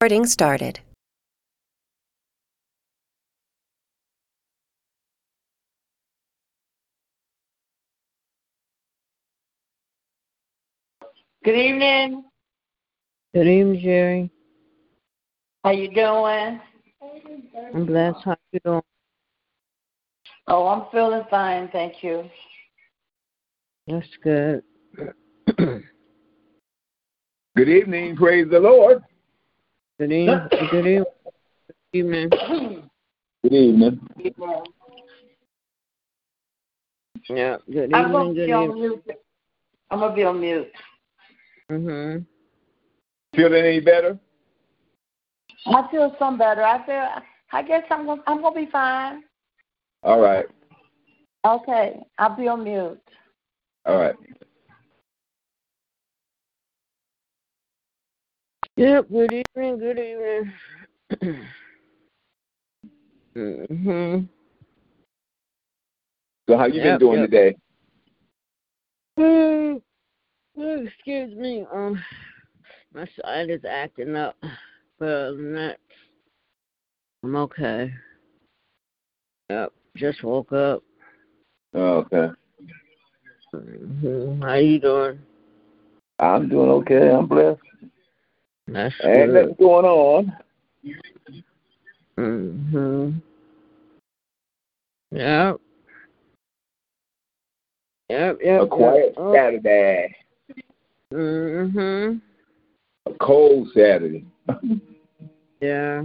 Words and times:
Recording 0.00 0.26
started. 0.26 0.78
Good 11.42 11.56
evening. 11.56 12.22
Good 13.34 13.48
evening, 13.48 13.80
Jerry. 13.82 14.30
How 15.64 15.72
you 15.72 15.92
doing? 15.92 16.60
I'm 17.74 17.84
blessed. 17.84 18.18
How 18.24 18.36
you 18.52 18.60
doing? 18.64 18.82
Oh, 20.46 20.68
I'm 20.68 20.84
feeling 20.92 21.24
fine, 21.28 21.68
thank 21.72 22.04
you. 22.04 22.30
That's 23.88 24.06
good. 24.22 24.62
Good 25.56 25.82
evening. 27.68 28.14
Praise 28.14 28.46
the 28.48 28.60
Lord. 28.60 29.02
Good 29.98 30.12
evening. 30.12 30.38
Good 30.70 30.86
evening. 31.92 32.30
Good 33.42 33.52
evening. 33.52 34.00
Good 34.16 34.26
evening. 34.26 34.70
Yeah. 37.28 37.56
Good 37.66 37.90
evening. 37.90 37.94
I'm 37.94 38.12
gonna 38.12 38.30
evening. 38.30 38.46
be 38.46 38.52
on 38.52 38.74
mute. 38.74 39.04
I'm 39.90 39.98
gonna 39.98 40.14
be 40.14 40.22
on 40.22 40.40
mute. 40.40 40.72
Mhm. 41.70 42.24
Feeling 43.34 43.64
any 43.64 43.80
better? 43.80 44.16
I 45.66 45.90
feel 45.90 46.14
some 46.16 46.38
better. 46.38 46.62
I 46.62 46.86
feel. 46.86 47.08
I 47.50 47.62
guess 47.62 47.82
I'm 47.90 48.06
gonna. 48.06 48.22
I'm 48.28 48.40
gonna 48.40 48.54
be 48.54 48.70
fine. 48.70 49.24
All 50.04 50.20
right. 50.20 50.46
Okay, 51.44 51.98
I'll 52.18 52.36
be 52.36 52.46
on 52.46 52.62
mute. 52.62 53.00
All 53.84 53.98
right. 53.98 54.14
Yep. 58.78 59.08
Good 59.10 59.32
evening. 59.32 59.78
Good 59.80 59.98
evening. 59.98 60.52
mhm. 63.36 64.28
So 66.48 66.56
how 66.56 66.66
you 66.66 66.80
been 66.80 66.98
doing 67.00 67.20
yep. 67.22 67.28
today? 67.28 67.56
Mm, 69.18 69.82
excuse 70.56 71.36
me. 71.36 71.66
Um, 71.74 72.00
my 72.94 73.04
side 73.20 73.50
is 73.50 73.64
acting 73.68 74.14
up, 74.14 74.36
but 75.00 75.08
other 75.08 75.34
than 75.34 75.54
that, 75.54 75.78
I'm 77.24 77.34
okay. 77.34 77.92
Yep. 79.50 79.72
Just 79.96 80.22
woke 80.22 80.52
up. 80.52 80.84
Oh, 81.74 82.06
okay. 82.06 82.28
hmm 83.52 84.40
How 84.40 84.54
you 84.54 84.78
doing? 84.78 85.18
I'm 86.20 86.48
doing 86.48 86.70
okay. 86.70 87.10
I'm 87.10 87.26
blessed. 87.26 87.58
That's 88.68 88.94
Ain't 89.02 89.32
nothing 89.32 89.56
going 89.58 89.86
on. 89.86 90.36
Mhm. 92.18 93.22
Yep. 95.10 95.56
Yep. 98.10 98.38
Yep. 98.42 98.62
A 98.62 98.66
quiet 98.66 99.14
yep. 99.16 99.34
Saturday. 99.34 100.16
Mhm. 101.12 102.20
A 103.06 103.14
cold 103.14 103.68
Saturday. 103.74 104.24
Yeah. 105.60 106.04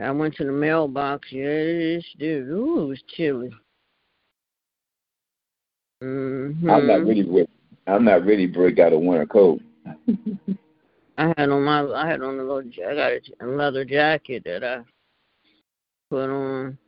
I 0.00 0.10
went 0.10 0.34
to 0.34 0.44
the 0.44 0.52
mailbox. 0.52 1.28
Is, 1.32 2.04
dude. 2.18 2.46
Ooh, 2.50 2.82
it 2.82 2.86
was 2.88 3.02
chilly. 3.16 3.50
Mhm. 6.04 6.70
I'm 6.70 6.86
not 6.86 7.06
really 7.06 7.22
ready. 7.22 7.48
I'm 7.86 8.04
not 8.04 8.26
ready 8.26 8.46
to 8.46 8.52
break 8.52 8.78
out 8.78 8.92
a 8.92 8.98
winter 8.98 9.24
coat. 9.24 9.62
I 11.18 11.34
had 11.36 11.50
on 11.50 11.64
my. 11.64 11.82
I 11.82 12.06
had 12.06 12.22
on 12.22 12.38
a 12.38 12.42
little. 12.44 12.62
I 12.88 12.94
got 12.94 13.12
a, 13.40 13.46
leather 13.46 13.84
jacket 13.84 14.44
that 14.44 14.62
I 14.62 14.82
put 16.10 16.30
on. 16.30 16.78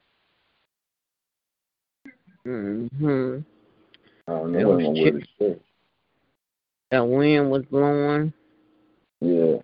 Mhm. 2.47 3.45
I 4.29 4.33
don't 4.33 4.53
know 4.53 4.69
what 4.69 4.77
was 4.77 4.87
I'm 4.87 4.95
chilly. 4.95 5.11
wear 5.11 5.21
to 5.21 5.27
church. 5.39 5.63
That 6.93 7.01
wind 7.01 7.51
was 7.51 7.65
blowing. 7.67 8.33
Yeah. 9.21 9.57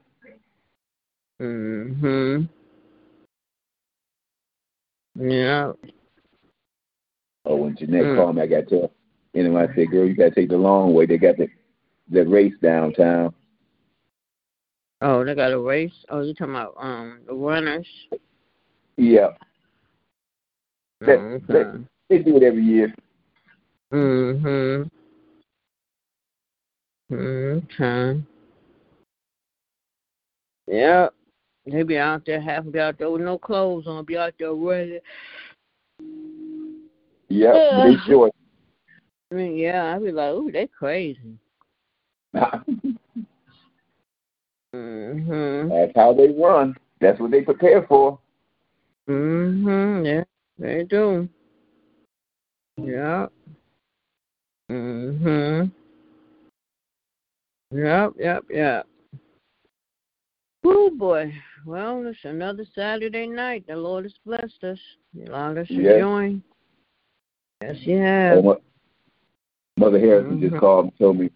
Mhm. 1.41 2.49
Yeah. 5.15 5.73
Oh, 7.45 7.57
when 7.57 7.77
Jeanette 7.77 8.03
Mm. 8.03 8.17
called 8.17 8.37
me, 8.37 8.43
I 8.43 8.47
got 8.49 8.69
to 8.69 8.81
tell. 8.81 8.93
Anyway, 9.35 9.63
I 9.63 9.75
said, 9.75 9.91
"Girl, 9.91 10.07
you 10.07 10.15
got 10.15 10.31
to 10.31 10.35
take 10.35 10.49
the 10.49 10.59
long 10.59 10.93
way. 10.93 11.07
They 11.07 11.19
got 11.19 11.37
the 11.37 11.49
the 12.09 12.27
race 12.27 12.55
downtown." 12.61 13.33
Oh, 15.03 15.25
they 15.25 15.35
got 15.35 15.53
a 15.53 15.59
race. 15.59 15.93
Oh, 16.09 16.23
you 16.23 16.33
talking 16.35 16.55
about 16.55 16.75
um 16.79 17.21
the 17.27 17.35
runners? 17.35 17.87
Yeah, 18.97 19.31
Oh, 21.03 21.07
That- 21.07 21.19
okay. 21.51 21.85
they 22.09 22.19
do 22.19 22.37
it 22.37 22.43
every 22.43 22.63
year. 22.65 22.95
Mhm. 23.93 24.91
Okay. 27.13 28.23
Yep. 30.67 31.15
They 31.67 31.83
be 31.83 31.99
out 31.99 32.25
there, 32.25 32.41
half 32.41 32.65
be 32.71 32.79
out 32.81 32.99
there 32.99 33.11
with 33.11 33.23
no 33.23 33.39
clothes 33.39 33.87
on, 33.87 34.05
be 34.05 34.17
out 34.17 34.35
there 34.39 34.53
running. 34.55 35.01
Yep, 37.29 37.55
Yeah. 37.55 37.85
they 37.85 37.97
short. 38.09 38.33
I 39.31 39.35
mean, 39.35 39.57
yeah, 39.57 39.95
I 39.95 39.99
be 39.99 40.13
like, 40.13 40.33
ooh, 40.33 40.51
they 40.53 40.69
crazy. 40.69 41.39
Mhm. 44.77 45.69
That's 45.69 45.93
how 45.97 46.13
they 46.13 46.29
run. 46.29 46.77
That's 47.01 47.19
what 47.21 47.31
they 47.31 47.43
prepare 47.43 47.83
for. 47.87 48.19
Mm 49.09 49.63
Mhm. 49.63 50.07
Yeah, 50.07 50.25
they 50.59 50.85
do. 50.85 51.29
Yep. 52.77 53.33
Mhm. 54.71 55.71
Yep. 57.71 58.13
Yep. 58.19 58.45
Yep. 58.51 58.87
Oh 60.65 60.91
boy. 60.91 61.33
Well, 61.65 62.07
it's 62.07 62.19
another 62.25 62.65
Saturday 62.75 63.27
night. 63.27 63.67
The 63.67 63.77
Lord 63.77 64.05
has 64.05 64.15
blessed 64.25 64.63
us. 64.65 64.79
He 65.15 65.25
allowed 65.25 65.59
us 65.59 65.69
to 65.69 65.75
Yes. 65.75 66.01
join. 66.01 66.43
Yes, 67.63 67.77
you 67.81 67.99
Oh, 67.99 68.03
have. 68.03 68.63
Mother 69.79 69.99
Harrison 69.99 70.41
just 70.41 70.55
Mhm. 70.55 70.61
called 70.61 70.85
and 70.87 70.99
told 70.99 71.19
me 71.19 71.31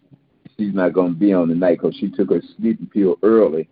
she's 0.61 0.73
not 0.75 0.93
going 0.93 1.13
to 1.13 1.19
be 1.19 1.33
on 1.33 1.47
tonight 1.47 1.79
because 1.81 1.95
she 1.95 2.09
took 2.09 2.29
her 2.29 2.41
sleeping 2.57 2.87
pill 2.93 3.17
early, 3.23 3.67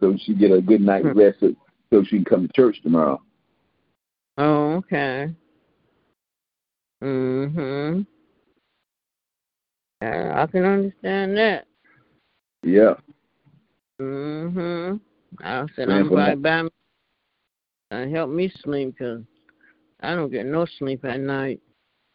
so 0.00 0.14
she 0.24 0.34
get 0.34 0.50
a 0.52 0.60
good 0.60 0.80
night's 0.82 1.06
Hmm. 1.06 1.18
rest 1.18 1.38
so, 1.40 2.04
she 2.04 2.16
can 2.16 2.24
come 2.24 2.46
to 2.46 2.52
church 2.52 2.82
tomorrow. 2.82 3.22
Oh, 4.36 4.74
okay. 4.74 5.34
Mhm. 7.02 8.06
Yeah, 10.02 10.42
I 10.42 10.46
can 10.46 10.64
understand 10.64 11.36
that. 11.38 11.66
Yeah. 12.62 12.94
Mhm. 14.00 15.00
I 15.40 15.66
said 15.74 15.88
I'm 15.88 16.08
right 16.12 16.40
by 16.40 16.62
me. 16.64 16.70
And 17.90 18.14
help 18.14 18.30
me 18.30 18.48
sleep 18.48 18.98
'cause 18.98 19.24
I 20.00 20.14
don't 20.14 20.30
get 20.30 20.44
no 20.46 20.66
sleep 20.66 21.04
at 21.06 21.20
night. 21.20 21.60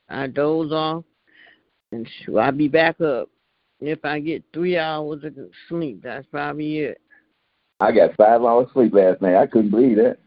I 0.08 0.28
doze 0.28 0.72
off, 0.72 1.04
and 1.92 2.08
I 2.38 2.52
be 2.52 2.68
back 2.68 3.02
up. 3.02 3.30
If 3.88 4.06
I 4.06 4.20
get 4.20 4.44
three 4.54 4.78
hours 4.78 5.24
of 5.24 5.36
sleep, 5.68 6.02
that's 6.04 6.26
probably 6.28 6.80
it. 6.80 7.02
I 7.80 7.92
got 7.92 8.16
five 8.16 8.42
hours 8.42 8.68
sleep 8.74 8.94
last 8.94 9.22
night. 9.22 9.36
I 9.36 9.46
couldn't 9.46 9.72
believe 9.72 9.98
that. 9.98 10.18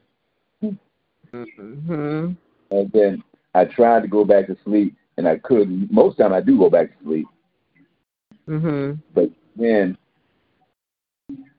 hmm 1.32 2.32
And 2.70 2.92
then 2.92 3.22
I 3.54 3.64
tried 3.64 4.02
to 4.02 4.08
go 4.08 4.24
back 4.24 4.46
to 4.48 4.56
sleep, 4.64 4.94
and 5.16 5.26
I 5.26 5.38
couldn't. 5.38 5.90
Most 5.90 6.18
time 6.18 6.32
I 6.32 6.40
do 6.40 6.58
go 6.58 6.68
back 6.68 6.88
to 6.98 7.04
sleep, 7.04 7.26
hmm 8.46 8.92
but 9.14 9.30
then 9.56 9.96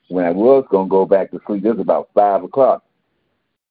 when 0.09 0.25
I 0.25 0.31
was 0.31 0.65
gonna 0.69 0.87
go 0.87 1.05
back 1.05 1.31
to 1.31 1.39
sleep, 1.47 1.65
it 1.65 1.71
was 1.71 1.79
about 1.79 2.09
five 2.13 2.43
o'clock. 2.43 2.83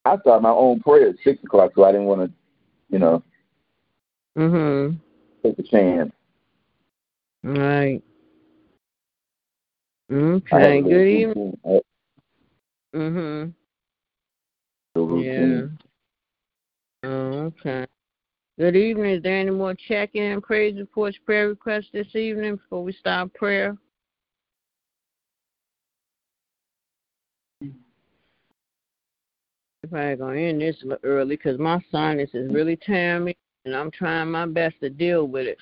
I 0.05 0.19
started 0.19 0.43
my 0.43 0.51
own 0.51 0.81
prayer 0.81 1.11
at 1.11 1.17
six 1.25 1.43
o'clock, 1.45 1.73
so 1.75 1.85
I 1.85 1.93
didn't 1.93 2.07
want 2.07 2.23
to, 2.23 2.33
you 2.91 2.99
know, 2.99 3.23
mm-hmm. 4.37 4.97
take 5.43 5.59
a 5.59 5.63
chance. 5.63 6.13
Right. 7.43 8.03
Okay. 10.13 10.83
Good 10.83 11.09
evening. 11.09 11.59
Mhm. 12.95 13.55
Yeah. 14.95 15.67
Oh, 17.03 17.53
okay. 17.61 17.87
Good 18.59 18.77
evening. 18.77 19.17
Is 19.17 19.23
there 19.23 19.37
any 19.39 19.51
more 19.51 19.75
check-in, 19.75 20.41
praise 20.41 20.79
reports, 20.79 21.19
prayer 21.27 21.49
requests 21.49 21.91
this 21.93 22.15
evening 22.15 22.57
before 22.57 22.83
we 22.83 22.93
start 22.93 23.35
prayer? 23.35 23.77
If 29.83 29.93
I 29.93 30.15
gonna 30.15 30.39
end 30.39 30.61
this 30.61 30.83
early, 31.03 31.37
cause 31.37 31.59
my 31.59 31.81
sinus 31.93 32.31
is 32.33 32.51
really 32.53 32.77
tearing 32.77 33.25
me, 33.25 33.37
and 33.65 33.75
I'm 33.75 33.91
trying 33.91 34.31
my 34.31 34.47
best 34.47 34.81
to 34.81 34.89
deal 34.89 35.27
with 35.29 35.47
it. 35.47 35.59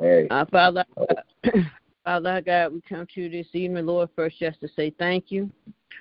Hey. 0.00 0.28
I 0.30 0.44
father. 0.46 0.84
like. 0.96 1.64
Father, 2.04 2.42
God, 2.42 2.74
we 2.74 2.82
come 2.82 3.06
to 3.14 3.22
you 3.22 3.30
this 3.30 3.46
evening, 3.54 3.86
Lord, 3.86 4.10
first 4.14 4.38
just 4.38 4.60
to 4.60 4.68
say 4.76 4.92
thank 4.98 5.30
you. 5.30 5.50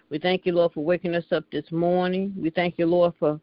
We 0.10 0.20
thank 0.20 0.46
you, 0.46 0.52
Lord, 0.52 0.74
for 0.74 0.84
waking 0.84 1.16
us 1.16 1.24
up 1.32 1.46
this 1.50 1.72
morning. 1.72 2.34
We 2.38 2.50
thank 2.50 2.78
you, 2.78 2.88
Lord, 2.88 3.14
for 3.18 3.40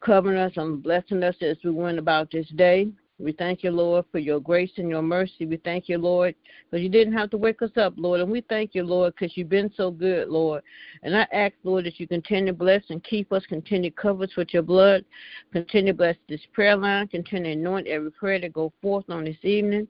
covering 0.00 0.36
us 0.36 0.52
and 0.56 0.82
blessing 0.82 1.22
us 1.22 1.34
as 1.40 1.56
we 1.64 1.70
went 1.70 1.98
about 1.98 2.30
this 2.30 2.46
day. 2.56 2.88
We 3.18 3.32
thank 3.32 3.62
you, 3.62 3.70
Lord, 3.70 4.04
for 4.12 4.18
your 4.18 4.38
grace 4.38 4.72
and 4.76 4.90
your 4.90 5.00
mercy. 5.00 5.46
We 5.46 5.56
thank 5.56 5.88
you, 5.88 5.96
Lord, 5.96 6.34
because 6.70 6.82
you 6.82 6.90
didn't 6.90 7.14
have 7.14 7.30
to 7.30 7.38
wake 7.38 7.62
us 7.62 7.70
up, 7.76 7.94
Lord. 7.96 8.20
And 8.20 8.30
we 8.30 8.42
thank 8.42 8.74
you, 8.74 8.82
Lord, 8.82 9.14
because 9.14 9.34
you've 9.34 9.48
been 9.48 9.72
so 9.74 9.90
good, 9.90 10.28
Lord. 10.28 10.62
And 11.04 11.16
I 11.16 11.26
ask, 11.32 11.54
Lord, 11.62 11.86
that 11.86 11.98
you 11.98 12.06
continue 12.06 12.52
to 12.52 12.58
bless 12.58 12.82
and 12.90 13.02
keep 13.02 13.32
us, 13.32 13.46
continue 13.46 13.88
to 13.88 13.96
cover 13.96 14.24
us 14.24 14.36
with 14.36 14.52
your 14.52 14.64
blood, 14.64 15.06
continue 15.54 15.92
to 15.92 15.96
bless 15.96 16.16
this 16.28 16.42
prayer 16.52 16.76
line, 16.76 17.08
continue 17.08 17.54
to 17.54 17.58
anoint 17.58 17.86
every 17.86 18.10
prayer 18.10 18.40
that 18.40 18.52
go 18.52 18.74
forth 18.82 19.08
on 19.08 19.24
this 19.24 19.42
evening. 19.42 19.88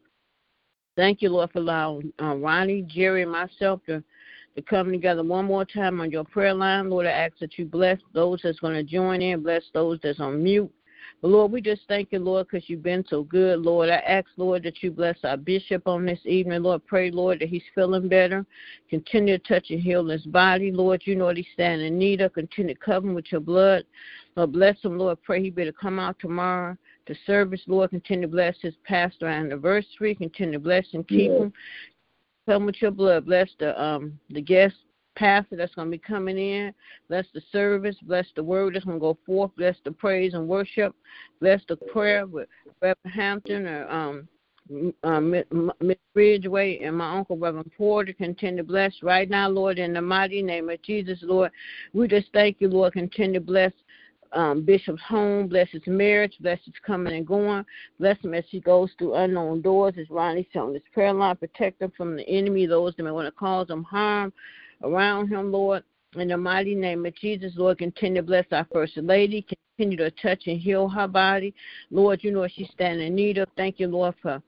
Thank 0.97 1.23
you, 1.23 1.31
Lord, 1.31 1.51
for 1.51 1.59
allowing 1.59 2.13
uh, 2.23 2.37
Ronnie, 2.37 2.83
Jerry, 2.83 3.23
and 3.23 3.33
myself 3.33 3.81
to, 3.87 4.03
to 4.55 4.63
come 4.63 4.93
together 4.93 5.25
one 5.25 5.47
more 5.47 5.65
time 5.65 6.01
on 6.01 6.11
your 6.11 6.25
prayer 6.25 6.55
line. 6.55 6.89
Lord, 6.89 7.07
I 7.07 7.11
ask 7.11 7.35
that 7.41 7.59
you 7.59 7.65
bless 7.65 7.99
those 8.13 8.41
that's 8.43 8.61
going 8.61 8.75
to 8.75 8.85
join 8.85 9.21
in, 9.21 9.43
bless 9.43 9.63
those 9.73 9.99
that's 10.03 10.21
on 10.21 10.43
mute. 10.43 10.73
But 11.21 11.29
Lord, 11.29 11.53
we 11.53 11.61
just 11.61 11.83
thank 11.89 12.13
you, 12.13 12.19
Lord, 12.19 12.47
because 12.49 12.69
you've 12.69 12.83
been 12.83 13.05
so 13.09 13.25
good, 13.25 13.61
Lord. 13.61 13.89
I 13.89 13.97
ask, 13.97 14.27
Lord, 14.37 14.63
that 14.65 14.83
you 14.83 14.91
bless 14.91 15.17
our 15.25 15.37
bishop 15.37 15.89
on 15.89 16.07
this 16.07 16.21
evening. 16.25 16.63
Lord, 16.63 16.87
pray, 16.87 17.11
Lord, 17.11 17.41
that 17.41 17.49
he's 17.49 17.63
feeling 17.75 18.09
better. 18.09 18.47
Continue 18.89 19.39
to 19.39 19.49
touch 19.49 19.71
and 19.71 19.81
heal 19.81 20.07
his 20.07 20.25
body. 20.27 20.71
Lord, 20.71 21.03
you 21.05 21.17
know 21.17 21.25
what 21.27 21.37
he's 21.37 21.47
standing 21.55 21.89
in 21.89 21.99
need 21.99 22.21
of. 22.21 22.35
Continue 22.35 22.75
to 22.75 22.81
cover 22.81 23.09
him 23.09 23.15
with 23.15 23.33
your 23.33 23.41
blood. 23.41 23.85
Lord, 24.37 24.53
bless 24.53 24.81
him, 24.83 24.99
Lord. 24.99 25.19
Pray 25.23 25.43
he 25.43 25.51
better 25.51 25.73
come 25.73 25.99
out 25.99 26.17
tomorrow 26.21 26.77
to 27.07 27.15
service, 27.27 27.61
Lord. 27.67 27.91
Continue 27.91 28.29
to 28.29 28.33
bless 28.33 28.57
his 28.61 28.75
pastor 28.85 29.27
anniversary. 29.27 30.15
Continue 30.15 30.55
to 30.55 30.59
bless 30.59 30.87
and 30.93 31.07
keep 31.07 31.31
yeah. 31.31 31.39
him. 31.39 31.53
Come 32.47 32.67
with 32.67 32.81
your 32.81 32.91
blood. 32.91 33.27
Bless 33.27 33.49
the 33.59 33.81
um 33.83 34.19
the 34.31 34.43
guests 34.43 34.79
pastor 35.17 35.57
that's 35.57 35.75
going 35.75 35.89
to 35.89 35.93
be 35.93 35.99
coming 35.99 36.39
in. 36.39 36.75
Bless 37.09 37.27
the 37.35 37.43
service. 37.53 37.97
Bless 38.03 38.27
the 38.37 38.43
word 38.43 38.75
that's 38.75 38.85
going 38.85 38.99
to 38.99 39.01
go 39.01 39.17
forth. 39.25 39.51
Bless 39.57 39.77
the 39.85 39.93
praise 39.93 40.35
and 40.35 40.49
worship. 40.49 40.95
Bless 41.41 41.61
the 41.69 41.77
prayer 41.77 42.27
with 42.27 42.49
Reverend 42.81 43.15
Hampton 43.15 43.67
or 43.67 43.89
um, 43.89 44.29
um, 45.03 45.31
Miss 45.81 45.97
Ridgeway 46.15 46.81
and 46.83 46.97
my 46.97 47.17
uncle 47.17 47.37
Reverend 47.37 47.71
Porter 47.77 48.13
continue 48.13 48.59
to 48.59 48.65
bless 48.65 48.95
right 49.03 49.29
now, 49.29 49.49
Lord, 49.49 49.79
in 49.79 49.93
the 49.93 50.01
mighty 50.01 50.43
name 50.43 50.71
of 50.71 50.81
Jesus, 50.83 51.19
Lord. 51.23 51.51
We 51.93 52.09
just 52.09 52.29
thank 52.33 52.57
you, 52.61 52.69
Lord. 52.69 52.95
Continue 52.95 53.41
to 53.41 53.45
bless 53.45 53.73
um, 54.33 54.63
Bishop's 54.63 55.03
home, 55.03 55.49
bless 55.49 55.71
his 55.71 55.83
marriage, 55.87 56.35
bless 56.41 56.59
his 56.65 56.75
coming 56.85 57.15
and 57.15 57.27
going, 57.27 57.65
bless 57.99 58.19
him 58.21 58.35
as 58.35 58.45
he 58.49 58.61
goes 58.61 58.91
through 58.99 59.15
unknown 59.15 59.63
doors, 59.63 59.95
as 59.99 60.11
Ronnie's 60.11 60.47
on 60.55 60.73
this 60.73 60.83
prayer 60.93 61.13
line, 61.13 61.37
protect 61.37 61.83
him 61.83 61.93
from 61.97 62.17
the 62.17 62.29
enemy, 62.29 62.67
those 62.67 62.95
that 62.97 63.03
may 63.03 63.11
want 63.11 63.27
to 63.27 63.33
cause 63.33 63.71
him 63.71 63.85
harm, 63.85 64.33
around 64.83 65.29
him, 65.29 65.53
Lord. 65.53 65.85
In 66.17 66.29
the 66.29 66.37
mighty 66.37 66.77
name 66.77 67.05
of 67.07 67.15
Jesus, 67.17 67.53
Lord, 67.57 67.79
continue 67.79 68.21
to 68.21 68.27
bless 68.27 68.47
our 68.53 68.67
First 68.73 68.97
Lady. 68.97 69.45
Continue 69.77 69.97
to 69.97 70.13
touch 70.13 70.47
and 70.47 70.61
heal 70.61 70.89
her 70.89 71.09
body. 71.09 71.53
Lord, 71.91 72.23
you 72.23 72.31
know 72.31 72.41
what 72.41 72.53
she's 72.53 72.71
standing 72.71 73.09
in 73.09 73.15
need 73.17 73.39
of. 73.39 73.49
Thank 73.57 73.81
you, 73.81 73.89
Lord, 73.89 74.15
for 74.23 74.41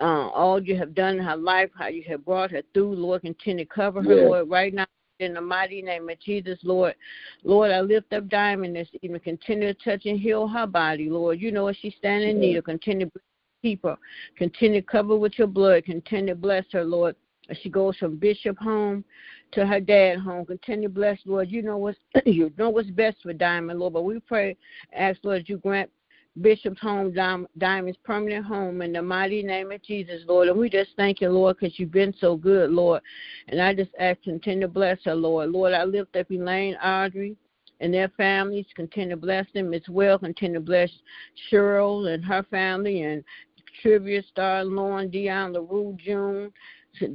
uh, 0.00 0.28
all 0.28 0.62
you 0.62 0.76
have 0.76 0.94
done 0.94 1.18
in 1.18 1.24
her 1.24 1.36
life, 1.36 1.70
how 1.78 1.86
you 1.86 2.04
have 2.08 2.24
brought 2.26 2.50
her 2.50 2.62
through. 2.74 2.94
Lord, 2.94 3.22
continue 3.22 3.64
to 3.64 3.70
cover 3.70 4.02
her, 4.02 4.14
yeah. 4.14 4.24
Lord, 4.24 4.50
right 4.50 4.74
now. 4.74 4.86
In 5.20 5.34
the 5.34 5.40
mighty 5.40 5.82
name 5.82 6.08
of 6.08 6.20
Jesus, 6.20 6.60
Lord. 6.62 6.94
Lord, 7.42 7.72
I 7.72 7.80
lift 7.80 8.12
up 8.12 8.28
Diamond 8.28 8.76
this 8.76 8.88
evening. 9.02 9.20
Continue 9.20 9.74
to 9.74 9.84
touch 9.84 10.06
and 10.06 10.18
heal 10.18 10.46
her 10.46 10.66
body, 10.66 11.10
Lord. 11.10 11.40
You 11.40 11.50
know 11.50 11.64
what 11.64 11.76
she's 11.80 11.94
standing 11.98 12.30
in 12.30 12.40
need 12.40 12.56
of. 12.56 12.64
Continue 12.64 13.06
to 13.06 13.20
keep 13.60 13.82
her. 13.82 13.96
Continue 14.36 14.80
to 14.80 14.86
cover 14.86 15.16
with 15.16 15.36
your 15.36 15.48
blood. 15.48 15.84
Continue 15.86 16.34
to 16.34 16.40
bless 16.40 16.64
her, 16.70 16.84
Lord. 16.84 17.16
As 17.50 17.56
she 17.62 17.68
goes 17.68 17.96
from 17.96 18.16
Bishop 18.16 18.58
home 18.58 19.04
to 19.52 19.66
her 19.66 19.80
dad 19.80 20.20
home. 20.20 20.46
Continue 20.46 20.86
to 20.88 20.94
bless, 20.94 21.18
Lord. 21.24 21.50
You 21.50 21.62
know 21.62 21.78
what's 21.78 21.98
you 22.24 22.52
know 22.56 22.70
what's 22.70 22.90
best 22.90 23.16
for 23.20 23.32
Diamond, 23.32 23.80
Lord. 23.80 23.94
But 23.94 24.02
we 24.02 24.20
pray, 24.20 24.56
ask 24.92 25.18
Lord, 25.24 25.48
you 25.48 25.56
grant 25.58 25.90
Bishop's 26.40 26.80
home, 26.80 27.12
Diamond's 27.12 27.98
permanent 28.04 28.44
home, 28.44 28.82
in 28.82 28.92
the 28.92 29.02
mighty 29.02 29.42
name 29.42 29.72
of 29.72 29.82
Jesus, 29.82 30.22
Lord. 30.26 30.48
And 30.48 30.58
we 30.58 30.68
just 30.68 30.90
thank 30.96 31.20
you, 31.20 31.28
Lord, 31.28 31.56
because 31.58 31.78
you've 31.78 31.92
been 31.92 32.14
so 32.20 32.36
good, 32.36 32.70
Lord. 32.70 33.02
And 33.48 33.60
I 33.60 33.74
just 33.74 33.90
ask, 33.98 34.22
continue 34.22 34.62
to 34.62 34.68
bless 34.68 34.98
her, 35.04 35.14
Lord. 35.14 35.50
Lord, 35.50 35.72
I 35.72 35.84
lift 35.84 36.16
up 36.16 36.30
Elaine, 36.30 36.76
Audrey, 36.76 37.36
and 37.80 37.92
their 37.92 38.08
families. 38.16 38.66
Continue 38.74 39.10
to 39.10 39.16
bless 39.16 39.46
them 39.54 39.72
as 39.74 39.82
well. 39.88 40.18
Continue 40.18 40.60
to 40.60 40.64
bless 40.64 40.90
Cheryl 41.50 42.12
and 42.12 42.24
her 42.24 42.42
family 42.50 43.02
and 43.02 43.24
Trivia 43.82 44.22
Star, 44.30 44.64
Lauren, 44.64 45.08
Dion, 45.10 45.52
LaRue, 45.52 45.96
June, 46.04 46.52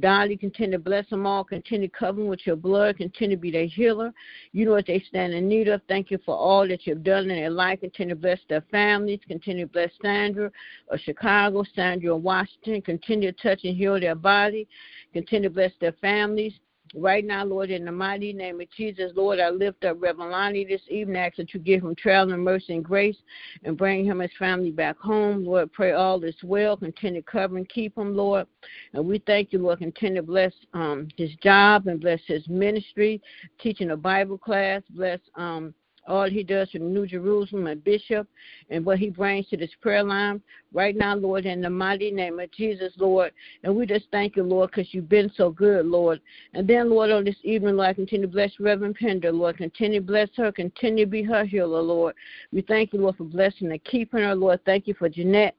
Dolly, 0.00 0.36
continue 0.36 0.72
to 0.72 0.78
bless 0.78 1.08
them 1.10 1.26
all. 1.26 1.44
Continue 1.44 1.88
to 1.88 1.94
cover 1.94 2.20
them 2.20 2.28
with 2.28 2.46
your 2.46 2.56
blood. 2.56 2.96
Continue 2.96 3.36
to 3.36 3.40
be 3.40 3.50
their 3.50 3.66
healer. 3.66 4.12
You 4.52 4.64
know 4.64 4.72
what 4.72 4.86
they 4.86 5.04
stand 5.08 5.34
in 5.34 5.48
need 5.48 5.68
of. 5.68 5.80
Thank 5.88 6.10
you 6.10 6.18
for 6.24 6.36
all 6.36 6.66
that 6.68 6.86
you've 6.86 7.04
done 7.04 7.30
in 7.30 7.36
their 7.36 7.50
life. 7.50 7.80
Continue 7.80 8.14
to 8.14 8.20
bless 8.20 8.40
their 8.48 8.62
families. 8.70 9.20
Continue 9.26 9.66
to 9.66 9.72
bless 9.72 9.90
Sandra 10.00 10.50
of 10.88 11.00
Chicago, 11.00 11.64
Sandra 11.74 12.14
of 12.14 12.22
Washington. 12.22 12.82
Continue 12.82 13.32
to 13.32 13.42
touch 13.42 13.60
and 13.64 13.76
heal 13.76 13.98
their 14.00 14.14
body. 14.14 14.68
Continue 15.12 15.48
to 15.48 15.54
bless 15.54 15.72
their 15.80 15.92
families. 15.92 16.54
Right 16.94 17.24
now, 17.24 17.44
Lord, 17.44 17.70
in 17.70 17.84
the 17.84 17.92
mighty 17.92 18.32
name 18.32 18.60
of 18.60 18.70
Jesus, 18.70 19.12
Lord, 19.16 19.40
I 19.40 19.50
lift 19.50 19.84
up 19.84 19.96
Reverend 20.00 20.30
Lonnie 20.30 20.64
this 20.64 20.82
evening, 20.88 21.16
ask 21.16 21.36
that 21.36 21.52
you 21.52 21.58
give 21.58 21.82
him 21.82 21.94
traveling 21.96 22.40
mercy 22.40 22.74
and 22.74 22.84
grace 22.84 23.16
and 23.64 23.76
bring 23.76 24.04
him 24.04 24.20
and 24.20 24.30
his 24.30 24.38
family 24.38 24.70
back 24.70 24.96
home. 24.98 25.44
Lord, 25.44 25.72
pray 25.72 25.92
all 25.92 26.22
is 26.22 26.36
well. 26.44 26.76
Continue 26.76 27.22
to 27.22 27.30
cover 27.30 27.56
and 27.56 27.68
keep 27.68 27.96
him, 27.98 28.16
Lord. 28.16 28.46
And 28.92 29.06
we 29.06 29.18
thank 29.26 29.52
you, 29.52 29.60
Lord. 29.60 29.80
Continue 29.80 30.20
to 30.20 30.26
bless 30.26 30.52
um, 30.72 31.08
his 31.16 31.30
job 31.42 31.88
and 31.88 32.00
bless 32.00 32.20
his 32.26 32.46
ministry, 32.48 33.20
teaching 33.58 33.90
a 33.90 33.96
Bible 33.96 34.38
class. 34.38 34.82
Bless 34.90 35.20
um, 35.34 35.74
all 36.06 36.28
he 36.28 36.42
does 36.42 36.70
for 36.70 36.78
New 36.78 37.06
Jerusalem 37.06 37.66
and 37.66 37.82
Bishop 37.82 38.28
and 38.70 38.84
what 38.84 38.98
he 38.98 39.10
brings 39.10 39.48
to 39.48 39.56
this 39.56 39.70
prayer 39.80 40.02
line 40.02 40.40
right 40.72 40.96
now, 40.96 41.14
Lord, 41.14 41.46
in 41.46 41.60
the 41.60 41.70
mighty 41.70 42.10
name 42.10 42.38
of 42.40 42.50
Jesus, 42.52 42.92
Lord. 42.96 43.32
And 43.62 43.74
we 43.74 43.86
just 43.86 44.06
thank 44.10 44.36
you, 44.36 44.42
Lord, 44.42 44.70
because 44.70 44.92
you've 44.92 45.08
been 45.08 45.30
so 45.36 45.50
good, 45.50 45.86
Lord. 45.86 46.20
And 46.52 46.66
then, 46.66 46.90
Lord, 46.90 47.10
on 47.10 47.24
this 47.24 47.36
evening, 47.42 47.76
Lord, 47.76 47.96
continue 47.96 48.26
to 48.26 48.32
bless 48.32 48.52
Reverend 48.60 48.96
Pender, 48.96 49.32
Lord. 49.32 49.56
Continue 49.56 50.00
to 50.00 50.06
bless 50.06 50.28
her. 50.36 50.52
Continue 50.52 51.04
to 51.04 51.10
be 51.10 51.22
her 51.22 51.44
healer, 51.44 51.80
Lord. 51.80 52.14
We 52.52 52.62
thank 52.62 52.92
you, 52.92 53.00
Lord, 53.00 53.16
for 53.16 53.24
blessing 53.24 53.70
and 53.70 53.84
keeping 53.84 54.20
her, 54.20 54.34
Lord. 54.34 54.60
Thank 54.64 54.86
you 54.86 54.94
for 54.94 55.08
Jeanette 55.08 55.56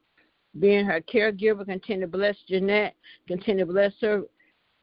being 0.59 0.85
her 0.85 1.01
caregiver. 1.01 1.65
Continue 1.65 2.05
to 2.05 2.11
bless 2.11 2.35
Jeanette. 2.47 2.95
Continue 3.27 3.65
to 3.65 3.71
bless 3.71 3.93
her 4.01 4.23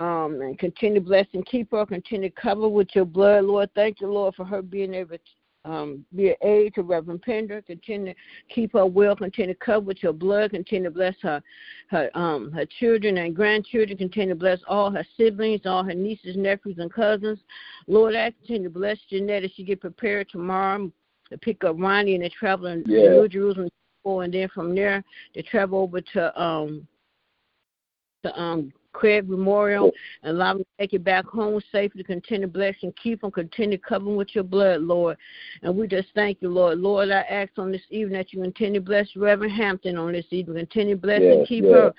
um, 0.02 0.40
and 0.40 0.58
continue 0.58 1.00
to 1.00 1.06
bless 1.06 1.26
and 1.32 1.46
keep 1.46 1.70
her, 1.70 1.86
continue 1.86 2.28
to 2.28 2.34
cover 2.34 2.68
with 2.68 2.88
your 2.94 3.04
blood, 3.04 3.44
Lord. 3.44 3.70
Thank 3.74 4.00
you, 4.00 4.12
Lord, 4.12 4.34
for 4.34 4.44
her 4.44 4.60
being 4.60 4.94
able 4.94 5.16
um, 5.64 6.04
be 6.14 6.30
an 6.30 6.36
aid 6.42 6.74
to 6.74 6.82
Reverend 6.82 7.22
Pender. 7.22 7.62
Continue 7.62 8.14
to 8.14 8.20
keep 8.52 8.72
her 8.72 8.86
well. 8.86 9.14
Continue 9.14 9.54
to 9.54 9.60
cover 9.60 9.86
with 9.86 10.02
your 10.02 10.12
blood. 10.12 10.50
Continue 10.50 10.88
to 10.88 10.94
bless 10.94 11.14
her, 11.22 11.42
her, 11.88 12.10
um, 12.14 12.50
her 12.52 12.66
children 12.80 13.18
and 13.18 13.36
grandchildren. 13.36 13.96
Continue 13.96 14.34
to 14.34 14.38
bless 14.38 14.60
all 14.66 14.90
her 14.90 15.04
siblings, 15.16 15.62
all 15.64 15.84
her 15.84 15.94
nieces, 15.94 16.36
nephews, 16.36 16.78
and 16.78 16.92
cousins. 16.92 17.38
Lord, 17.86 18.14
I 18.14 18.30
continue 18.32 18.64
to 18.64 18.74
bless 18.74 18.98
Jeanette 19.08 19.44
as 19.44 19.52
she 19.54 19.64
get 19.64 19.80
prepared 19.80 20.28
tomorrow 20.30 20.90
to 21.30 21.38
pick 21.38 21.64
up 21.64 21.76
Ronnie 21.78 22.14
and 22.14 22.24
they 22.24 22.28
travel 22.28 22.66
in 22.66 22.84
yeah. 22.86 23.10
New 23.10 23.28
Jerusalem, 23.28 23.68
and 24.04 24.34
then 24.34 24.48
from 24.52 24.74
there 24.74 25.04
they 25.34 25.42
travel 25.42 25.78
over 25.80 26.00
to 26.00 26.40
um 26.40 26.86
to 28.24 28.40
um 28.40 28.72
Craig 28.92 29.28
Memorial 29.28 29.90
and 30.22 30.36
allow 30.36 30.54
them 30.54 30.62
to 30.62 30.68
take 30.78 30.92
you 30.92 30.98
back 30.98 31.24
home 31.26 31.60
safely. 31.70 32.04
Continue 32.04 32.46
to 32.46 32.52
bless 32.52 32.74
and 32.82 32.94
keep 32.96 33.20
them. 33.20 33.30
Continue 33.30 33.78
covering 33.78 34.16
with 34.16 34.34
your 34.34 34.44
blood, 34.44 34.82
Lord. 34.82 35.16
And 35.62 35.76
we 35.76 35.86
just 35.86 36.08
thank 36.14 36.38
you, 36.40 36.48
Lord. 36.48 36.78
Lord, 36.78 37.10
I 37.10 37.20
ask 37.22 37.52
on 37.58 37.72
this 37.72 37.82
evening 37.90 38.18
that 38.18 38.32
you 38.32 38.42
continue 38.42 38.80
to 38.80 38.86
bless 38.86 39.08
Reverend 39.16 39.52
Hampton 39.52 39.96
on 39.96 40.12
this 40.12 40.26
evening. 40.30 40.58
Continue 40.58 40.94
to 40.94 41.00
bless 41.00 41.20
and 41.20 41.46
keep 41.46 41.64
her 41.64 41.92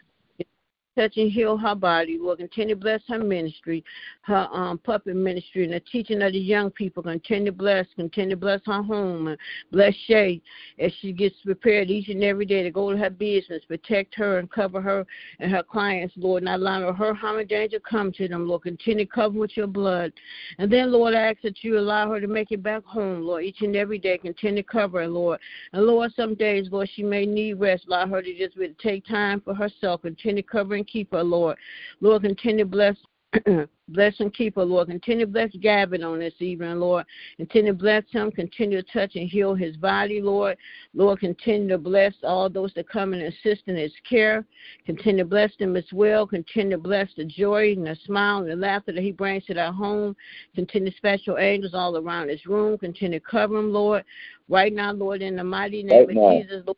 touch 0.96 1.18
and 1.18 1.32
heal 1.32 1.58
her 1.58 1.76
body. 1.76 2.18
Lord, 2.20 2.40
continue 2.40 2.76
to 2.76 2.82
bless 2.82 3.02
her 3.08 3.20
ministry, 3.20 3.84
her 4.22 4.48
um, 4.52 4.78
puppet 4.78 5.16
ministry, 5.16 5.64
and 5.64 5.74
the 5.74 5.80
teaching 5.80 6.22
of 6.22 6.34
the 6.34 6.40
young 6.40 6.72
people. 6.72 7.04
Continue 7.04 7.52
to 7.52 7.58
bless, 7.58 7.86
continue 7.96 8.32
to 8.32 8.38
bless 8.38 8.62
her 8.66 8.82
home. 8.82 9.28
And 9.28 9.38
bless 9.72 9.94
Shay 10.08 10.42
as 10.80 10.92
she 11.02 11.12
gets 11.12 11.36
prepared 11.44 11.90
each 11.90 12.10
and 12.10 12.24
every 12.24 12.46
day 12.46 12.64
to 12.64 12.72
go 12.72 12.92
to 12.92 12.98
her 12.98 13.10
business. 13.10 13.64
Protect 13.68 14.16
her 14.16 14.40
and 14.40 14.50
cover 14.50 14.82
her 14.82 15.06
and 15.40 15.52
her 15.52 15.64
clients, 15.64 16.14
Lord. 16.18 16.44
Not 16.44 16.60
allow 16.60 16.92
her 16.94 17.14
harm 17.14 17.40
and 17.40 17.50
danger 17.50 17.80
come 17.80 18.12
to 18.14 18.28
them, 18.28 18.48
Lord. 18.48 18.64
Continue 18.64 19.06
to 19.06 19.12
cover 19.12 19.38
with 19.38 19.58
your 19.58 19.68
blood. 19.68 20.14
And 20.60 20.72
then, 20.72 20.92
Lord, 20.92 21.14
I 21.14 21.32
ask 21.32 21.42
that 21.42 21.64
you 21.64 21.78
allow 21.78 22.10
her 22.12 22.22
to 22.22 22.28
make 22.28 22.52
it 22.52 22.64
back 22.64 22.86
home, 22.86 23.22
Lord, 23.22 23.44
each 23.44 23.62
and 23.62 23.76
every 23.76 23.98
day. 23.98 24.18
Continue 24.18 24.64
to 24.64 24.68
cover 24.68 25.02
her, 25.02 25.08
Lord. 25.08 25.40
And 25.74 25.84
Lord, 25.86 26.12
some 26.16 26.36
days, 26.36 26.68
Lord, 26.72 26.90
she 26.94 27.04
may 27.04 27.26
need 27.26 27.54
rest. 27.54 27.86
Allow 27.88 28.08
her 28.08 28.22
to 28.22 28.38
just 28.38 28.56
really 28.56 28.76
take 28.82 29.06
time 29.06 29.42
for 29.42 29.54
herself. 29.54 30.02
Continue 30.02 30.42
to 30.42 30.48
cover 30.48 30.76
and 30.84 30.92
keep 30.92 31.12
her, 31.12 31.24
Lord. 31.24 31.58
Lord, 32.02 32.24
continue 32.24 32.66
to 32.66 32.70
bless 32.70 32.96
bless 33.88 34.20
and 34.20 34.32
keep 34.32 34.56
her, 34.56 34.64
Lord. 34.64 34.90
Continue 34.90 35.26
to 35.26 35.32
bless 35.32 35.50
Gavin 35.60 36.04
on 36.04 36.20
this 36.20 36.36
evening, 36.40 36.80
Lord. 36.80 37.04
Continue 37.38 37.72
to 37.72 37.78
bless 37.78 38.04
him. 38.12 38.32
Continue 38.32 38.80
to 38.80 38.94
touch 38.94 39.16
and 39.16 39.28
heal 39.28 39.56
his 39.56 39.76
body, 39.76 40.22
Lord. 40.22 40.56
Lord, 40.94 41.20
continue 41.20 41.68
to 41.70 41.80
bless 41.80 42.14
all 42.24 42.48
those 42.48 42.72
that 42.76 42.88
come 42.88 43.14
and 43.14 43.24
assist 43.24 43.64
in 43.66 43.76
his 43.76 43.92
care. 44.08 44.46
Continue 44.86 45.24
to 45.24 45.30
bless 45.30 45.52
them 45.58 45.76
as 45.76 45.86
well. 45.92 46.28
Continue 46.28 46.78
to 46.78 46.84
bless 46.84 47.10
the 47.18 47.26
joy 47.26 47.72
and 47.72 47.88
the 47.88 47.98
smile 48.06 48.40
and 48.40 48.52
the 48.52 48.56
laughter 48.56 48.92
that 48.92 49.02
he 49.02 49.12
brings 49.12 49.46
to 49.46 49.56
their 49.56 49.72
home. 49.72 50.16
Continue 50.54 50.92
to 50.92 50.98
special 50.98 51.40
angels 51.40 51.74
all 51.74 51.98
around 51.98 52.30
his 52.30 52.46
room. 52.46 52.78
Continue 52.78 53.20
to 53.20 53.26
cover 53.26 53.58
him, 53.58 53.74
Lord. 53.74 54.04
Right 54.48 54.74
now, 54.74 54.94
Lord, 54.94 55.24
in 55.24 55.38
the 55.38 55.44
mighty 55.44 55.82
name 55.82 56.04
of 56.04 56.16
Jesus, 56.30 56.62
Lord, 56.68 56.78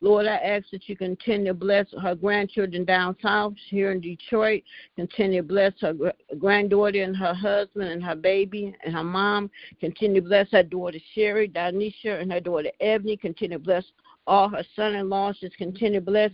Lord, 0.00 0.26
I 0.26 0.36
ask 0.36 0.66
that 0.70 0.88
you 0.88 0.96
continue 0.96 1.48
to 1.48 1.54
bless 1.54 1.86
her 2.00 2.14
grandchildren 2.14 2.84
down 2.84 3.16
south 3.20 3.54
here 3.68 3.90
in 3.90 4.00
Detroit. 4.00 4.62
Continue 4.94 5.42
to 5.42 5.48
bless 5.48 5.72
her 5.80 5.94
granddaughter 6.38 7.02
and 7.02 7.16
her 7.16 7.34
husband 7.34 7.88
and 7.88 8.02
her 8.04 8.14
baby 8.14 8.74
and 8.84 8.94
her 8.94 9.02
mom. 9.02 9.50
Continue 9.80 10.20
to 10.20 10.28
bless 10.28 10.50
her 10.52 10.62
daughter 10.62 10.98
Sherry, 11.14 11.48
Danisha, 11.48 12.20
and 12.20 12.32
her 12.32 12.40
daughter 12.40 12.70
Ebony. 12.80 13.16
Continue 13.16 13.58
to 13.58 13.64
bless 13.64 13.84
all 14.28 14.48
her 14.48 14.64
son-in-laws. 14.76 15.38
Just 15.40 15.56
continue 15.56 15.98
to 15.98 16.06
bless 16.06 16.30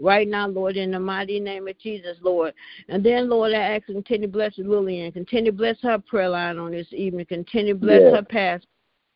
right 0.00 0.26
now, 0.26 0.48
Lord, 0.48 0.76
in 0.76 0.90
the 0.90 0.98
mighty 0.98 1.38
name 1.38 1.68
of 1.68 1.78
Jesus, 1.78 2.16
Lord. 2.20 2.52
And 2.88 3.04
then, 3.04 3.28
Lord, 3.28 3.52
I 3.52 3.76
ask 3.76 3.86
continue 3.86 4.26
to 4.26 4.32
bless 4.32 4.58
Lillian. 4.58 5.12
Continue 5.12 5.52
to 5.52 5.56
bless 5.56 5.76
her 5.82 5.98
prayer 5.98 6.30
line 6.30 6.58
on 6.58 6.72
this 6.72 6.88
evening. 6.90 7.26
Continue 7.26 7.74
to 7.74 7.78
bless 7.78 8.02
yeah. 8.02 8.16
her 8.16 8.22
past 8.22 8.66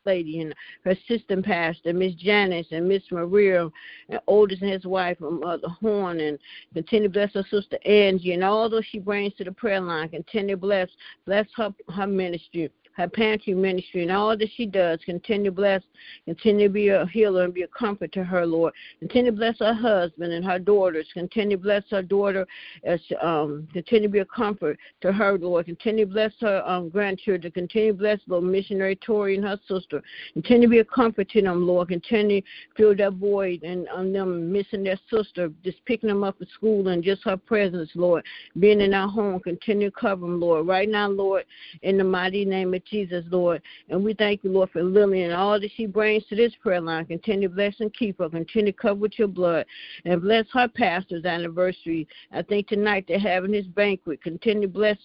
lady 0.04 0.40
and 0.40 0.54
her 0.84 0.92
assistant 0.92 1.44
pastor, 1.44 1.92
Miss 1.92 2.14
Janice 2.14 2.66
and 2.70 2.88
Miss 2.88 3.02
Maria, 3.10 3.68
and 4.08 4.20
Otis 4.26 4.60
and 4.60 4.70
his 4.70 4.84
wife, 4.84 5.18
and 5.20 5.40
Mother 5.40 5.68
Horn, 5.68 6.20
and 6.20 6.38
continue 6.74 7.08
to 7.08 7.12
bless 7.12 7.34
her 7.34 7.44
sister 7.50 7.78
Angie 7.84 8.32
and 8.32 8.44
all 8.44 8.68
those 8.68 8.86
she 8.86 8.98
brings 8.98 9.34
to 9.34 9.44
the 9.44 9.52
prayer 9.52 9.80
line. 9.80 10.08
Continue 10.08 10.54
to 10.54 10.60
bless, 10.60 10.88
bless 11.26 11.46
her 11.56 11.74
her 11.94 12.06
ministry 12.06 12.70
her 12.98 13.08
pantry 13.08 13.54
ministry 13.54 14.02
and 14.02 14.10
all 14.10 14.36
that 14.36 14.50
she 14.56 14.66
does. 14.66 14.98
Continue 15.04 15.50
to 15.50 15.56
bless, 15.56 15.82
continue 16.24 16.66
to 16.66 16.72
be 16.72 16.88
a 16.88 17.06
healer 17.06 17.44
and 17.44 17.54
be 17.54 17.62
a 17.62 17.68
comfort 17.68 18.12
to 18.12 18.24
her, 18.24 18.44
Lord. 18.44 18.74
Continue 18.98 19.30
to 19.30 19.36
bless 19.36 19.58
her 19.60 19.72
husband 19.72 20.32
and 20.32 20.44
her 20.44 20.58
daughters. 20.58 21.06
Continue 21.14 21.56
to 21.56 21.62
bless 21.62 21.84
her 21.90 22.02
daughter 22.02 22.46
as 22.84 23.00
um 23.22 23.68
continue 23.72 24.08
to 24.08 24.12
be 24.12 24.18
a 24.18 24.24
comfort 24.24 24.78
to 25.00 25.12
her, 25.12 25.38
Lord. 25.38 25.66
Continue 25.66 26.06
to 26.06 26.12
bless 26.12 26.32
her 26.40 26.62
um 26.68 26.88
grandchildren. 26.88 27.52
Continue 27.52 27.92
to 27.92 27.98
bless 27.98 28.20
little 28.26 28.42
missionary 28.42 28.96
Tori 28.96 29.36
and 29.36 29.44
her 29.44 29.58
sister. 29.68 30.02
Continue 30.34 30.66
to 30.66 30.70
be 30.70 30.78
a 30.80 30.84
comfort 30.84 31.30
to 31.30 31.42
them, 31.42 31.66
Lord. 31.66 31.88
Continue 31.88 32.40
to 32.40 32.46
fill 32.76 32.96
that 32.96 33.12
void 33.12 33.62
and 33.62 33.86
um, 33.94 34.12
them 34.12 34.52
missing 34.52 34.82
their 34.82 34.98
sister, 35.08 35.50
just 35.62 35.78
picking 35.86 36.08
them 36.08 36.24
up 36.24 36.34
at 36.40 36.48
school 36.48 36.88
and 36.88 37.04
just 37.04 37.22
her 37.24 37.36
presence, 37.36 37.90
Lord. 37.94 38.24
Being 38.58 38.80
in 38.80 38.92
our 38.92 39.08
home, 39.08 39.38
continue 39.38 39.90
to 39.90 39.96
cover 39.96 40.22
them, 40.22 40.40
Lord. 40.40 40.66
Right 40.66 40.88
now, 40.88 41.08
Lord, 41.08 41.44
in 41.82 41.96
the 41.96 42.04
mighty 42.04 42.44
name 42.44 42.74
of 42.74 42.84
Jesus, 42.90 43.24
Lord. 43.30 43.62
And 43.88 44.04
we 44.04 44.14
thank 44.14 44.44
you, 44.44 44.50
Lord, 44.50 44.70
for 44.70 44.82
Lily 44.82 45.24
and 45.24 45.32
all 45.32 45.60
that 45.60 45.70
she 45.76 45.86
brings 45.86 46.24
to 46.26 46.36
this 46.36 46.52
prayer 46.60 46.80
line. 46.80 47.06
Continue 47.06 47.48
to 47.48 47.54
bless 47.54 47.74
and 47.80 47.94
keep 47.94 48.18
her. 48.18 48.28
Continue 48.28 48.72
to 48.72 48.78
cover 48.78 49.00
with 49.00 49.18
your 49.18 49.28
blood. 49.28 49.66
And 50.04 50.22
bless 50.22 50.46
her 50.52 50.68
pastor's 50.68 51.24
anniversary. 51.24 52.06
I 52.32 52.42
think 52.42 52.68
tonight 52.68 53.04
they're 53.08 53.18
having 53.18 53.52
his 53.52 53.66
banquet. 53.66 54.22
Continue 54.22 54.68
to 54.68 54.72
bless 54.72 54.98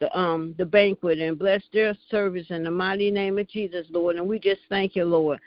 the 0.00 0.18
um 0.18 0.54
the 0.58 0.64
banquet 0.64 1.18
and 1.18 1.38
bless 1.38 1.62
their 1.72 1.96
service 2.10 2.46
in 2.50 2.64
the 2.64 2.70
mighty 2.70 3.10
name 3.10 3.38
of 3.38 3.48
Jesus, 3.48 3.86
Lord. 3.90 4.16
And 4.16 4.26
we 4.26 4.38
just 4.38 4.60
thank 4.68 4.96
you, 4.96 5.04
Lord. 5.04 5.38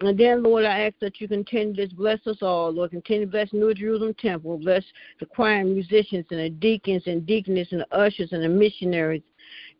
And 0.00 0.18
then, 0.18 0.42
Lord, 0.42 0.64
I 0.64 0.86
ask 0.86 0.96
that 1.00 1.20
you 1.20 1.28
continue 1.28 1.86
to 1.86 1.94
bless 1.94 2.26
us 2.26 2.38
all, 2.42 2.72
Lord. 2.72 2.90
Continue 2.90 3.26
to 3.26 3.30
bless 3.30 3.52
New 3.52 3.72
Jerusalem 3.74 4.14
Temple. 4.14 4.58
Bless 4.58 4.82
the 5.20 5.26
choir 5.26 5.60
and 5.60 5.72
musicians 5.72 6.26
and 6.30 6.40
the 6.40 6.50
deacons 6.50 7.04
and 7.06 7.24
deaconess 7.24 7.68
and 7.70 7.80
the 7.80 7.96
ushers 7.96 8.32
and 8.32 8.42
the 8.42 8.48
missionaries 8.48 9.22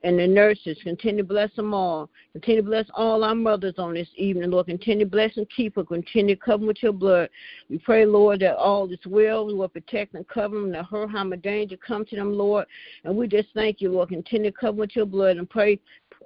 and 0.05 0.19
the 0.19 0.27
nurses. 0.27 0.79
Continue 0.83 1.23
to 1.23 1.29
bless 1.29 1.53
them 1.57 1.75
all. 1.75 2.11
Continue 2.33 2.63
to 2.63 2.69
bless 2.69 2.87
all 2.95 3.25
our 3.25 3.35
mothers 3.35 3.75
on 3.79 3.95
this 3.95 4.09
evening, 4.17 4.51
Lord. 4.51 4.67
Continue 4.67 5.07
to 5.07 5.11
bless 5.11 5.37
and 5.37 5.49
keep 5.51 5.77
her. 5.77 5.85
Continue 5.85 6.37
to 6.37 6.41
cover 6.41 6.67
with 6.67 6.83
your 6.83 6.93
blood. 6.93 7.31
We 7.69 7.79
pray, 7.79 8.05
Lord, 8.05 8.41
that 8.41 8.57
all 8.57 8.91
is 8.93 8.99
well. 9.07 9.47
We 9.47 9.55
will 9.55 9.69
protect 9.69 10.15
and 10.15 10.29
cover 10.29 10.55
them, 10.55 10.71
that 10.73 10.87
her 10.87 11.09
harm 11.09 11.33
or 11.33 11.37
danger 11.37 11.77
come 11.77 12.05
to 12.07 12.17
them, 12.17 12.35
Lord. 12.35 12.67
And 13.05 13.17
we 13.17 13.27
just 13.27 13.49
thank 13.55 13.81
you, 13.81 13.91
Lord. 13.91 14.11
Continue 14.11 14.51
to 14.51 14.57
cover 14.57 14.79
with 14.79 14.95
your 14.95 15.07
blood 15.07 15.39
and 15.39 15.49
pray 15.49 15.81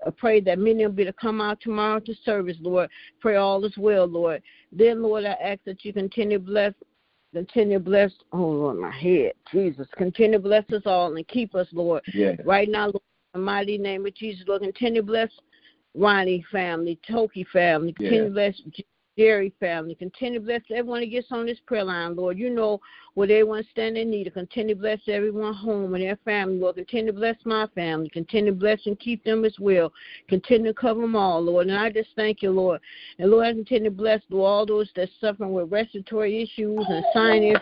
I 0.06 0.10
pray 0.10 0.40
that 0.42 0.60
many 0.60 0.86
will 0.86 0.92
be 0.92 1.04
to 1.04 1.12
come 1.12 1.40
out 1.40 1.60
tomorrow 1.60 1.98
to 1.98 2.14
service, 2.24 2.56
Lord. 2.60 2.88
Pray 3.20 3.34
all 3.34 3.64
is 3.64 3.76
well, 3.76 4.06
Lord. 4.06 4.42
Then, 4.70 5.02
Lord, 5.02 5.24
I 5.24 5.32
ask 5.42 5.58
that 5.64 5.84
you 5.84 5.92
continue 5.92 6.38
to 6.38 6.44
bless 6.44 6.72
Continue 7.34 7.78
to 7.78 7.84
bless, 7.84 8.10
oh 8.32 8.38
Lord, 8.38 8.78
my 8.78 8.90
head, 8.90 9.32
Jesus. 9.52 9.86
Continue 9.98 10.38
to 10.38 10.42
bless 10.42 10.64
us 10.72 10.82
all 10.86 11.14
and 11.14 11.28
keep 11.28 11.54
us, 11.54 11.66
Lord. 11.72 12.02
Yeah. 12.14 12.36
Right 12.44 12.70
now, 12.70 12.86
Lord, 12.86 13.02
the 13.32 13.38
mighty 13.38 13.78
name 13.78 14.06
of 14.06 14.14
Jesus, 14.14 14.44
Lord, 14.46 14.62
continue 14.62 15.02
to 15.02 15.06
bless 15.06 15.30
Ronnie 15.94 16.44
family, 16.50 16.98
Toki 17.08 17.44
family, 17.52 17.92
continue 17.92 18.24
to 18.24 18.30
bless 18.30 18.54
Jerry 19.18 19.52
family, 19.58 19.96
continue 19.96 20.38
to 20.38 20.44
bless 20.46 20.60
everyone 20.70 21.00
that 21.00 21.10
gets 21.10 21.26
on 21.32 21.46
this 21.46 21.58
prayer 21.66 21.82
line, 21.82 22.14
Lord. 22.14 22.38
You 22.38 22.50
know 22.50 22.80
what 23.14 23.30
everyone 23.30 23.64
stand 23.72 23.96
in 23.96 24.10
need 24.10 24.28
of. 24.28 24.34
Continue 24.34 24.76
to 24.76 24.80
bless 24.80 25.00
everyone 25.08 25.54
home 25.54 25.94
and 25.94 26.04
their 26.04 26.16
family, 26.24 26.58
Lord. 26.58 26.76
Continue 26.76 27.10
to 27.10 27.18
bless 27.18 27.36
my 27.44 27.66
family. 27.74 28.08
Continue 28.10 28.52
to 28.52 28.56
bless 28.56 28.78
and 28.86 28.98
keep 29.00 29.24
them 29.24 29.44
as 29.44 29.54
well. 29.58 29.92
Continue 30.28 30.72
to 30.72 30.80
cover 30.80 31.00
them 31.00 31.16
all, 31.16 31.42
Lord. 31.42 31.66
And 31.66 31.76
I 31.76 31.90
just 31.90 32.10
thank 32.14 32.42
you, 32.42 32.52
Lord. 32.52 32.80
And 33.18 33.30
Lord, 33.30 33.46
I 33.46 33.52
continue 33.54 33.90
to 33.90 33.96
bless 33.96 34.20
all 34.32 34.64
those 34.64 34.88
that 34.94 35.08
suffering 35.20 35.52
with 35.52 35.72
respiratory 35.72 36.40
issues 36.40 36.86
and 36.88 37.04
sinus 37.12 37.58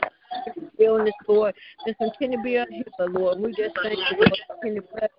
illness, 0.79 1.15
Lord. 1.27 1.55
Just 1.87 1.99
continue 1.99 2.37
to 2.37 2.43
be 2.43 2.57
a 2.57 2.67
healer, 2.71 3.11
Lord. 3.11 3.41
We 3.41 3.53
just 3.53 3.75
thank 3.83 3.97
you, 3.97 4.17
Lord. 4.19 4.41
Continue 4.61 4.83
to 4.83 4.89
bless 4.93 5.11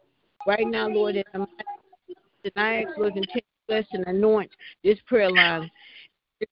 right 0.48 0.66
now, 0.66 0.88
Lord, 0.88 1.18
in 1.18 1.24
the 1.34 1.48
tonight, 2.44 2.88
Lord, 2.98 3.14
continue 3.14 3.42
to 3.42 3.68
bless 3.68 3.86
and 3.92 4.08
anoint 4.08 4.50
this 4.84 4.98
prayer 5.06 5.30
line. 5.30 5.70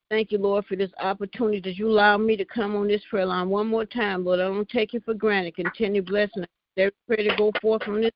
Thank 0.09 0.31
you, 0.31 0.39
Lord, 0.39 0.65
for 0.65 0.75
this 0.75 0.91
opportunity 0.99 1.61
that 1.61 1.77
you 1.77 1.87
allow 1.87 2.17
me 2.17 2.35
to 2.35 2.45
come 2.45 2.75
on 2.75 2.87
this 2.87 3.01
prayer 3.09 3.25
line 3.25 3.49
one 3.49 3.67
more 3.67 3.85
time, 3.85 4.25
Lord. 4.25 4.39
I 4.39 4.43
don't 4.43 4.67
take 4.67 4.93
it 4.93 5.05
for 5.05 5.13
granted. 5.13 5.55
Continue 5.55 6.01
blessing 6.01 6.43
every 6.75 6.91
prayer 7.07 7.29
to 7.29 7.35
go 7.37 7.51
forth 7.61 7.83
from 7.83 8.01
this, 8.01 8.11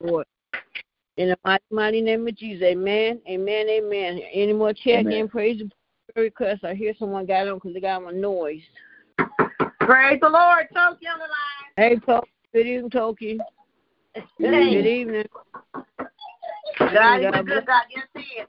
Lord. 0.00 0.26
In 1.16 1.28
the 1.28 1.38
mighty, 1.44 1.64
mighty 1.70 2.00
name 2.00 2.26
of 2.28 2.36
Jesus, 2.36 2.62
amen, 2.62 3.20
amen, 3.28 3.68
amen. 3.68 4.20
Any 4.32 4.52
more 4.52 4.72
check 4.72 5.06
in, 5.06 5.28
praise 5.28 5.62
request? 6.16 6.64
I 6.64 6.74
hear 6.74 6.92
someone 6.98 7.26
got 7.26 7.48
on 7.48 7.54
because 7.54 7.74
they 7.74 7.80
got 7.80 8.04
on 8.04 8.20
noise. 8.20 8.62
Praise 9.80 10.18
the 10.20 10.28
Lord, 10.28 10.66
Toki 10.74 11.06
on 11.06 11.18
the 11.18 11.24
line. 11.24 11.72
Hey, 11.76 11.96
Toki. 11.96 12.30
Good 12.52 12.66
evening, 12.66 12.90
Toki. 12.90 13.40
Good 14.14 14.86
evening. 14.86 15.26
God 16.78 17.20
is 17.20 17.32
a 17.34 17.42
good 17.42 17.66
God. 17.66 17.82
Yes, 17.90 18.06
He 18.14 18.40
is. 18.40 18.48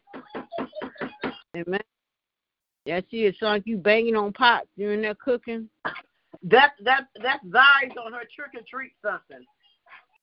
Amen. 1.56 1.82
Yes, 2.86 3.04
He 3.10 3.26
is. 3.26 3.36
Sound 3.40 3.54
like 3.54 3.64
you 3.66 3.78
banging 3.78 4.16
on 4.16 4.32
pots. 4.34 4.68
In 4.78 5.02
there 5.02 5.16
cooking? 5.16 5.70
That 6.44 6.74
that 6.84 7.08
that's 7.22 7.44
Zari's 7.46 7.98
on 8.04 8.14
her 8.14 8.24
trick 8.36 8.52
or 8.54 8.62
treat 8.70 8.92
something. 9.04 9.44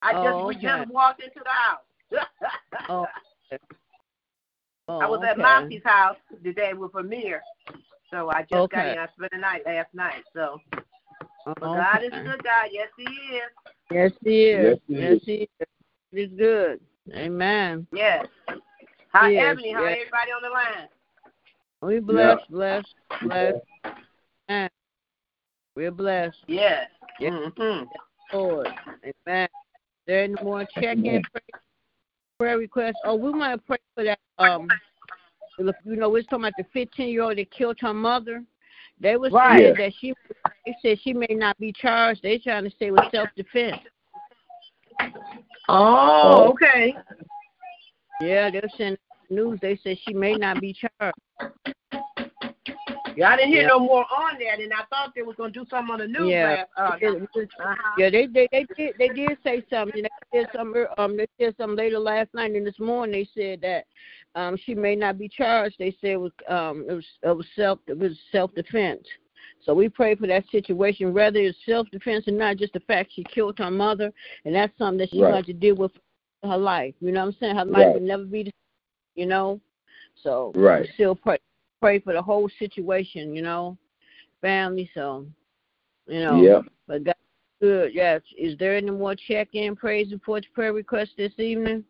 I 0.01 0.13
just 0.13 0.25
oh, 0.27 0.45
okay. 0.45 0.57
we 0.57 0.61
just 0.61 0.91
walked 0.91 1.21
into 1.21 1.39
the 1.43 1.49
house. 1.49 2.27
oh. 2.89 3.05
oh. 4.87 4.99
I 4.99 5.07
was 5.07 5.19
oh, 5.21 5.23
okay. 5.23 5.29
at 5.31 5.37
Mossie's 5.37 5.83
house 5.83 6.17
today 6.43 6.73
with 6.73 6.95
Amir, 6.95 7.41
so 8.11 8.29
I 8.29 8.41
just 8.43 8.53
okay. 8.53 8.77
got 8.77 8.87
in. 8.87 8.97
I 8.97 9.07
spent 9.17 9.31
the 9.31 9.39
night 9.39 9.63
last 9.65 9.93
night. 9.93 10.23
So, 10.33 10.59
oh, 11.47 11.53
God 11.57 12.03
is 12.03 12.11
a 12.13 12.23
good 12.23 12.43
God. 12.43 12.69
Yes, 12.71 12.89
He 12.97 13.03
is. 13.03 13.72
Yes, 13.91 14.11
he 14.23 14.45
is. 14.45 14.79
Yes, 14.87 14.87
he, 14.87 14.93
yes, 14.95 15.19
he 15.25 15.33
is. 15.33 15.67
He's 16.11 16.37
good. 16.37 16.79
Amen. 17.13 17.87
Yes. 17.91 18.25
Hi, 19.13 19.31
he 19.31 19.37
Ebony. 19.37 19.73
How 19.73 19.83
yes. 19.83 19.97
everybody 19.99 20.31
on 20.31 20.41
the 20.41 20.49
line? 20.49 20.87
We 21.81 21.99
bless, 21.99 22.39
yeah. 22.39 22.45
bless, 22.49 22.83
bless. 23.21 23.53
Amen. 24.49 24.69
We're 25.75 25.91
blessed. 25.91 26.37
Yes. 26.47 26.87
yes. 27.19 27.33
Mm-hmm. 27.33 28.37
Lord. 28.37 28.67
Amen. 29.27 29.47
There 30.07 30.23
any 30.23 30.35
more 30.41 30.65
check-in 30.73 31.21
prayer 32.37 32.57
requests? 32.57 32.95
Oh, 33.05 33.15
we 33.15 33.31
want 33.31 33.59
to 33.59 33.65
pray 33.65 33.77
for 33.95 34.03
that. 34.03 34.19
Um, 34.37 34.67
you 35.57 35.95
know, 35.95 36.09
we're 36.09 36.23
talking 36.23 36.45
about 36.45 36.53
the 36.57 36.65
15-year-old 36.79 37.37
that 37.37 37.51
killed 37.51 37.77
her 37.81 37.93
mother. 37.93 38.43
They 39.03 39.17
were 39.17 39.29
Right. 39.29 39.61
saying 39.61 39.75
that 39.77 39.93
she 39.99 40.13
they 40.65 40.75
said 40.81 40.97
she 41.01 41.11
may 41.13 41.27
not 41.35 41.57
be 41.59 41.73
charged. 41.73 42.23
They 42.23 42.37
trying 42.39 42.63
to 42.63 42.69
say 42.69 42.87
it 42.87 42.93
was 42.93 43.03
self 43.11 43.29
defense. 43.35 43.77
Oh, 45.67 46.49
okay. 46.51 46.95
Yeah, 48.21 48.49
they're 48.49 48.69
saying 48.77 48.97
the 49.29 49.35
news 49.35 49.59
they 49.61 49.75
said 49.83 49.97
she 50.05 50.13
may 50.13 50.35
not 50.35 50.61
be 50.61 50.73
charged. 50.73 51.17
Yeah, 53.15 53.29
I 53.29 53.35
didn't 53.37 53.51
hear 53.51 53.61
Yeah. 53.63 53.67
no 53.67 53.79
more 53.79 54.05
on 54.15 54.37
that, 54.39 54.59
and 54.59 54.73
I 54.73 54.83
thought 54.89 55.13
they 55.15 55.21
was 55.21 55.35
gonna 55.35 55.51
do 55.51 55.65
something 55.69 55.93
on 55.93 55.99
the 55.99 56.07
news. 56.07 56.29
Yeah. 56.31 56.43
last- 56.45 56.69
uh, 56.77 56.97
It- 57.01 57.29
it- 57.35 57.49
uh-huh. 57.59 57.75
Yeah, 57.97 58.09
they 58.09 58.25
they 58.27 58.47
they 58.51 58.65
did 58.75 58.97
they 58.97 59.09
did 59.09 59.37
say 59.43 59.63
something. 59.69 60.03
They 60.03 60.09
did 60.39 60.49
some 60.51 60.73
um 60.97 61.17
they 61.17 61.27
said 61.39 61.55
something 61.57 61.77
later 61.77 61.99
last 61.99 62.33
night 62.33 62.51
and 62.51 62.65
this 62.65 62.79
morning 62.79 63.11
they 63.13 63.25
said 63.25 63.61
that 63.61 63.85
um 64.35 64.57
she 64.57 64.73
may 64.75 64.95
not 64.95 65.17
be 65.17 65.29
charged. 65.29 65.77
They 65.79 65.91
said 66.01 66.11
it 66.11 66.19
was 66.19 66.31
um 66.47 66.85
it 66.89 66.93
was 66.93 67.05
it 67.23 67.37
was 67.37 67.47
self 67.55 67.79
it 67.87 67.97
was 67.97 68.17
self 68.31 68.53
defense. 68.55 69.07
So 69.61 69.73
we 69.73 69.87
pray 69.89 70.15
for 70.15 70.27
that 70.27 70.47
situation, 70.49 71.13
whether 71.13 71.39
it's 71.39 71.57
self 71.65 71.89
defense 71.91 72.27
or 72.27 72.31
not, 72.31 72.57
just 72.57 72.73
the 72.73 72.79
fact 72.81 73.11
she 73.13 73.23
killed 73.23 73.57
her 73.59 73.71
mother 73.71 74.11
and 74.45 74.53
that's 74.55 74.75
something 74.77 74.97
that 74.99 75.09
she's 75.09 75.21
Right. 75.21 75.31
going 75.31 75.43
to 75.45 75.53
deal 75.53 75.75
with 75.75 75.91
her 76.43 76.57
life. 76.57 76.95
You 76.99 77.11
know 77.11 77.21
what 77.21 77.27
I'm 77.27 77.39
saying? 77.39 77.55
Her 77.55 77.65
life 77.65 77.85
Right. 77.87 77.93
will 77.93 78.01
never 78.01 78.25
be 78.25 78.43
the 78.43 78.51
you 79.15 79.25
know. 79.25 79.61
So 80.15 80.51
Right. 80.55 80.81
we 80.81 80.87
still 80.93 81.15
pray 81.15 81.37
pray 81.83 81.99
for 81.99 82.13
the 82.13 82.21
whole 82.21 82.49
situation, 82.59 83.35
you 83.35 83.41
know, 83.41 83.77
family, 84.41 84.89
so 84.93 85.25
you 86.07 86.21
know. 86.21 86.41
Yeah. 86.41 86.61
But 86.87 87.03
God 87.03 87.15
good, 87.59 87.93
yes. 87.93 88.21
Is 88.37 88.57
there 88.57 88.77
any 88.77 88.91
more 88.91 89.15
check 89.15 89.49
in, 89.51 89.75
praise 89.75 90.11
reports, 90.11 90.47
prayer 90.53 90.71
requests 90.71 91.13
this 91.17 91.33
evening? 91.37 91.83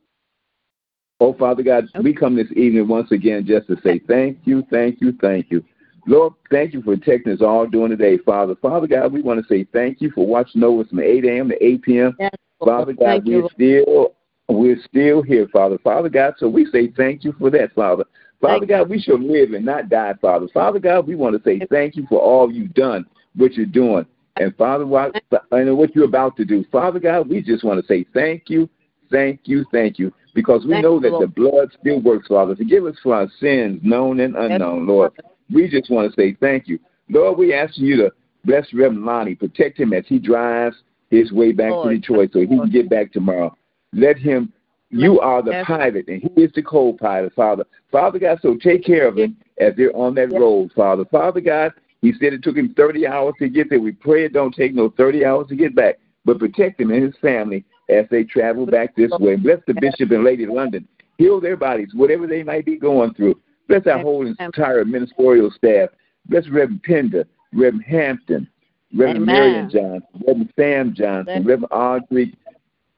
Oh, 1.19 1.33
Father 1.33 1.61
God, 1.61 1.85
we 2.01 2.13
come 2.13 2.35
this 2.35 2.51
evening 2.55 2.87
once 2.87 3.11
again 3.11 3.45
just 3.45 3.67
to 3.67 3.77
say 3.83 3.99
thank 4.07 4.39
you, 4.45 4.63
thank 4.71 4.99
you, 4.99 5.13
thank 5.21 5.51
you. 5.51 5.63
Lord, 6.07 6.33
thank 6.49 6.73
you 6.73 6.81
for 6.81 6.97
protecting 6.97 7.33
us 7.33 7.41
all 7.41 7.67
during 7.67 7.91
the 7.91 7.95
day, 7.95 8.17
Father. 8.17 8.55
Father 8.55 8.87
God, 8.87 9.13
we 9.13 9.21
want 9.21 9.39
to 9.39 9.47
say 9.47 9.63
thank 9.73 10.01
you 10.01 10.11
for 10.11 10.25
watching 10.25 10.63
over 10.63 10.81
us 10.81 10.89
from 10.89 10.99
8 11.01 11.23
a.m. 11.23 11.49
to 11.49 11.63
8 11.63 11.81
p.m. 11.83 12.17
Yes, 12.19 12.31
Father 12.59 12.93
God, 12.93 13.25
we're 13.25 13.47
still 13.53 14.15
we're 14.49 14.81
still 14.89 15.21
here, 15.21 15.47
Father. 15.53 15.77
Father 15.77 16.09
God, 16.09 16.33
so 16.39 16.49
we 16.49 16.65
say 16.71 16.91
thank 16.97 17.23
you 17.23 17.33
for 17.39 17.49
that, 17.51 17.73
Father. 17.73 18.03
Father 18.43 18.65
God, 18.65 18.89
we 18.89 18.99
shall 18.99 19.19
live 19.19 19.53
and 19.53 19.65
not 19.65 19.87
die, 19.87 20.13
Father. 20.21 20.47
Father 20.53 20.79
God, 20.79 21.07
we 21.07 21.15
want 21.15 21.35
to 21.35 21.43
say 21.43 21.65
thank 21.69 21.95
you 21.95 22.05
for 22.09 22.19
all 22.19 22.51
you've 22.51 22.73
done, 22.73 23.05
what 23.35 23.53
you're 23.53 23.65
doing, 23.65 24.05
and 24.35 24.53
Father, 24.57 24.85
what 24.85 25.15
and 25.51 25.77
what 25.77 25.95
you're 25.95 26.03
about 26.05 26.35
to 26.37 26.45
do. 26.45 26.65
Father 26.69 26.99
God, 26.99 27.29
we 27.29 27.41
just 27.41 27.63
want 27.63 27.79
to 27.79 27.87
say 27.87 28.05
thank 28.13 28.49
you, 28.49 28.69
thank 29.09 29.41
you, 29.45 29.65
thank 29.71 29.97
you, 29.97 30.11
because 30.35 30.65
we 30.65 30.73
Thank 30.73 30.83
know 30.83 30.99
that 30.99 31.17
the 31.19 31.27
blood 31.27 31.71
still 31.79 32.01
works, 32.01 32.27
Father. 32.27 32.55
Forgive 32.55 32.85
us 32.85 32.97
for 33.01 33.15
our 33.15 33.29
sins, 33.39 33.79
known 33.81 34.19
and 34.19 34.35
unknown, 34.35 34.87
Lord. 34.87 35.13
We 35.51 35.69
just 35.69 35.89
want 35.89 36.13
to 36.13 36.21
say 36.21 36.35
thank 36.39 36.67
you. 36.67 36.79
Lord, 37.09 37.37
we 37.37 37.53
ask 37.53 37.77
you 37.77 37.95
to 37.97 38.11
bless 38.43 38.73
Reverend 38.73 39.05
Lonnie, 39.05 39.35
protect 39.35 39.79
him 39.79 39.93
as 39.93 40.03
he 40.07 40.19
drives 40.19 40.75
his 41.09 41.31
way 41.31 41.53
back 41.53 41.71
Lord. 41.71 41.91
to 41.91 41.97
Detroit 41.97 42.31
so 42.33 42.39
he 42.39 42.47
can 42.47 42.69
get 42.69 42.89
back 42.89 43.13
tomorrow. 43.13 43.55
Let 43.93 44.17
him, 44.17 44.51
you 44.93 45.19
are 45.19 45.41
the 45.41 45.51
Yes. 45.51 45.65
pilot 45.65 46.07
and 46.07 46.21
he 46.21 46.41
is 46.41 46.51
the 46.53 46.61
co 46.61 46.93
pilot, 46.93 47.33
Father. 47.33 47.65
Father 47.91 48.19
God, 48.19 48.39
so 48.41 48.55
take 48.55 48.83
care 48.83 49.07
of 49.07 49.17
him 49.17 49.35
as 49.57 49.75
they're 49.75 49.95
on 49.95 50.15
that 50.15 50.31
Yes. 50.31 50.39
road, 50.39 50.71
Father. 50.73 51.05
Father 51.05 51.41
God, 51.41 51.73
he 52.01 52.13
said 52.13 52.33
it 52.33 52.43
took 52.43 52.57
him 52.57 52.73
30 52.75 53.07
hours 53.07 53.35
to 53.39 53.49
get 53.49 53.69
there. 53.69 53.79
We 53.79 53.93
pray 53.93 54.25
it 54.25 54.33
don't 54.33 54.53
take 54.53 54.73
no 54.73 54.89
30 54.89 55.25
hours 55.25 55.47
to 55.47 55.55
get 55.55 55.75
back, 55.75 55.99
but 56.25 56.39
protect 56.39 56.79
him 56.79 56.91
and 56.91 57.03
his 57.03 57.15
family 57.17 57.63
as 57.89 58.05
they 58.09 58.23
travel 58.23 58.65
back 58.65 58.95
this 58.95 59.11
way. 59.19 59.35
Bless 59.35 59.59
the 59.67 59.73
Bishop 59.73 60.11
and 60.11 60.23
Lady 60.23 60.45
London. 60.45 60.87
Heal 61.17 61.39
their 61.39 61.57
bodies, 61.57 61.93
whatever 61.93 62.27
they 62.27 62.43
might 62.43 62.65
be 62.65 62.77
going 62.77 63.13
through. 63.13 63.39
Bless 63.67 63.87
our 63.87 63.99
whole 63.99 64.25
entire 64.27 64.83
ministerial 64.85 65.51
staff. 65.51 65.89
Bless 66.27 66.47
Reverend 66.49 66.83
Pender, 66.83 67.25
Reverend 67.53 67.83
Hampton, 67.85 68.47
Reverend 68.93 69.23
Amen. 69.23 69.35
Marion 69.35 69.69
Johnson, 69.69 70.23
Reverend 70.27 70.53
Sam 70.57 70.93
Johnson, 70.93 71.43
Reverend 71.43 71.71
Audrey 71.71 72.35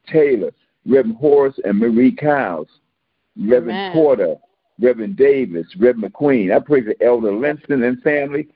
Taylor, 0.06 0.52
Reverend 0.86 1.16
Horace 1.18 1.58
and 1.64 1.78
Marie 1.78 2.14
Cowles, 2.14 2.68
Reverend 3.36 3.78
Amen. 3.78 3.92
Porter, 3.92 4.36
Reverend 4.80 5.16
Davis, 5.16 5.66
Reverend 5.78 6.12
McQueen. 6.12 6.54
I 6.54 6.60
pray 6.60 6.82
for 6.82 6.94
Elder 7.00 7.32
Linston 7.32 7.82
and 7.82 8.00
family, 8.02 8.48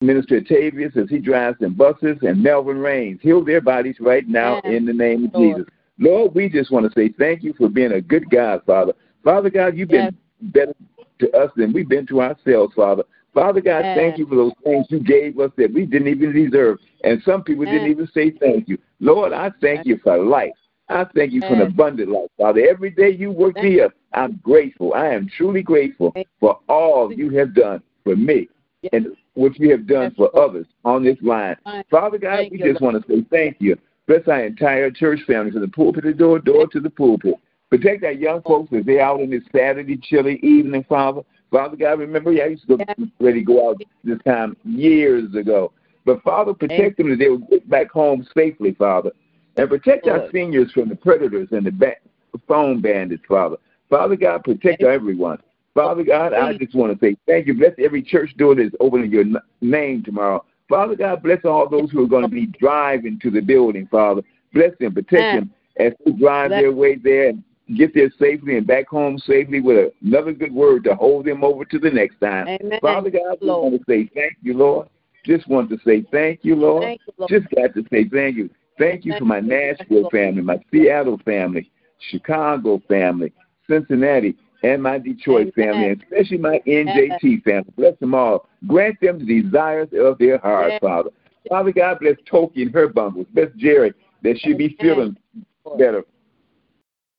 Minister 0.00 0.40
Tavius 0.40 0.96
as 0.96 1.10
he 1.10 1.18
drives 1.18 1.58
in 1.60 1.74
buses, 1.74 2.18
and 2.22 2.42
Melvin 2.42 2.78
Rains. 2.78 3.20
Heal 3.20 3.44
their 3.44 3.60
bodies 3.60 3.96
right 4.00 4.26
now 4.28 4.60
Amen. 4.64 4.76
in 4.76 4.86
the 4.86 4.92
name 4.92 5.26
of 5.26 5.34
Lord. 5.34 5.56
Jesus. 5.56 5.72
Lord, 5.98 6.34
we 6.34 6.48
just 6.48 6.70
want 6.70 6.86
to 6.86 6.98
say 6.98 7.12
thank 7.18 7.42
you 7.42 7.52
for 7.54 7.68
being 7.68 7.92
a 7.92 8.00
good 8.00 8.30
God, 8.30 8.62
Father. 8.64 8.92
Father 9.24 9.50
God, 9.50 9.76
you've 9.76 9.88
been 9.88 10.16
better 10.40 10.74
to 11.18 11.30
us 11.36 11.50
than 11.56 11.72
we've 11.72 11.88
been 11.88 12.06
to 12.06 12.22
ourselves, 12.22 12.72
Father. 12.74 13.02
Father 13.34 13.60
God, 13.60 13.84
Yes. 13.84 13.96
thank 13.96 14.18
you 14.18 14.26
for 14.26 14.36
those 14.36 14.52
things 14.64 14.86
you 14.88 15.00
gave 15.00 15.38
us 15.38 15.50
that 15.56 15.72
we 15.72 15.84
didn't 15.84 16.08
even 16.08 16.32
deserve. 16.32 16.78
And 17.04 17.20
some 17.24 17.42
people 17.42 17.64
didn't 17.64 17.90
even 17.90 18.08
say 18.14 18.30
thank 18.30 18.68
you. 18.68 18.78
Lord, 19.00 19.32
I 19.32 19.50
thank 19.60 19.86
you 19.86 19.98
for 19.98 20.16
life. 20.16 20.54
I 20.90 21.04
thank 21.14 21.32
you 21.32 21.40
for 21.40 21.52
an 21.52 21.60
abundant 21.60 22.10
life, 22.10 22.30
Father. 22.38 22.66
Every 22.68 22.90
day 22.90 23.10
you 23.10 23.30
work 23.30 23.56
me 23.62 23.80
up, 23.80 23.92
I'm 24.14 24.40
grateful. 24.42 24.94
I 24.94 25.08
am 25.08 25.28
truly 25.36 25.62
grateful 25.62 26.14
for 26.40 26.58
all 26.68 27.12
you 27.12 27.30
have 27.30 27.54
done 27.54 27.82
for 28.04 28.16
me 28.16 28.48
and 28.92 29.08
what 29.34 29.58
you 29.58 29.70
have 29.70 29.86
done 29.86 30.14
for 30.16 30.34
others 30.38 30.66
on 30.84 31.04
this 31.04 31.18
line. 31.20 31.56
Father 31.90 32.18
God, 32.18 32.46
we 32.50 32.58
just 32.58 32.80
want 32.80 33.00
to 33.00 33.12
say 33.12 33.26
thank 33.30 33.56
you. 33.60 33.76
Bless 34.06 34.26
our 34.26 34.44
entire 34.44 34.90
church 34.90 35.20
family 35.26 35.50
from 35.50 35.60
the 35.60 35.68
pulpit 35.68 36.04
to 36.04 36.12
the 36.12 36.16
door, 36.16 36.38
door 36.38 36.66
to 36.68 36.80
the 36.80 36.88
pulpit. 36.90 37.34
Protect 37.68 38.02
our 38.04 38.12
young 38.12 38.40
folks 38.40 38.72
as 38.72 38.86
they 38.86 38.98
out 38.98 39.20
on 39.20 39.28
this 39.28 39.42
Saturday 39.54 39.98
chilly 39.98 40.40
evening, 40.42 40.84
Father. 40.88 41.20
Father 41.50 41.76
God, 41.76 41.98
remember 41.98 42.30
I 42.30 42.46
used 42.46 42.66
to 42.66 42.78
go, 42.78 42.84
ready 43.20 43.40
to 43.40 43.44
go 43.44 43.70
out 43.70 43.82
this 44.04 44.18
time 44.26 44.56
years 44.64 45.34
ago. 45.34 45.72
But 46.06 46.22
Father, 46.22 46.54
protect 46.54 46.96
them 46.96 47.10
that 47.10 47.18
they 47.18 47.28
will 47.28 47.38
get 47.38 47.68
back 47.68 47.90
home 47.90 48.26
safely, 48.34 48.72
Father. 48.72 49.10
And 49.58 49.68
protect 49.68 50.06
our 50.06 50.28
seniors 50.32 50.70
from 50.72 50.88
the 50.88 50.96
predators 50.96 51.48
and 51.50 51.66
the 51.66 51.72
ba- 51.72 51.96
phone 52.46 52.80
bandits, 52.80 53.22
Father. 53.28 53.56
Father 53.90 54.16
God, 54.16 54.44
protect 54.44 54.82
everyone. 54.82 55.38
Father 55.74 56.04
God, 56.04 56.32
I 56.32 56.56
just 56.56 56.74
want 56.74 56.92
to 56.92 56.98
say 57.04 57.16
thank 57.26 57.46
you. 57.46 57.54
Bless 57.54 57.72
every 57.78 58.02
church 58.02 58.36
door 58.36 58.54
that's 58.54 58.74
opening 58.80 59.06
in 59.06 59.12
your 59.12 59.22
n- 59.22 59.36
name 59.60 60.02
tomorrow. 60.02 60.44
Father 60.68 60.94
God, 60.94 61.22
bless 61.22 61.44
all 61.44 61.68
those 61.68 61.90
who 61.90 62.04
are 62.04 62.08
going 62.08 62.24
to 62.24 62.28
be 62.28 62.46
driving 62.46 63.18
to 63.20 63.30
the 63.30 63.40
building, 63.40 63.86
Father. 63.90 64.22
Bless 64.52 64.72
them, 64.78 64.94
protect 64.94 65.34
them 65.34 65.50
as 65.78 65.92
they 66.04 66.12
drive 66.12 66.50
Bless- 66.50 66.62
their 66.62 66.72
way 66.72 66.96
there 66.96 67.28
and 67.28 67.42
get 67.76 67.94
there 67.94 68.10
safely 68.18 68.56
and 68.56 68.66
back 68.66 68.88
home 68.88 69.18
safely 69.18 69.60
with 69.60 69.92
another 70.02 70.32
good 70.32 70.52
word 70.52 70.84
to 70.84 70.94
hold 70.94 71.26
them 71.26 71.44
over 71.44 71.64
to 71.64 71.78
the 71.78 71.90
next 71.90 72.18
time. 72.20 72.48
Amen. 72.48 72.78
Father 72.80 73.10
God, 73.10 73.38
we 73.40 73.48
Lord. 73.48 73.72
want 73.72 73.86
to 73.86 73.92
say 73.92 74.10
thank 74.14 74.36
you, 74.42 74.54
Lord. 74.54 74.88
Just 75.24 75.48
want 75.48 75.68
to 75.70 75.78
say 75.84 76.04
thank 76.10 76.40
you, 76.42 76.56
Lord. 76.56 76.84
Thank 76.84 77.00
you, 77.06 77.12
Lord. 77.18 77.30
Just 77.30 77.54
got 77.54 77.74
to 77.74 77.84
say 77.90 78.08
thank 78.08 78.36
you. 78.36 78.50
Thank 78.78 79.04
you 79.04 79.14
for 79.18 79.24
my 79.24 79.40
Nashville 79.40 80.08
family, 80.10 80.42
my 80.42 80.60
Seattle 80.72 81.18
family, 81.24 81.70
Chicago 82.10 82.80
family, 82.88 83.32
Cincinnati, 83.68 84.36
and 84.62 84.82
my 84.82 84.98
Detroit 84.98 85.52
Amen. 85.58 85.72
family, 85.72 85.88
and 85.88 86.02
especially 86.02 86.38
my 86.38 86.60
NJT 86.66 87.42
family. 87.42 87.72
Bless 87.76 87.98
them 87.98 88.14
all. 88.14 88.48
Grant 88.66 89.00
them 89.00 89.24
the 89.24 89.42
desires 89.42 89.88
of 89.98 90.18
their 90.18 90.38
heart, 90.38 90.72
Yes. 90.72 90.80
Father. 90.80 91.10
Father 91.48 91.72
God, 91.72 91.98
bless 92.00 92.16
Toki 92.26 92.62
and 92.62 92.74
her 92.74 92.88
bungles. 92.88 93.26
Bless 93.32 93.50
Jerry, 93.56 93.94
that 94.22 94.38
she 94.40 94.52
be 94.52 94.76
feeling 94.80 95.16
better. 95.78 96.04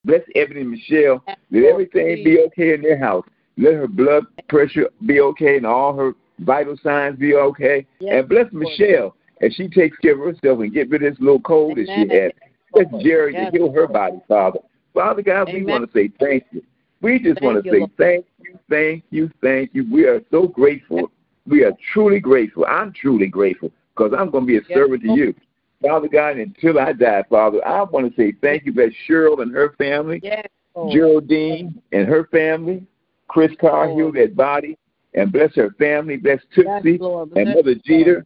Bless 0.05 0.21
Ebony 0.35 0.61
and 0.61 0.71
Michelle. 0.71 1.23
Let 1.51 1.63
everything 1.63 2.23
be 2.23 2.39
okay 2.47 2.73
in 2.73 2.81
their 2.81 2.97
house. 2.97 3.25
Let 3.57 3.73
her 3.73 3.87
blood 3.87 4.25
pressure 4.47 4.89
be 5.05 5.19
okay 5.19 5.57
and 5.57 5.65
all 5.65 5.95
her 5.95 6.13
vital 6.39 6.77
signs 6.81 7.17
be 7.17 7.33
okay. 7.35 7.85
And 8.01 8.29
bless 8.29 8.45
Michelle 8.53 9.15
as 9.41 9.53
she 9.53 9.67
takes 9.67 9.97
care 9.97 10.13
of 10.13 10.35
herself 10.35 10.59
and 10.59 10.73
get 10.73 10.89
rid 10.89 11.03
of 11.03 11.13
this 11.13 11.19
little 11.21 11.39
cold 11.39 11.77
that 11.77 11.85
she 11.85 12.01
Amen. 12.01 12.09
has. 12.21 12.31
Bless 12.73 13.03
Jerry 13.03 13.33
Yes, 13.33 13.51
to 13.51 13.57
heal 13.57 13.71
her 13.71 13.87
body, 13.87 14.19
Father. 14.27 14.59
Father 14.93 15.21
God, 15.21 15.51
we 15.53 15.63
want 15.63 15.85
to 15.85 15.97
say 15.97 16.11
thank 16.19 16.43
you. 16.51 16.63
We 17.01 17.19
just 17.19 17.39
Thank 17.39 17.41
want 17.41 17.63
to 17.63 17.69
you, 17.69 17.71
say 17.71 17.79
Lord. 17.79 17.91
thank 17.97 18.25
you, 18.43 18.59
thank 18.69 19.03
you, 19.09 19.31
thank 19.41 19.69
you. 19.73 19.85
We 19.91 20.05
are 20.05 20.21
so 20.31 20.47
grateful. 20.47 21.11
We 21.47 21.63
are 21.63 21.71
truly 21.93 22.19
grateful. 22.19 22.65
I'm 22.67 22.91
truly 22.93 23.27
grateful 23.27 23.71
because 23.95 24.13
I'm 24.17 24.29
going 24.29 24.43
to 24.43 24.47
be 24.47 24.57
a 24.57 24.61
Yes, 24.67 24.77
servant 24.77 25.03
to 25.03 25.11
you. 25.13 25.33
Father 25.81 26.09
God, 26.09 26.37
until 26.37 26.77
I 26.77 26.91
die, 26.91 27.23
Father, 27.29 27.65
I 27.65 27.83
want 27.83 28.13
to 28.13 28.21
say 28.21 28.33
thank 28.41 28.65
you. 28.65 28.73
Bless 28.73 28.91
Cheryl 29.07 29.41
and 29.41 29.53
her 29.53 29.73
family. 29.77 30.19
Yes. 30.21 30.45
Geraldine 30.91 31.81
and 31.91 32.07
her 32.07 32.25
family. 32.25 32.85
Chris 33.27 33.51
Carr 33.59 33.89
heal 33.89 34.11
that 34.13 34.35
body 34.35 34.77
and 35.13 35.31
bless 35.31 35.55
her 35.55 35.71
family. 35.79 36.17
Bless 36.17 36.41
Tootsie 36.53 36.99
Yes, 37.01 37.27
and 37.35 37.53
Mother 37.53 37.75
Jeter 37.85 38.25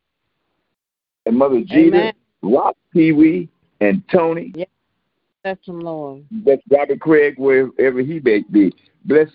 and 1.26 1.38
Mother 1.38 1.62
Jeter, 1.66 1.98
Amen. 1.98 2.14
Rock 2.42 2.76
Pee 2.92 3.12
Wee 3.12 3.50
and 3.82 4.04
Tony. 4.10 4.54
Bless 5.44 5.58
them, 5.66 5.82
Lord. 5.82 6.24
Bless 6.32 6.60
Robert 6.70 7.00
Craig 7.00 7.36
wherever 7.38 8.00
he 8.02 8.20
may 8.22 8.44
be. 8.52 8.74
Bless 9.06 9.30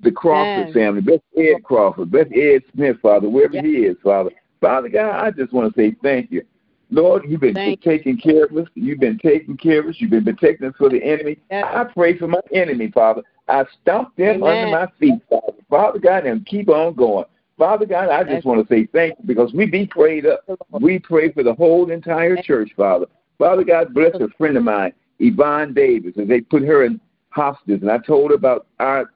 the 0.00 0.10
Crawford 0.12 0.66
Yes. 0.66 0.74
family. 0.74 1.00
Bless 1.00 1.20
Ed 1.36 1.62
Crawford. 1.64 2.10
Bless 2.10 2.26
Ed 2.34 2.62
Smith, 2.74 2.98
Father, 3.00 3.28
wherever 3.28 3.54
Yes. 3.54 3.64
he 3.64 3.86
is, 3.86 3.96
Father. 4.02 4.30
Father 4.60 4.88
God, 4.88 5.24
I 5.24 5.30
just 5.30 5.52
want 5.52 5.72
to 5.74 5.80
say 5.80 5.96
thank 6.02 6.30
you. 6.30 6.42
Lord, 6.90 7.24
you've 7.26 7.40
been 7.40 7.54
Thank 7.54 7.82
taking 7.82 8.18
care 8.18 8.44
of 8.44 8.56
us. 8.56 8.68
You've 8.74 9.00
been 9.00 9.18
taking 9.18 9.56
care 9.56 9.80
of 9.80 9.86
us. 9.86 9.96
You've 9.98 10.10
been 10.10 10.24
protecting 10.24 10.68
us 10.68 10.74
for 10.76 10.90
the 10.90 11.02
enemy. 11.02 11.38
Yes. 11.50 11.64
I 11.66 11.84
pray 11.84 12.16
for 12.16 12.28
my 12.28 12.40
enemy, 12.52 12.90
Father. 12.90 13.22
I 13.48 13.64
stomp 13.80 14.14
them 14.16 14.42
Amen. 14.42 14.48
under 14.48 14.66
my 14.68 14.86
feet, 14.98 15.20
Father. 15.28 15.52
Father 15.68 15.98
God, 15.98 16.26
and 16.26 16.44
keep 16.46 16.68
on 16.68 16.94
going. 16.94 17.24
Father 17.58 17.86
God, 17.86 18.08
I 18.08 18.24
just 18.24 18.44
want 18.44 18.66
to 18.66 18.74
say 18.74 18.86
thank 18.92 19.18
you 19.18 19.26
because 19.26 19.52
we 19.52 19.66
be 19.66 19.86
prayed 19.86 20.26
up. 20.26 20.40
We 20.72 20.98
pray 20.98 21.32
for 21.32 21.42
the 21.42 21.54
whole 21.54 21.90
entire 21.90 22.36
church, 22.42 22.72
Father. 22.76 23.06
Father 23.38 23.64
God, 23.64 23.94
bless 23.94 24.14
a 24.14 24.28
friend 24.36 24.56
of 24.56 24.64
mine, 24.64 24.92
Yvonne 25.20 25.72
Davis, 25.72 26.14
and 26.16 26.28
they 26.28 26.40
put 26.40 26.62
her 26.62 26.84
in 26.84 27.00
hospice. 27.30 27.80
And 27.80 27.90
I 27.90 27.98
told 27.98 28.30
her 28.30 28.36
about 28.36 28.66
our 28.80 29.12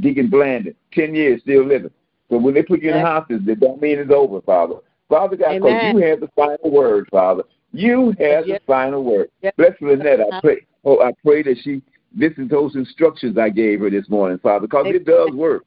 Deacon 0.00 0.28
Blandon, 0.28 0.74
10 0.92 1.14
years 1.14 1.40
still 1.42 1.66
living. 1.66 1.90
So 2.30 2.38
when 2.38 2.54
they 2.54 2.62
put 2.62 2.82
you 2.82 2.90
in 2.92 3.00
hospice, 3.00 3.40
that 3.46 3.60
don't 3.60 3.80
mean 3.80 3.98
it's 3.98 4.10
over, 4.10 4.40
Father. 4.40 4.76
Father 5.08 5.36
God, 5.36 5.54
because 5.54 5.94
you 5.94 5.98
have 5.98 6.20
the 6.20 6.30
final 6.34 6.70
word, 6.70 7.06
Father. 7.10 7.44
You 7.72 8.14
have 8.18 8.46
yes. 8.46 8.60
the 8.60 8.66
final 8.66 9.04
word. 9.04 9.30
Yes. 9.42 9.52
Bless 9.56 9.72
Lynette. 9.80 10.20
I 10.20 10.40
pray. 10.40 10.66
Oh, 10.84 11.02
I 11.02 11.12
pray 11.24 11.42
that 11.42 11.56
she 11.62 11.82
listens 12.16 12.48
to 12.48 12.54
those 12.54 12.76
instructions 12.76 13.36
I 13.36 13.50
gave 13.50 13.80
her 13.80 13.90
this 13.90 14.08
morning, 14.08 14.38
Father, 14.38 14.66
because 14.66 14.86
it 14.88 15.04
does 15.04 15.30
work. 15.32 15.64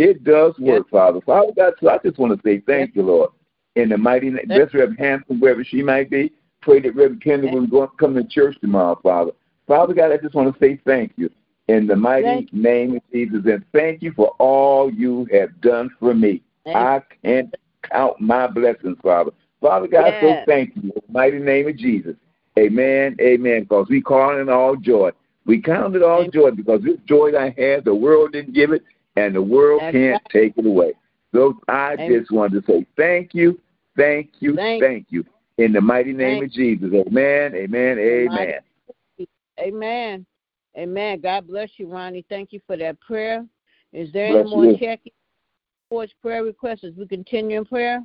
It 0.00 0.24
does 0.24 0.58
work, 0.58 0.86
yes. 0.86 0.90
Father. 0.90 1.20
Father 1.26 1.52
God, 1.54 1.74
so 1.78 1.90
I 1.90 1.98
just 2.02 2.16
want 2.16 2.34
to 2.34 2.40
say 2.42 2.62
thank 2.66 2.96
you, 2.96 3.02
Lord. 3.02 3.32
In 3.76 3.90
the 3.90 3.98
mighty 3.98 4.30
name, 4.30 4.46
bless 4.46 4.72
Reverend 4.72 4.98
Hampton, 4.98 5.38
wherever 5.38 5.62
she 5.62 5.82
might 5.82 6.08
be. 6.08 6.32
Pray 6.62 6.80
that 6.80 6.96
Reverend 6.96 7.22
Kendall 7.22 7.52
will 7.52 7.66
go, 7.66 7.86
come 7.86 8.14
to 8.14 8.24
church 8.24 8.56
tomorrow, 8.62 8.98
Father. 9.02 9.32
Father 9.68 9.92
God, 9.92 10.10
I 10.10 10.16
just 10.16 10.34
want 10.34 10.50
to 10.54 10.58
say 10.58 10.80
thank 10.86 11.12
you 11.16 11.28
in 11.68 11.86
the 11.86 11.94
mighty 11.94 12.48
name 12.50 12.96
of 12.96 13.02
Jesus. 13.12 13.42
And 13.44 13.62
thank 13.74 14.00
you 14.00 14.12
for 14.16 14.28
all 14.38 14.90
you 14.90 15.28
have 15.32 15.60
done 15.60 15.90
for 16.00 16.14
me. 16.14 16.42
I 16.66 17.02
can't 17.22 17.54
count 17.82 18.22
my 18.22 18.46
blessings, 18.46 18.96
Father. 19.02 19.32
Father 19.60 19.86
God, 19.86 20.14
yes. 20.22 20.22
so 20.22 20.50
thank 20.50 20.76
you 20.76 20.82
in 20.82 20.88
the 20.88 21.12
mighty 21.12 21.40
name 21.40 21.68
of 21.68 21.76
Jesus. 21.76 22.16
Amen, 22.58 23.16
amen. 23.20 23.64
Because 23.64 23.88
we 23.90 24.00
call 24.00 24.40
it 24.40 24.48
all 24.48 24.76
joy. 24.76 25.10
We 25.44 25.60
count 25.60 25.94
it 25.94 26.02
all 26.02 26.20
amen. 26.20 26.30
joy 26.32 26.50
because 26.52 26.80
this 26.82 26.96
joy 27.04 27.32
I 27.38 27.54
have, 27.58 27.84
the 27.84 27.94
world 27.94 28.32
didn't 28.32 28.54
give 28.54 28.72
it, 28.72 28.82
and 29.16 29.34
the 29.34 29.42
world 29.42 29.80
That's 29.82 29.92
can't 29.92 30.12
right. 30.12 30.32
take 30.32 30.58
it 30.58 30.66
away. 30.66 30.92
So 31.34 31.60
I 31.68 31.94
amen. 31.94 32.20
just 32.20 32.30
wanted 32.32 32.64
to 32.64 32.72
say 32.72 32.86
thank 32.96 33.34
you, 33.34 33.60
thank 33.96 34.30
you, 34.40 34.56
thank, 34.56 34.82
thank 34.82 35.06
you. 35.10 35.24
In 35.58 35.72
the 35.72 35.80
mighty 35.80 36.12
name 36.12 36.42
of 36.42 36.50
Jesus. 36.50 36.90
Amen, 36.92 37.54
amen, 37.54 37.98
amen. 37.98 38.60
Amen. 39.58 40.26
Amen. 40.78 41.20
God 41.20 41.46
bless 41.46 41.68
you, 41.76 41.88
Ronnie. 41.88 42.24
Thank 42.28 42.52
you 42.52 42.60
for 42.66 42.76
that 42.76 43.00
prayer. 43.00 43.44
Is 43.92 44.12
there 44.12 44.28
bless 44.28 44.46
any 44.46 44.50
more 44.50 44.78
checking 44.78 45.12
towards 45.90 46.12
prayer 46.22 46.44
requests 46.44 46.84
as 46.84 46.94
we 46.96 47.06
continue 47.06 47.58
in 47.58 47.64
prayer? 47.64 48.02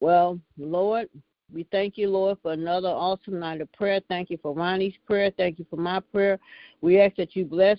Well, 0.00 0.38
Lord, 0.58 1.08
we 1.52 1.66
thank 1.70 1.98
you, 1.98 2.08
Lord, 2.08 2.38
for 2.42 2.52
another 2.52 2.88
awesome 2.88 3.38
night 3.38 3.60
of 3.60 3.72
prayer. 3.72 4.00
Thank 4.08 4.30
you 4.30 4.38
for 4.42 4.54
Ronnie's 4.54 4.94
prayer. 5.06 5.30
Thank 5.36 5.58
you 5.58 5.66
for 5.68 5.76
my 5.76 6.00
prayer. 6.00 6.38
We 6.80 7.00
ask 7.00 7.16
that 7.16 7.36
you 7.36 7.44
bless 7.44 7.78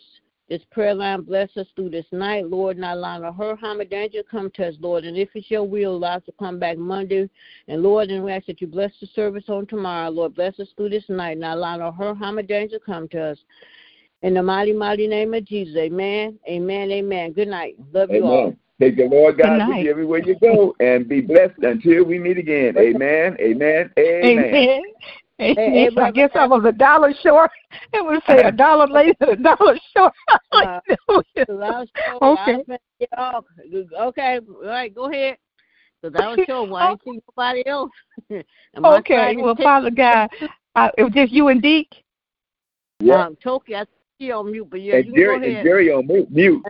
this 0.50 0.62
prayer 0.72 0.94
line 0.94 1.22
bless 1.22 1.56
us 1.56 1.68
through 1.76 1.90
this 1.90 2.06
night, 2.12 2.48
Lord, 2.48 2.78
not 2.78 2.98
allowing 2.98 3.24
her 3.24 3.56
harm 3.56 3.82
come 4.30 4.52
to 4.52 4.68
us, 4.68 4.76
Lord. 4.80 5.06
And 5.06 5.18
if 5.18 5.30
it's 5.36 5.50
your 5.50 5.64
will, 5.64 5.96
allow 5.96 6.18
us 6.18 6.24
to 6.26 6.34
come 6.34 6.60
back 6.60 6.78
Monday. 6.78 7.30
And 7.68 7.82
Lord, 7.82 8.10
and 8.10 8.24
we 8.24 8.32
ask 8.32 8.46
that 8.48 8.62
you 8.62 8.68
bless 8.68 8.92
the 9.00 9.08
service 9.08 9.46
on 9.48 9.66
tomorrow, 9.68 10.10
Lord. 10.10 10.36
Bless 10.36 10.60
us 10.60 10.68
through 10.76 10.90
this 10.90 11.06
night, 11.08 11.38
not 11.38 11.58
allowing 11.58 11.82
her 11.82 11.92
harm 12.14 12.40
come 12.86 13.08
to 13.10 13.22
us. 13.22 13.38
In 14.22 14.36
the 14.36 14.44
mighty, 14.44 14.74
mighty 14.74 15.08
name 15.08 15.34
of 15.34 15.46
Jesus, 15.46 15.76
amen, 15.76 16.38
amen, 16.48 16.92
amen. 16.92 17.34
Good 17.34 17.48
night. 17.48 17.76
Love 17.94 18.10
amen. 18.10 18.22
you 18.22 18.26
all. 18.26 18.56
Take 18.80 18.98
the 18.98 19.06
Lord 19.06 19.38
God 19.38 19.68
with 19.68 19.78
you 19.78 19.90
everywhere 19.90 20.20
you 20.20 20.36
go 20.40 20.76
and 20.80 21.08
be 21.08 21.22
blessed 21.22 21.60
until 21.62 22.04
we 22.04 22.20
meet 22.20 22.38
again. 22.38 22.76
Amen, 22.78 23.38
amen, 23.40 23.92
amen. 24.00 24.46
amen. 24.46 24.82
Hey, 25.38 25.56
hey, 25.56 25.90
I 25.98 26.12
guess 26.12 26.30
I 26.36 26.48
was 26.48 26.64
a 26.66 26.72
dollar 26.72 27.14
short. 27.22 27.52
It 27.92 28.06
would 28.06 28.22
say 28.28 28.44
a 28.44 28.52
dollar 28.52 28.88
later, 28.88 29.16
a 29.22 29.36
dollar 29.36 29.78
short. 29.96 30.14
uh, 30.52 30.80
okay. 31.12 32.64
Okay. 34.00 34.40
All 34.48 34.64
right. 34.64 34.94
Go 34.94 35.10
ahead. 35.10 35.38
Because 36.02 36.20
I 36.20 36.30
was 36.30 36.40
sure 36.46 36.66
why 36.66 36.88
I 36.88 36.92
ain't 36.92 37.02
see 37.04 37.20
nobody 37.28 37.66
else. 37.68 37.92
okay. 38.30 39.36
Well, 39.38 39.56
Father 39.56 39.92
God, 39.92 40.30
uh, 40.76 40.90
it 40.98 41.04
was 41.04 41.14
just 41.14 41.32
you 41.32 41.48
and 41.48 41.62
Deke. 41.62 42.04
Yeah. 43.00 43.26
Um, 43.26 43.38
Toki, 43.44 43.76
I 43.76 43.84
see 43.84 44.28
you 44.28 44.34
on 44.34 44.52
mute, 44.52 44.68
but 44.70 44.82
yeah, 44.82 44.98
and 44.98 45.08
you 45.08 45.14
Jerry, 45.14 45.40
go 45.40 45.46
ahead. 45.46 45.58
And 45.58 45.66
Jerry 45.66 45.92
on 45.92 46.08
mute. 46.08 46.32
mute. 46.32 46.64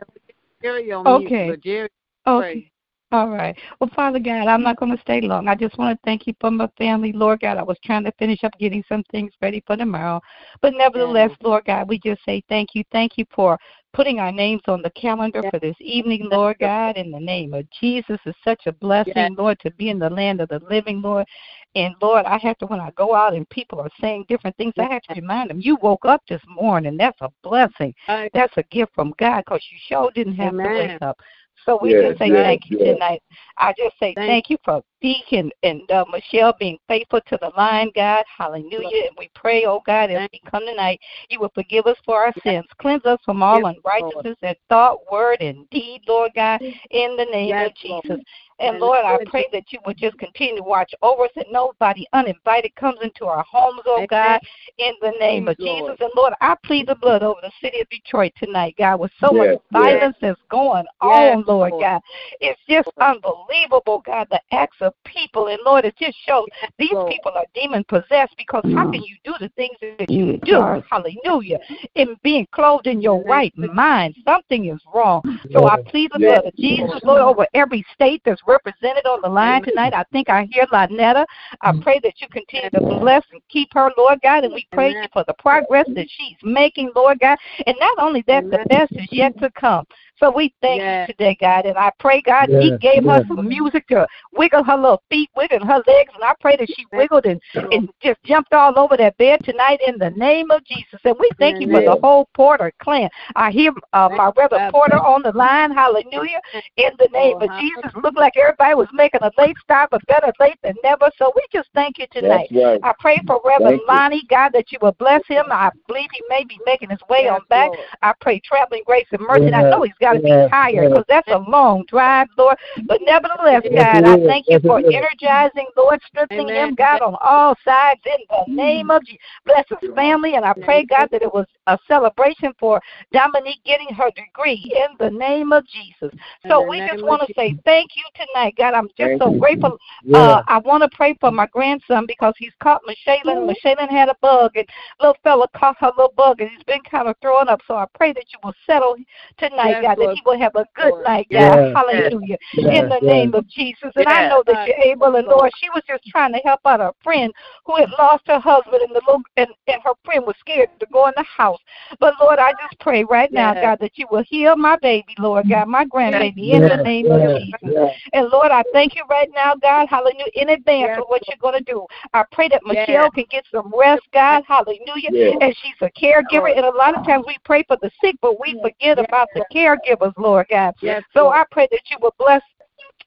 Jerry 0.64 0.92
on 0.92 1.06
okay. 1.08 1.46
mute, 1.48 1.64
Jerry. 1.64 1.90
Okay. 2.26 2.72
All 3.12 3.30
right. 3.30 3.56
Well, 3.80 3.92
Father 3.96 4.18
God, 4.18 4.48
I'm 4.48 4.64
not 4.64 4.78
going 4.78 4.96
to 4.96 5.02
stay 5.02 5.22
long. 5.22 5.48
I 5.48 5.54
just 5.54 5.78
want 5.78 5.96
to 5.96 6.02
thank 6.04 6.26
you 6.26 6.34
for 6.42 6.50
my 6.50 6.68
family. 6.80 7.12
Lord 7.12 7.42
God, 7.42 7.58
I 7.58 7.64
was 7.64 7.78
trying 7.86 8.04
to 8.06 8.12
finish 8.18 8.44
up 8.44 8.58
getting 8.58 8.84
some 8.90 9.04
things 9.12 9.32
ready 9.40 9.64
for 9.68 9.78
tomorrow. 9.78 10.20
But 10.64 10.74
nevertheless, 10.76 11.30
Lord 11.44 11.66
God, 11.66 11.88
we 11.88 12.00
just 12.00 12.26
say 12.26 12.42
thank 12.50 12.70
you. 12.74 12.84
Thank 12.92 13.20
you 13.20 13.26
for 13.36 13.60
putting 13.94 14.20
our 14.20 14.32
names 14.32 14.62
on 14.68 14.82
the 14.82 14.90
calendar 14.92 15.44
for 15.50 15.60
this 15.60 15.76
evening, 15.80 16.28
Lord 16.30 16.58
God, 16.60 16.98
in 16.98 17.12
the 17.12 17.20
name 17.20 17.54
of 17.54 17.70
Jesus. 17.80 18.20
It's 18.26 18.38
such 18.44 18.64
a 18.66 18.72
blessing, 18.72 19.36
Lord, 19.38 19.60
to 19.62 19.72
be 19.72 19.90
in 19.90 20.00
the 20.00 20.10
land 20.10 20.42
of 20.42 20.50
the 20.50 20.60
living, 20.70 21.02
Lord. 21.02 21.28
And 21.76 21.96
Lord, 22.02 22.26
I 22.26 22.38
have 22.40 22.58
to, 22.60 22.66
when 22.66 22.80
I 22.80 22.92
go 22.92 23.16
out 23.16 23.34
and 23.34 23.48
people 23.50 23.80
are 23.80 23.90
saying 24.02 24.26
different 24.28 24.58
things, 24.58 24.74
I 24.78 24.92
have 24.92 25.02
to 25.04 25.14
remind 25.16 25.50
them, 25.50 25.62
you 25.62 25.78
woke 25.82 26.06
up 26.06 26.22
this 26.28 26.42
morning. 26.48 26.98
That's 26.98 27.20
a 27.22 27.30
blessing. 27.44 27.94
That's 28.34 28.54
a 28.58 28.64
gift 28.64 28.94
from 28.94 29.14
God 29.20 29.44
because 29.46 29.64
you 29.72 29.78
sure 29.88 30.12
didn't 30.12 30.36
have 30.36 30.54
Amen. 30.54 30.72
to 30.74 30.80
wake 30.80 31.02
up. 31.02 31.20
So 31.66 31.80
we 31.82 31.92
yes, 31.92 32.04
just 32.10 32.20
say 32.20 32.28
yes, 32.28 32.44
thank 32.44 32.70
you 32.70 32.80
yes. 32.80 32.94
tonight. 32.94 33.24
I 33.58 33.74
just 33.78 33.98
say 34.00 34.14
thank, 34.16 34.30
thank 34.30 34.50
you 34.50 34.58
for 34.64 34.84
Deacon 35.02 35.52
and 35.64 35.90
uh, 35.92 36.06
Michelle 36.12 36.54
being 36.60 36.78
faithful 36.88 37.22
to 37.28 37.38
the 37.42 37.52
line, 37.56 37.92
God. 37.96 38.26
Hallelujah. 38.38 39.08
And 39.08 39.16
we 39.18 39.30
pray, 39.36 39.66
oh 39.66 39.82
God, 39.86 40.12
as 40.12 40.30
we 40.32 40.42
come 40.50 40.66
tonight, 40.66 41.00
you 41.30 41.40
will 41.40 41.52
forgive 41.54 41.86
us 41.86 41.98
for 42.06 42.24
our 42.24 42.34
sins. 42.44 42.66
Cleanse 42.80 43.06
us 43.06 43.20
from 43.26 43.44
all 43.44 43.66
unrighteousness 43.66 44.38
and 44.42 44.56
thought, 44.70 45.00
word, 45.12 45.42
and 45.42 45.70
deed, 45.70 46.02
Lord 46.08 46.32
God, 46.36 46.62
in 46.62 47.16
the 47.18 47.26
name 47.32 47.56
of 47.56 47.76
Jesus. 47.76 48.20
And 48.64 48.80
Lord, 48.80 49.04
I 49.04 49.18
pray 49.26 49.46
that 49.52 49.72
you 49.72 49.80
would 49.86 49.98
just 49.98 50.18
continue 50.18 50.56
to 50.58 50.64
watch 50.64 50.94
over 51.02 51.24
us 51.24 51.32
and 51.36 51.46
nobody 51.52 52.06
uninvited 52.14 52.74
comes 52.76 53.00
into 53.02 53.26
our 53.26 53.44
homes, 53.50 53.82
oh 53.86 54.06
God, 54.10 54.40
in 54.78 54.94
the 55.02 55.12
name 55.20 55.48
of 55.48 55.58
Jesus. 55.58 55.98
And 56.00 56.12
Lord, 56.16 56.34
I 56.42 56.56
plead 56.64 56.88
the 56.88 56.96
blood 56.96 57.24
over 57.24 57.40
the 57.42 57.52
city 57.62 57.82
of 57.82 57.90
Detroit 57.90 58.32
tonight, 58.38 58.76
God, 58.78 59.00
with 59.00 59.12
so 59.20 59.32
much 59.32 59.60
violence 59.72 60.16
that's 60.22 60.40
going 60.50 60.86
on, 61.02 61.44
Lord 61.46 61.74
God. 61.80 62.02
It's 62.40 62.60
just 62.70 62.90
unbelievable, 63.00 64.02
God, 64.06 64.28
the 64.32 64.40
acts 64.52 64.78
of 64.82 64.94
people. 65.06 65.48
And 65.48 65.60
Lord, 65.66 65.86
it 65.86 65.96
just 66.00 66.18
shows 66.26 66.46
these 66.78 66.90
people 66.90 67.32
are 67.36 67.46
demon 67.54 67.84
possessed 67.88 68.36
because 68.38 68.64
how 68.74 68.90
can 68.92 69.02
mm. 69.02 69.08
you 69.08 69.16
do 69.24 69.34
the 69.40 69.50
things 69.50 69.76
that 69.82 70.10
you 70.10 70.38
do? 70.46 70.82
Hallelujah. 70.90 71.60
In 71.96 72.16
being 72.24 72.48
clothed 72.52 72.88
in 72.88 73.02
your 73.02 73.24
right 73.24 73.54
mind, 73.58 74.16
something 74.26 74.66
is 74.66 74.80
wrong. 74.94 75.22
So 75.52 75.68
I 75.68 75.82
plead 75.82 76.12
the 76.14 76.20
blood 76.20 76.46
of 76.46 76.56
Jesus, 76.56 77.02
Lord, 77.04 77.22
over 77.22 77.46
every 77.54 77.86
state 77.94 78.22
that's 78.26 78.42
represented 78.54 79.06
on 79.06 79.20
the 79.22 79.30
line 79.30 79.64
tonight. 79.64 79.94
I 79.94 80.04
think 80.12 80.30
I 80.30 80.48
hear 80.52 80.66
Lynetta. 80.68 81.26
I 81.62 81.72
mm. 81.72 81.82
pray 81.82 82.00
that 82.04 82.22
you 82.22 82.28
continue 82.30 82.70
to 82.70 82.80
bless 82.80 83.24
and 83.32 83.42
keep 83.50 83.70
her, 83.74 83.92
Lord 83.98 84.20
God, 84.22 84.44
and 84.44 84.54
we 84.54 84.68
praise 84.72 84.96
you 84.96 85.08
for 85.12 85.24
the 85.28 85.34
progress 85.40 85.86
that 85.96 86.08
she's 86.10 86.38
making, 86.44 86.92
Lord 86.96 87.20
God. 87.20 87.38
And 87.66 87.76
not 87.80 87.98
only 88.00 88.24
that, 88.28 88.44
the 88.50 88.64
best 88.70 88.92
is 88.94 89.08
yet 89.12 89.38
to 89.40 89.50
come. 89.52 89.86
So 90.24 90.32
we 90.32 90.54
thank 90.62 90.80
yes. 90.80 91.10
you 91.10 91.14
today, 91.16 91.38
God. 91.42 91.66
And 91.66 91.78
I 91.78 91.92
pray, 92.00 92.22
God, 92.22 92.48
yes. 92.50 92.64
He 92.64 92.78
gave 92.78 93.04
yes. 93.04 93.18
her 93.18 93.24
some 93.28 93.46
music 93.46 93.86
to 93.90 94.08
wiggle 94.32 94.64
her 94.64 94.78
little 94.78 95.04
feet, 95.10 95.30
wiggle 95.36 95.66
her 95.66 95.84
legs. 95.86 96.12
And 96.16 96.24
I 96.24 96.34
pray 96.40 96.56
that 96.56 96.70
she 96.70 96.86
wiggled 96.94 97.26
and, 97.26 97.42
and 97.54 97.90
just 98.02 98.24
jumped 98.24 98.54
all 98.54 98.80
over 98.80 98.96
that 98.96 99.18
bed 99.18 99.42
tonight 99.44 99.82
in 99.86 99.98
the 99.98 100.12
name 100.12 100.50
of 100.50 100.64
Jesus. 100.64 101.02
And 101.04 101.18
we 101.20 101.30
thank 101.40 101.60
you 101.60 101.70
for 101.70 101.82
the 101.82 102.00
whole 102.02 102.30
Porter 102.34 102.72
clan. 102.82 103.10
I 103.36 103.52
hear 103.52 103.74
uh, 103.92 104.08
my 104.16 104.32
brother 104.32 104.70
Porter 104.72 104.96
on 104.96 105.24
the 105.24 105.34
line. 105.34 105.74
Hallelujah. 105.74 106.40
In 106.78 106.92
the 107.00 107.10
name 107.12 107.42
of 107.42 107.50
Jesus. 107.60 107.92
Looked 108.02 108.18
like 108.18 108.38
everybody 108.38 108.76
was 108.76 108.88
making 108.94 109.24
a 109.24 109.32
late 109.38 109.58
start, 109.62 109.90
but 109.92 110.06
better 110.08 110.32
late 110.40 110.58
than 110.64 110.76
never. 110.84 111.10
So 111.18 111.34
we 111.36 111.42
just 111.52 111.68
thank 111.76 111.98
you 111.98 112.06
tonight. 112.14 112.48
Right. 112.50 112.80
I 112.82 112.94
pray 112.98 113.20
for 113.28 113.42
Reverend 113.44 113.82
Lonnie, 113.90 114.24
God, 114.30 114.52
that 114.54 114.72
you 114.72 114.78
will 114.82 114.96
bless 115.00 115.22
him. 115.28 115.46
I 115.52 115.70
believe 115.86 116.08
he 116.14 116.22
may 116.30 116.46
be 116.46 116.58
making 116.66 116.92
his 116.92 117.02
way 117.10 117.28
on 117.28 117.42
back. 117.50 117.72
I 118.02 118.14
pray 118.22 118.40
traveling 118.40 118.84
grace 118.86 119.08
and 119.12 119.22
mercy. 119.22 119.54
I 119.54 119.64
know 119.64 119.84
he's 119.84 119.94
got 120.00 120.13
to 120.14 120.22
be 120.22 120.50
tired 120.50 120.90
because 120.90 121.06
that's 121.08 121.28
a 121.30 121.38
long 121.50 121.86
drive, 121.88 122.28
Lord. 122.38 122.58
But 122.86 123.00
nevertheless, 123.02 123.64
God, 123.74 124.04
I 124.04 124.18
thank 124.28 124.46
you 124.48 124.60
for 124.66 124.82
energizing, 124.92 125.68
Lord, 125.76 126.00
strengthening 126.08 126.56
him, 126.56 126.76
God, 126.76 127.02
on 127.02 127.16
all 127.22 127.56
sides 127.64 128.02
in 128.06 128.26
the 128.30 128.54
name 128.56 128.90
of 128.90 129.06
Jesus. 129.06 129.22
Bless 129.46 129.66
his 129.70 129.90
family, 129.96 130.36
and 130.36 130.46
I 130.46 130.54
pray, 130.54 130.86
God, 130.86 131.10
that 131.12 131.22
it 131.22 131.34
was 131.34 131.46
a 131.68 131.78
celebration 131.88 132.54
for 132.60 132.82
Dominique 133.12 133.64
getting 133.66 133.90
her 133.90 134.10
degree 134.16 134.72
in 134.76 134.98
the 135.00 135.10
name 135.10 135.52
of 135.52 135.66
Jesus. 135.68 136.12
So 136.48 136.68
we 136.70 136.82
just 136.88 137.02
want 137.04 137.22
to 137.22 137.34
say 137.36 137.56
thank 137.66 137.92
you 137.96 138.04
tonight, 138.16 138.56
God. 138.58 138.74
I'm 138.74 138.90
just 138.98 139.18
so 139.18 139.32
grateful. 139.40 139.78
Uh, 140.14 140.42
I 140.48 140.60
want 140.60 140.84
to 140.84 140.90
pray 140.96 141.16
for 141.20 141.32
my 141.32 141.48
grandson 141.48 142.06
because 142.08 142.34
he's 142.38 142.52
caught 142.62 142.82
Michelle. 142.86 143.46
Michelle 143.46 143.88
had 143.90 144.10
a 144.10 144.16
bug, 144.22 144.52
and 144.56 144.68
little 145.00 145.18
fella 145.24 145.48
caught 145.56 145.78
her 145.80 145.92
little 145.98 146.14
bug, 146.16 146.42
and 146.42 146.50
he's 146.50 146.64
been 146.64 146.82
kind 146.82 147.08
of 147.08 147.16
throwing 147.22 147.48
up. 147.48 147.62
So 147.68 147.76
I 147.76 147.86
pray 147.96 148.14
that 148.14 148.26
you 148.32 148.40
will 148.44 148.54
settle 148.66 148.96
tonight, 149.38 149.78
God 149.82 149.93
God, 149.98 150.08
that 150.08 150.16
he 150.16 150.22
will 150.26 150.40
have 150.40 150.56
a 150.56 150.66
good 150.76 151.04
night, 151.04 151.28
God. 151.32 151.74
Hallelujah. 151.76 152.38
In 152.54 152.90
the 152.90 153.00
name 153.02 153.34
of 153.34 153.48
Jesus. 153.48 153.92
And 153.96 154.08
I 154.08 154.30
know 154.30 154.44
that 154.48 154.68
you're 154.68 154.78
able. 154.78 155.16
And 155.16 155.28
Lord, 155.28 155.52
she 155.60 155.70
was 155.70 155.84
just 155.88 156.04
trying 156.06 156.34
to 156.34 156.40
help 156.40 156.62
out 156.66 156.80
her 156.80 156.94
friend 157.04 157.32
who 157.66 157.76
had 157.76 157.90
mm-hmm. 157.90 158.02
lost 158.02 158.24
her 158.28 158.40
husband, 158.40 158.82
and 158.82 158.92
the 158.92 159.02
little 159.06 159.22
and, 159.38 159.48
and 159.68 159.82
her 159.84 159.94
friend 160.04 160.26
was 160.26 160.36
scared 160.40 160.70
to 160.80 160.86
go 160.92 161.08
in 161.08 161.14
the 161.16 161.24
house. 161.24 161.60
But 162.00 162.16
Lord, 162.20 162.40
I 162.40 162.52
just 162.52 162.80
pray 162.80 163.04
right 163.04 163.32
now, 163.32 163.54
God, 163.54 163.80
that 163.80 163.92
you 163.96 164.08
will 164.12 164.24
heal 164.28 164.56
my 164.56 164.78
baby, 164.82 165.16
Lord 165.20 165.50
God, 165.50 165.68
my 165.68 165.86
grandbaby, 165.86 166.52
in 166.52 166.62
the 166.62 166.84
name 166.84 167.12
of 167.12 167.40
Jesus. 167.40 167.92
And 168.14 168.30
Lord, 168.30 168.52
I 168.52 168.64
thank 168.74 168.96
you 168.96 169.04
right 169.10 169.30
now, 169.34 169.56
God, 169.56 169.88
hallelujah, 169.90 170.26
in 170.36 170.50
advance 170.50 170.98
for 170.98 171.06
what 171.08 171.22
you're 171.28 171.38
going 171.40 171.64
to 171.64 171.72
do. 171.72 171.86
I 172.14 172.24
pray 172.32 172.50
that 172.50 172.62
Michelle 172.66 173.12
can 173.12 173.26
get 173.30 173.46
some 173.52 173.72
rest, 173.78 174.04
God, 174.14 174.44
hallelujah, 174.48 175.38
and 175.42 175.56
she's 175.62 175.76
a 175.82 175.90
caregiver. 176.00 176.56
And 176.56 176.66
a 176.66 176.76
lot 176.76 176.98
of 176.98 177.06
times 177.06 177.26
we 177.28 177.38
pray 177.46 177.64
for 177.68 177.78
the 177.82 177.92
sick, 178.02 178.16
but 178.22 178.40
we 178.40 178.60
forget 178.62 179.00
about 179.00 179.28
the 179.34 179.46
caregivers, 179.88 180.14
Lord 180.18 180.48
God. 180.50 180.74
Yes, 180.82 181.04
So 181.14 181.30
I 181.30 181.44
pray 181.52 181.68
that 181.72 181.82
you 181.90 181.98
will 182.02 182.16
bless 182.18 182.42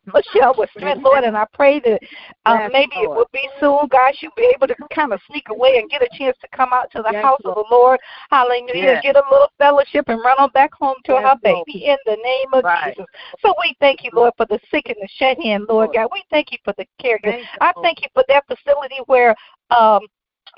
Michelle 0.07 0.55
with 0.57 0.71
strength, 0.71 1.03
Lord, 1.03 1.25
and 1.25 1.37
I 1.37 1.47
pray 1.53 1.81
that 1.81 2.01
um, 2.47 2.59
yes, 2.61 2.71
maybe 2.73 2.93
Lord. 2.97 3.11
it 3.11 3.17
will 3.17 3.31
be 3.33 3.49
soon, 3.59 3.89
God, 3.91 4.13
she'll 4.17 4.31
be 4.37 4.53
able 4.55 4.69
to 4.69 4.75
kind 4.95 5.13
of 5.13 5.21
sneak 5.29 5.49
away 5.49 5.79
and 5.79 5.91
get 5.91 6.03
a 6.03 6.09
chance 6.17 6.37
to 6.43 6.49
come 6.57 6.71
out 6.73 6.91
to 6.93 7.03
the 7.03 7.11
yes, 7.13 7.25
house 7.25 7.41
Lord. 7.45 7.59
of 7.59 7.65
the 7.65 7.75
Lord. 7.75 8.01
Hallelujah. 8.31 8.75
Yes. 8.75 9.03
Get 9.03 9.17
a 9.17 9.23
little 9.31 9.51
fellowship 9.59 10.05
and 10.09 10.21
run 10.23 10.37
on 10.39 10.51
back 10.51 10.73
home 10.75 10.97
to 11.07 11.17
her 11.17 11.35
baby 11.43 11.87
in 11.87 11.97
the 12.07 12.17
name 12.23 12.47
of 12.53 12.65
right. 12.65 12.95
Jesus. 12.95 13.07
So 13.41 13.55
we 13.61 13.75
thank 13.81 14.05
you, 14.05 14.11
Lord, 14.13 14.33
for 14.37 14.47
the 14.47 14.61
sick 14.71 14.87
and 14.87 14.97
the 15.01 15.09
shed 15.17 15.39
in, 15.43 15.67
Lord, 15.69 15.89
Lord 15.89 15.95
God. 15.95 16.09
We 16.13 16.23
thank 16.31 16.53
you 16.53 16.59
for 16.65 16.75
the 16.79 16.87
caregiver. 17.03 17.43
I 17.61 17.73
thank 17.83 18.03
you 18.03 18.09
for 18.15 18.25
that 18.29 18.45
facility 18.47 19.01
where 19.07 19.35
um 19.71 20.01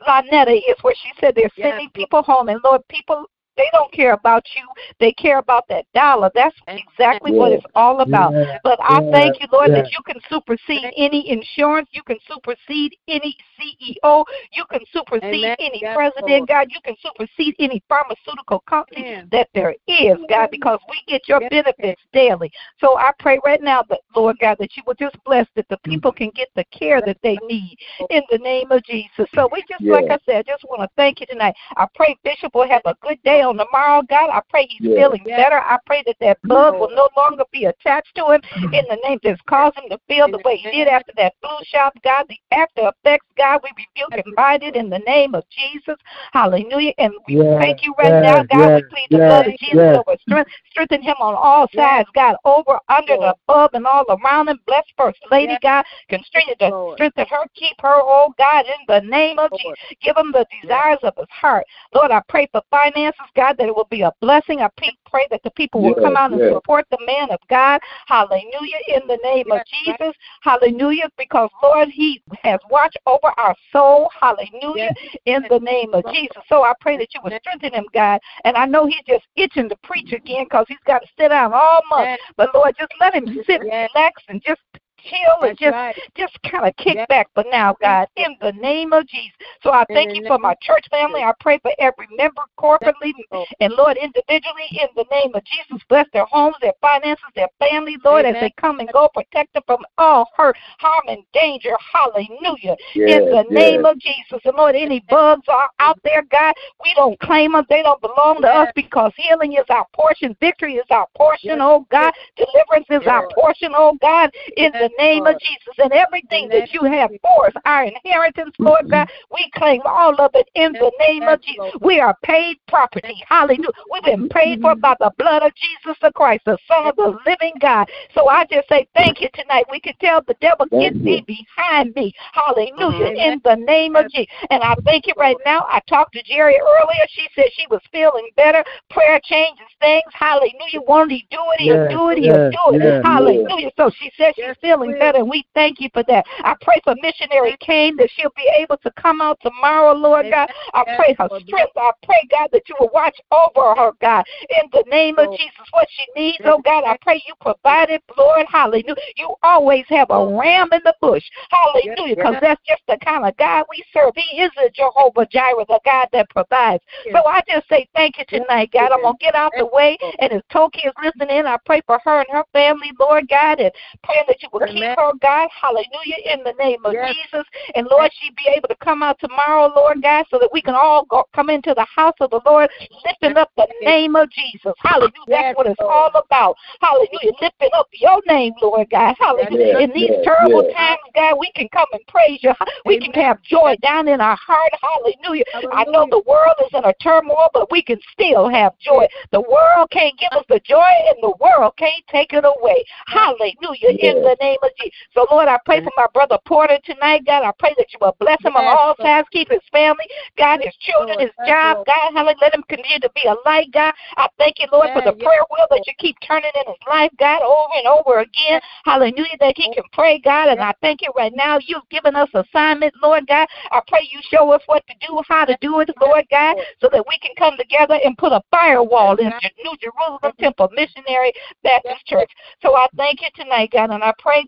Lonetta 0.07 0.55
is 0.55 0.77
where 0.83 0.95
she 0.95 1.11
said 1.21 1.35
they're 1.35 1.51
sending 1.57 1.87
yes. 1.87 1.93
people 1.95 2.23
home 2.23 2.49
and 2.49 2.61
Lord 2.63 2.83
people 2.89 3.25
they 3.59 3.69
don't 3.73 3.93
care 3.93 4.13
about 4.13 4.45
you. 4.57 4.63
They 5.01 5.13
care 5.13 5.39
about 5.39 5.65
that 5.69 5.85
dollar. 5.93 6.31
That's 6.35 6.57
exactly 6.69 7.33
yeah. 7.33 7.39
what 7.39 7.53
it's 7.53 7.67
all 7.75 8.01
about. 8.01 8.33
Yeah. 8.33 8.59
But 8.63 8.79
I 8.81 9.03
yeah. 9.03 9.11
thank 9.11 9.41
you, 9.41 9.49
Lord, 9.53 9.73
that 9.73 9.91
you 9.91 9.99
can 10.07 10.17
supersede 10.31 10.93
any 10.97 11.29
insurance. 11.29 11.89
You 11.93 12.03
can 12.05 12.19
supersede 12.27 12.95
any 13.09 13.37
CEO. 13.59 14.25
You 14.53 14.65
can 14.71 14.81
supersede 14.93 15.45
Amen. 15.45 15.57
any 15.59 15.81
yes, 15.83 15.97
president, 15.97 16.29
Lord. 16.31 16.49
God. 16.49 16.67
You 16.71 16.81
can 16.85 16.95
supersede 17.03 17.57
any 17.59 17.83
pharmaceutical 17.89 18.61
company 18.61 19.25
that 19.33 19.49
there 19.55 19.75
is, 19.89 20.17
God, 20.29 20.49
because 20.51 20.79
we 20.89 21.03
get 21.09 21.29
your 21.29 21.41
benefits 21.51 22.01
daily. 22.13 22.51
So 22.81 22.97
I 22.97 23.11
pray 23.19 23.41
right 23.45 23.61
now 23.61 23.83
that, 23.91 24.01
Lord 24.15 24.37
God, 24.41 24.57
that 24.61 24.77
you 24.77 24.83
will 24.87 24.95
just 24.95 25.17
bless 25.25 25.47
that 25.57 25.69
the 25.69 25.77
mm-hmm. 25.77 25.91
people 25.91 26.13
can 26.13 26.31
get 26.35 26.49
the 26.55 26.65
care 26.67 27.03
that 27.05 27.19
they 27.23 27.37
need 27.47 27.77
in 28.11 28.23
the 28.31 28.39
name 28.39 28.71
of 28.71 28.85
Jesus. 28.85 29.27
So 29.35 29.49
we 29.53 29.65
just, 29.69 29.83
like 29.83 30.11
I 30.11 30.19
said, 30.25 30.47
just 30.47 30.65
want 30.65 30.83
to 30.83 30.89
thank 30.97 31.21
you 31.21 31.27
tonight. 31.27 31.55
I 31.77 31.87
pray 31.95 32.17
Bishop 32.23 32.55
will 32.55 32.69
have 32.69 32.83
a 32.85 32.95
good 33.03 33.21
day 33.25 33.43
on 33.49 33.57
tomorrow, 33.57 34.03
God. 34.09 34.31
I 34.31 34.41
pray 34.49 34.67
he's 34.69 34.89
yeah. 34.89 34.97
feeling 34.97 35.25
better. 35.25 35.57
I 35.57 35.79
pray 35.87 36.03
that 36.07 36.17
that 36.21 36.39
bug 36.45 36.75
will 36.75 36.91
no 36.91 37.09
longer 37.17 37.45
be 37.53 37.65
attached 37.65 38.15
to 38.17 38.27
him 38.33 38.41
mm-hmm. 38.41 38.75
in 38.75 38.85
the 38.89 38.99
name 39.05 39.19
that's 39.23 39.41
caused 39.49 39.77
him 39.77 39.89
to 39.91 39.99
feel 40.07 40.31
the 40.31 40.41
way 40.45 40.57
he 40.57 40.71
did 40.71 40.89
after 40.89 41.13
that 41.17 41.35
flu 41.41 41.51
shot, 41.65 41.93
God. 42.03 42.27
The 42.29 42.37
after 42.53 42.91
effects, 42.93 43.27
God, 43.37 43.61
we 43.63 43.71
rebuke 43.71 44.25
and 44.25 44.35
bind 44.37 44.63
it 44.63 44.77
in 44.77 44.91
the 44.91 45.01
name 45.01 45.35
of 45.35 45.45
Jesus. 45.51 45.97
Hallelujah. 46.33 46.93
And 46.99 47.13
we 47.27 47.39
yeah. 47.39 47.59
thank 47.59 47.85
you 47.85 47.95
right 47.99 48.23
now, 48.23 48.43
God. 48.45 48.77
we 48.77 48.83
plead 48.91 49.09
the 49.11 49.19
blood 49.19 49.47
of 49.47 49.59
Jesus 49.59 49.99
over 49.99 50.17
strength. 50.21 50.51
Strengthen 50.71 51.03
him 51.03 51.17
on 51.21 51.35
all 51.35 51.69
sides, 51.75 52.09
God, 52.15 52.37
over, 52.45 52.79
under, 52.89 53.17
the 53.17 53.35
above, 53.47 53.71
and 53.75 53.87
all 53.87 54.05
around 54.09 54.49
him. 54.49 54.59
Bless 54.67 54.85
First 54.97 55.19
Lady, 55.31 55.57
God. 55.63 55.85
Continue 56.09 56.55
to 56.61 56.95
strengthen 56.95 57.27
her, 57.27 57.45
keep 57.55 57.77
her, 57.81 57.97
oh 57.97 58.35
God, 58.39 58.65
in 58.67 58.85
the 58.87 59.01
name 59.09 59.39
of 59.39 59.51
Jesus. 59.59 59.79
Give 60.03 60.17
him 60.17 60.33
the 60.33 60.47
desires 60.63 60.99
of 61.03 61.15
his 61.17 61.27
heart. 61.31 61.65
Lord, 61.95 62.11
I 62.11 62.21
pray 62.29 62.49
for 62.53 62.63
finances, 62.71 63.21
God, 63.39 63.57
that 63.59 63.69
it 63.69 63.77
will 63.77 63.87
be 63.89 64.03
a 64.03 64.13
blessing. 64.21 64.61
I 64.61 64.69
pray 65.09 65.27
that 65.31 65.41
the 65.45 65.51
people 65.53 65.81
will 65.81 65.95
yes, 65.97 66.01
come 66.03 66.17
out 66.17 66.33
and 66.33 66.41
yes. 66.41 66.53
support 66.55 66.87
the 66.91 66.99
man 67.07 67.31
of 67.31 67.39
God. 67.49 67.81
Hallelujah. 68.09 68.81
In 68.89 69.07
the 69.07 69.19
name 69.23 69.47
yes, 69.49 69.61
of 69.61 69.67
Jesus. 69.67 70.15
Hallelujah. 70.43 71.09
Because, 71.17 71.49
Lord, 71.63 71.89
he 71.89 72.21
has 72.43 72.59
watched 72.69 72.99
over 73.07 73.33
our 73.39 73.55
soul. 73.73 74.11
Hallelujah. 74.21 74.93
In 75.27 75.45
the 75.49 75.61
name 75.61 75.95
of 75.95 76.03
Jesus. 76.13 76.43
So 76.49 76.65
I 76.65 76.73
pray 76.81 76.97
that 76.99 77.15
you 77.15 77.21
will 77.23 77.39
strengthen 77.39 77.73
him, 77.73 77.87
God. 77.95 78.19
And 78.43 78.57
I 78.57 78.67
know 78.67 78.87
he's 78.87 79.05
just 79.07 79.27
itching 79.37 79.69
to 79.69 79.77
preach 79.85 80.13
again 80.13 80.45
because 80.45 80.67
he's 80.67 80.79
got 80.85 80.99
to 80.99 81.07
sit 81.17 81.29
down 81.29 81.53
all 81.53 81.83
month. 81.89 82.19
But, 82.37 82.53
Lord, 82.53 82.75
just 82.77 82.93
let 83.01 83.15
him 83.15 83.39
sit, 83.47 83.61
relax, 83.61 84.21
and 84.29 84.43
just 84.45 84.61
chill 85.09 85.49
and 85.49 85.59
just 85.59 85.73
right. 85.73 85.97
just 86.17 86.37
kind 86.43 86.67
of 86.67 86.77
kick 86.77 86.97
yep. 86.97 87.09
back 87.09 87.29
But 87.35 87.47
now, 87.51 87.77
God, 87.81 88.09
in 88.17 88.37
the 88.41 88.53
name 88.53 88.93
of 88.93 89.07
Jesus. 89.07 89.33
So 89.63 89.73
I 89.73 89.85
thank 89.89 90.15
you 90.15 90.25
for 90.27 90.39
my 90.39 90.55
church 90.63 90.87
family. 90.91 91.23
I 91.23 91.33
pray 91.41 91.59
for 91.61 91.73
every 91.79 92.07
member 92.17 92.43
corporately 92.59 93.13
and 93.61 93.73
Lord 93.75 93.97
individually 93.97 94.69
in 94.73 94.89
the 94.97 95.05
name 95.11 95.35
of 95.35 95.43
Jesus. 95.45 95.83
Bless 95.89 96.07
their 96.13 96.27
homes, 96.27 96.57
their 96.61 96.73
finances, 96.81 97.25
their 97.35 97.49
family, 97.59 97.97
Lord, 98.05 98.25
Amen. 98.25 98.37
as 98.37 98.43
they 98.43 98.55
come 98.61 98.81
and 98.81 98.89
go. 98.93 99.09
Protect 99.15 99.53
them 99.55 99.63
from 99.67 99.85
all 99.97 100.29
hurt, 100.37 100.57
harm, 100.79 101.05
and 101.09 101.23
danger. 101.33 101.77
Hallelujah. 101.93 102.77
Yes, 102.95 103.23
in 103.23 103.25
the 103.31 103.45
yes. 103.51 103.51
name 103.51 103.85
of 103.85 103.99
Jesus. 103.99 104.41
And 104.45 104.57
Lord, 104.57 104.75
any 104.75 105.05
bugs 105.09 105.47
are 105.49 105.71
out 105.81 105.99
there, 106.05 106.23
God, 106.31 106.55
we 106.85 106.93
don't 106.95 107.19
claim 107.21 107.53
them. 107.53 107.65
They 107.69 107.83
don't 107.83 108.01
belong 108.01 108.41
to 108.43 108.49
us 108.49 108.69
because 108.75 109.13
healing 109.17 109.55
is 109.55 109.65
our 109.69 109.87
portion. 109.93 110.37
Victory 110.41 110.75
is 110.75 110.87
our 110.91 111.07
portion, 111.17 111.59
oh 111.61 111.87
God. 111.91 112.13
Deliverance 112.37 112.87
is 112.91 113.07
our 113.07 113.29
portion, 113.35 113.73
oh 113.75 113.97
God. 114.01 114.31
In 114.57 114.73
the 114.73 114.91
name 114.99 115.27
of 115.27 115.39
Jesus. 115.39 115.75
And 115.79 115.93
everything 115.93 116.49
that 116.51 116.73
you 116.73 116.83
have 116.85 117.11
for 117.23 117.47
us, 117.47 117.53
our 117.65 117.85
inheritance, 117.85 118.55
Lord 118.59 118.91
God, 118.91 119.09
we 119.33 119.51
claim 119.55 119.81
all 119.85 120.15
of 120.21 120.31
it 120.35 120.49
in 120.55 120.73
the 120.73 120.93
name 120.99 121.23
of 121.23 121.41
Jesus. 121.41 121.73
We 121.81 122.01
are 122.01 122.17
paid 122.23 122.57
property. 122.67 123.23
Hallelujah. 123.27 123.69
We've 123.93 124.03
been 124.05 124.29
paid 124.29 124.61
for 124.61 124.75
by 124.77 124.97
the 125.01 125.13
blood 125.19 125.43
of 125.43 125.53
Jesus 125.55 125.97
the 126.03 126.13
Christ, 126.13 126.45
the 126.45 126.59
Son 126.67 126.87
of 126.87 126.97
the 126.97 127.19
living 127.27 127.55
God. 127.61 127.89
So 128.15 128.29
I 128.29 128.45
just 128.51 128.69
say 128.69 128.87
thank 128.95 129.21
you 129.21 129.29
tonight. 129.35 129.65
We 129.71 129.81
can 129.81 129.95
tell 130.01 130.23
the 130.27 130.35
devil, 130.41 130.67
get 130.79 130.95
thee 131.05 131.25
behind 131.27 131.95
me. 131.95 132.13
Hallelujah. 132.33 133.11
In 133.17 133.41
the 133.45 133.57
name 133.57 133.97
of 133.97 134.11
Jesus. 134.11 134.33
And 134.51 134.63
I 134.63 134.75
thank 134.85 135.07
you 135.07 135.15
right 135.17 135.37
now. 135.45 135.67
I 135.69 135.81
talked 135.89 136.15
to 136.15 136.23
Jerry 136.25 136.57
earlier. 136.61 137.07
She 137.11 137.29
said 137.35 137.47
she 137.57 137.67
was 137.71 137.81
feeling 137.93 138.29
better. 138.37 138.65
Prayer 138.91 139.21
changes 139.23 139.67
things. 139.81 140.05
Hallelujah. 140.13 140.81
Won't 140.87 141.13
he 141.13 141.27
do 141.31 141.39
it? 141.59 141.61
He'll 141.61 141.89
do 141.89 142.09
it. 142.11 142.19
He'll 142.19 142.51
do 142.51 142.79
it. 142.79 143.05
Hallelujah. 143.05 143.71
So 143.77 143.91
she 143.99 144.11
said 144.17 144.35
she's 144.37 144.57
feeling 144.61 144.78
feeling 144.79 144.99
better. 144.99 145.19
And 145.19 145.29
we 145.29 145.45
thank 145.55 145.81
you 145.81 145.89
for 145.93 146.03
that. 146.05 146.25
I 146.45 146.55
pray 146.61 146.81
for 146.85 146.95
missionary 147.03 147.57
Kane 147.61 147.97
that 147.97 148.09
she'll 148.15 148.33
be 148.37 148.51
able 148.59 148.77
to 148.79 148.91
come 148.93 149.21
out 149.21 149.39
tomorrow, 149.43 149.93
Lord 149.93 150.27
God. 150.31 150.49
I 150.75 150.85
pray 150.97 151.15
her 151.19 151.29
strength. 151.47 151.73
I 151.77 151.91
pray, 152.03 152.27
God, 152.31 152.49
that 152.53 152.63
you 152.69 152.77
will 152.81 152.91
watch 152.93 153.17
over 153.33 153.75
her, 153.75 153.93
God, 154.01 154.25
in 154.51 154.69
the 154.73 154.85
name 154.89 155.19
of 155.19 155.31
Jesus. 155.33 155.53
What 155.73 155.89
she 155.91 156.07
needs, 156.21 156.39
oh 156.45 156.61
God, 156.65 156.85
I 156.85 156.97
pray 157.03 157.23
you 157.27 157.35
provide 157.41 157.91
it, 157.91 158.03
Lord. 158.17 158.47
Hallelujah. 158.49 158.95
You 159.17 159.35
always 159.43 159.85
have 159.89 160.11
a 160.11 160.27
ram 160.27 160.69
in 160.73 160.81
the 160.85 160.95
bush. 161.01 161.25
Hallelujah. 161.51 162.17
Because 162.17 162.37
that's 162.41 162.61
just 162.67 162.83
the 162.89 162.99
kind 163.05 163.27
of 163.27 163.37
God 163.37 163.65
we 163.71 163.85
serve. 163.93 164.13
He 164.15 164.43
is 164.43 164.51
a 164.65 164.71
Jehovah 164.71 165.27
Jireh, 165.27 165.65
the 165.69 165.81
God 165.85 166.09
that 166.13 166.29
provides. 166.31 166.83
So 167.13 167.19
I 167.27 167.43
just 167.49 167.69
say 167.69 167.89
thank 167.95 168.19
you 168.19 168.25
tonight, 168.29 168.71
God. 168.73 168.93
I'm 168.93 169.03
going 169.03 169.15
to 169.19 169.25
get 169.25 169.35
out 169.35 169.53
the 169.57 169.67
way. 169.67 169.99
And 170.19 170.33
as 170.33 170.43
Toki 170.53 170.81
is 170.87 170.93
listening, 171.03 171.47
I 171.47 171.57
pray 171.65 171.81
for 171.87 171.99
her 172.05 172.21
and 172.21 172.29
her 172.31 172.45
family, 172.53 172.91
Lord 172.99 173.29
God, 173.29 173.61
and 173.61 173.73
praying 174.03 174.25
that 174.29 174.43
you 174.43 174.49
will 174.53 174.61
keep 174.73 174.85
her, 174.85 175.13
God. 175.21 175.49
Hallelujah. 175.61 176.17
In 176.33 176.45
the 176.45 176.55
name 176.59 176.85
of 176.85 176.95
yes. 176.95 177.15
Jesus. 177.15 177.47
And 177.75 177.87
Lord, 177.91 178.11
she 178.21 178.31
be 178.31 178.51
able 178.57 178.69
to 178.69 178.77
come 178.77 179.03
out 179.03 179.19
tomorrow, 179.21 179.73
Lord 179.75 180.03
God, 180.03 180.27
so 180.31 180.39
that 180.39 180.51
we 180.53 180.63
can 180.63 180.75
all 180.75 181.05
go, 181.05 181.25
come 181.35 181.51
into 181.51 181.75
the 181.75 181.87
house 181.95 182.15
of 182.21 182.31
the 182.31 182.41
Lord, 182.45 182.71
lifting 183.05 183.37
up 183.37 183.51
the 183.57 183.67
name 183.83 184.17
of 184.17 184.31
Jesus. 184.31 184.73
Hallelujah. 184.79 185.13
That's 185.27 185.57
what 185.57 185.67
it's 185.67 185.81
all 185.81 186.11
about. 186.15 186.57
Hallelujah. 186.81 187.33
Lifting 187.41 187.71
up 187.75 187.89
your 187.93 188.21
name, 188.27 188.53
Lord 188.63 188.89
God. 188.91 189.15
Hallelujah. 189.19 189.79
In 189.79 189.93
these 189.93 190.11
terrible 190.23 190.63
times, 190.75 191.01
God, 191.15 191.37
we 191.39 191.51
can 191.55 191.69
come 191.69 191.87
and 191.93 192.03
praise 192.07 192.41
you. 192.43 192.53
We 192.85 192.99
can 192.99 193.13
have 193.13 193.43
joy 193.43 193.77
down 193.83 194.09
in 194.09 194.21
our 194.21 194.37
heart. 194.37 194.73
Hallelujah. 194.81 195.45
I 195.73 195.85
know 195.85 196.07
the 196.11 196.23
world 196.27 196.55
is 196.65 196.71
in 196.75 196.85
a 196.85 196.95
turmoil, 197.03 197.49
but 197.53 197.71
we 197.71 197.83
can 197.83 197.99
still 198.13 198.49
have 198.49 198.79
joy. 198.79 199.07
The 199.33 199.41
world 199.41 199.91
can't 199.91 200.19
give 200.19 200.33
us 200.33 200.45
the 200.49 200.61
joy, 200.61 200.91
and 201.09 201.23
the 201.23 201.35
world 201.41 201.75
can't 201.77 202.05
take 202.11 202.33
it 202.33 202.45
away. 202.45 202.85
Hallelujah. 203.07 203.91
In 203.99 204.23
the 204.23 204.37
name 204.41 204.58
of 204.63 204.71
Jesus. 204.79 204.95
So, 205.15 205.27
Lord, 205.31 205.49
I 205.49 205.59
pray 205.65 205.81
for 205.81 205.91
mm-hmm. 205.91 206.03
my 206.03 206.07
brother 206.13 206.39
Porter 206.47 206.79
tonight, 206.85 207.23
God. 207.27 207.45
I 207.45 207.53
pray 207.59 207.75
that 207.79 207.87
you 207.93 207.99
will 208.01 208.17
bless 208.21 208.43
him 208.45 208.57
on 208.57 208.65
all 208.65 208.95
sides, 209.01 209.29
keep 209.33 209.51
his 209.51 209.63
family, 209.73 210.07
God, 210.37 210.61
his 210.63 210.75
children, 210.81 211.21
his 211.21 211.35
job, 211.47 211.87
God. 211.87 212.13
Hallelujah. 212.15 212.37
Let 212.41 212.55
him 212.55 212.65
continue 212.69 213.01
to 213.01 213.11
be 213.15 213.23
a 213.27 213.37
light, 213.45 213.71
God. 213.73 213.93
I 214.17 214.29
thank 214.39 214.59
you, 214.59 214.67
Lord, 214.73 214.91
for 214.93 215.03
the 215.03 215.13
prayer 215.13 215.45
wheel 215.51 215.67
that 215.71 215.85
you 215.87 215.93
keep 215.99 216.17
turning 216.27 216.51
in 216.55 216.67
his 216.67 216.83
life, 216.89 217.11
God, 217.19 217.43
over 217.43 217.75
and 217.75 217.87
over 217.87 218.21
again. 218.21 218.61
Hallelujah, 218.85 219.39
that 219.41 219.55
he 219.57 219.73
can 219.75 219.85
pray, 219.93 220.19
God. 220.19 220.49
And 220.49 220.61
I 220.61 220.75
thank 220.81 221.03
you 221.03 221.13
right 221.17 221.33
now. 221.35 221.59
You've 221.67 221.89
given 221.91 222.17
us 222.17 222.29
assignment, 222.35 222.95
Lord 223.03 223.27
God. 223.27 223.49
I 223.71 223.81
pray 223.87 224.09
you 224.11 224.21
show 224.31 224.51
us 224.53 224.63
what 224.67 224.85
to 224.87 224.95
do, 225.07 225.21
how 225.29 225.45
to 225.45 225.57
do 225.61 225.81
it, 225.81 225.91
Lord 226.01 226.25
God, 226.31 226.57
so 226.81 226.89
that 226.93 227.05
we 227.09 227.19
can 227.19 227.33
come 227.39 227.57
together 227.57 227.99
and 228.05 228.17
put 228.17 228.33
a 228.33 228.41
firewall 228.51 229.17
in 229.17 229.31
the 229.31 229.51
New 229.63 229.77
Jerusalem 229.81 230.33
Temple 230.39 230.71
Missionary 230.75 231.33
Baptist 231.63 232.07
Church. 232.07 232.31
So 232.63 232.75
I 232.75 232.87
thank 232.97 233.21
you 233.21 233.29
tonight, 233.35 233.71
God, 233.73 233.91
and 233.91 234.03
I 234.03 234.13
pray 234.19 234.48